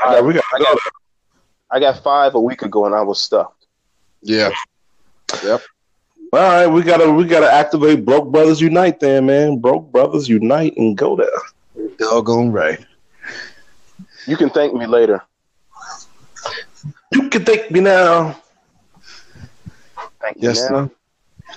Yeah, 0.05 0.21
we 0.21 0.35
got 0.35 0.45
I 0.53 0.59
got, 0.59 0.79
I 1.71 1.81
got 1.81 2.03
five 2.03 2.35
a 2.35 2.41
week 2.41 2.63
ago, 2.63 2.87
and 2.87 2.95
I 2.95 3.03
was 3.03 3.21
stuffed. 3.21 3.67
Yeah. 4.21 4.51
Yep. 5.43 5.63
all 6.35 6.41
right. 6.41 6.67
We 6.67 6.83
gotta 6.83 7.11
we 7.11 7.25
gotta 7.25 7.51
activate 7.51 8.05
Broke 8.05 8.31
Brothers 8.31 8.61
Unite, 8.61 9.01
then, 9.01 9.27
man. 9.27 9.59
Broke 9.59 9.91
Brothers 9.91 10.29
Unite 10.29 10.77
and 10.77 10.99
go 10.99 11.17
there. 11.17 11.29
Doggone 11.99 12.53
right. 12.53 12.85
You 14.27 14.37
can 14.37 14.51
thank 14.51 14.75
me 14.75 14.87
later. 14.87 15.23
You 17.13 17.29
can 17.31 17.45
thank 17.45 17.71
me 17.71 17.81
now. 17.81 18.37
Thank 20.21 20.37
you 20.43 20.49
Yes, 20.49 20.55
now. 20.55 20.69
sir. 20.69 20.91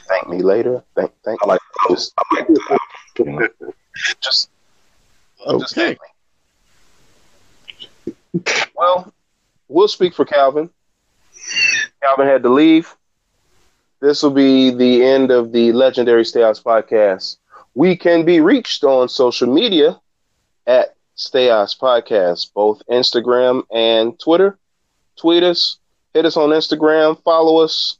Thank 0.07 0.27
me 0.29 0.41
later. 0.41 0.83
Thank, 0.95 1.11
thank. 1.23 1.39
I 1.41 1.47
like 1.47 1.59
Just, 1.89 2.13
I 2.17 2.35
like 2.39 2.47
just, 4.21 4.49
just 5.59 5.75
Okay. 5.75 5.75
thank 5.75 5.99
me. 6.01 6.07
Well, 8.75 9.13
we'll 9.67 9.87
speak 9.87 10.13
for 10.13 10.25
Calvin. 10.25 10.69
Calvin 12.01 12.27
had 12.27 12.43
to 12.43 12.49
leave. 12.49 12.95
This 14.01 14.21
will 14.23 14.31
be 14.31 14.71
the 14.71 15.03
end 15.03 15.31
of 15.31 15.51
the 15.51 15.71
legendary 15.71 16.25
Stay 16.25 16.41
House 16.41 16.61
podcast. 16.61 17.37
We 17.73 17.95
can 17.95 18.25
be 18.25 18.39
reached 18.41 18.83
on 18.83 19.09
social 19.09 19.51
media 19.51 19.99
at 20.67 20.95
Stay 21.15 21.47
House 21.47 21.75
Podcast, 21.77 22.53
both 22.53 22.81
Instagram 22.89 23.63
and 23.73 24.19
Twitter. 24.19 24.57
Tweet 25.17 25.43
us, 25.43 25.77
hit 26.13 26.25
us 26.25 26.35
on 26.37 26.49
Instagram, 26.49 27.21
follow 27.23 27.63
us. 27.63 27.97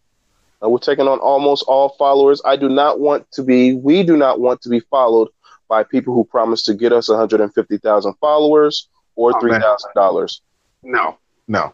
Uh, 0.64 0.70
we're 0.70 0.80
taking 0.80 1.08
on 1.08 1.20
almost 1.20 1.64
all 1.68 1.90
followers. 1.98 2.42
I 2.46 2.56
do 2.56 2.68
not 2.70 3.00
want 3.00 3.30
to 3.32 3.44
be, 3.44 3.74
we 3.74 4.04
do 4.04 4.18
not 4.18 4.40
want 4.40 4.62
to 4.64 4.70
be 4.70 4.80
followed 4.80 5.30
by 5.68 5.84
people 5.84 6.14
who 6.14 6.24
promise 6.26 6.62
to 6.64 6.74
get 6.74 6.92
us 6.92 7.10
150,000 7.10 8.14
followers 8.16 8.88
or 9.16 9.32
Oh, 9.36 9.40
$3,000. 9.40 10.42
No. 10.84 11.18
No. 11.48 11.74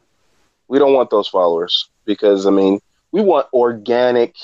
We 0.67 0.79
don't 0.79 0.93
want 0.93 1.09
those 1.09 1.27
followers 1.27 1.89
because, 2.05 2.45
I 2.45 2.49
mean, 2.51 2.79
we 3.11 3.21
want 3.21 3.47
organic 3.53 4.35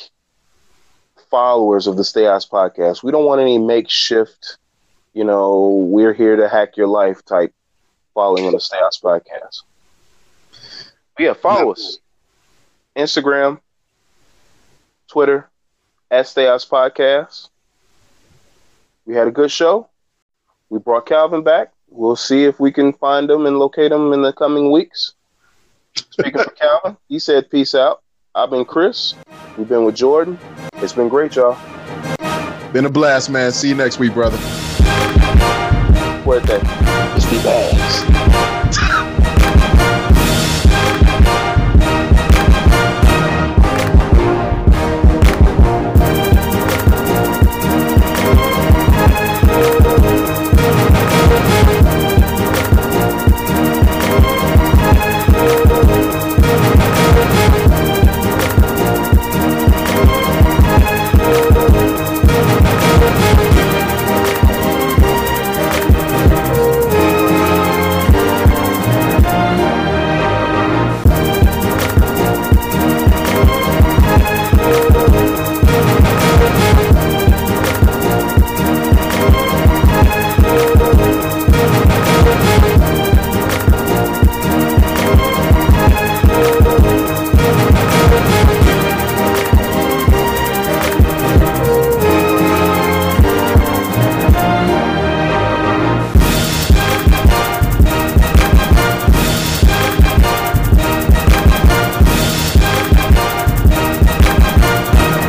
followers 1.30 1.88
of 1.88 1.98
the 1.98 2.04
Stay 2.04 2.28
Eyes 2.28 2.46
podcast. 2.46 3.04
We 3.04 3.12
don't 3.12 3.26
want 3.26 3.42
any 3.42 3.58
makeshift, 3.58 4.58
you 5.18 5.24
know, 5.24 5.70
we're 5.90 6.14
here 6.14 6.36
to 6.36 6.48
hack 6.48 6.78
your 6.78 6.86
life 6.86 7.26
type 7.26 7.52
following 8.14 8.46
on 8.46 8.54
the 8.54 8.60
Stay 8.60 8.78
podcast. 8.78 9.64
Yeah, 11.18 11.34
follow 11.34 11.72
us. 11.72 11.98
Instagram, 12.96 13.60
Twitter, 15.08 15.50
at 16.12 16.28
Stay 16.28 16.44
Podcast. 16.44 17.50
We 19.08 19.16
had 19.16 19.28
a 19.28 19.32
good 19.32 19.50
show. 19.50 19.90
We 20.70 20.78
brought 20.78 21.08
Calvin 21.08 21.42
back. 21.42 21.72
We'll 21.90 22.16
see 22.16 22.44
if 22.44 22.60
we 22.60 22.72
can 22.72 22.94
find 22.94 23.28
him 23.28 23.48
and 23.48 23.58
locate 23.58 23.92
him 23.92 24.14
in 24.14 24.22
the 24.22 24.34
coming 24.34 24.72
weeks. 24.72 25.16
Speaking 25.96 26.44
for 26.44 26.52
Calvin, 26.62 26.96
he 27.10 27.18
said, 27.18 27.50
Peace 27.50 27.74
out. 27.74 28.04
I've 28.36 28.52
been 28.52 28.66
Chris. 28.66 29.16
We've 29.58 29.68
been 29.68 29.84
with 29.84 29.96
Jordan. 29.96 30.38
It's 30.76 30.94
been 30.94 31.10
great, 31.10 31.36
y'all. 31.36 31.58
Been 32.72 32.86
a 32.86 32.92
blast, 32.92 33.32
man. 33.32 33.52
See 33.52 33.70
you 33.70 33.76
next 33.76 33.98
week, 33.98 34.14
brother. 34.14 34.38
Fuerte. 36.28 36.60
It's 37.16 37.26
the 37.28 37.42
bags. 37.42 38.17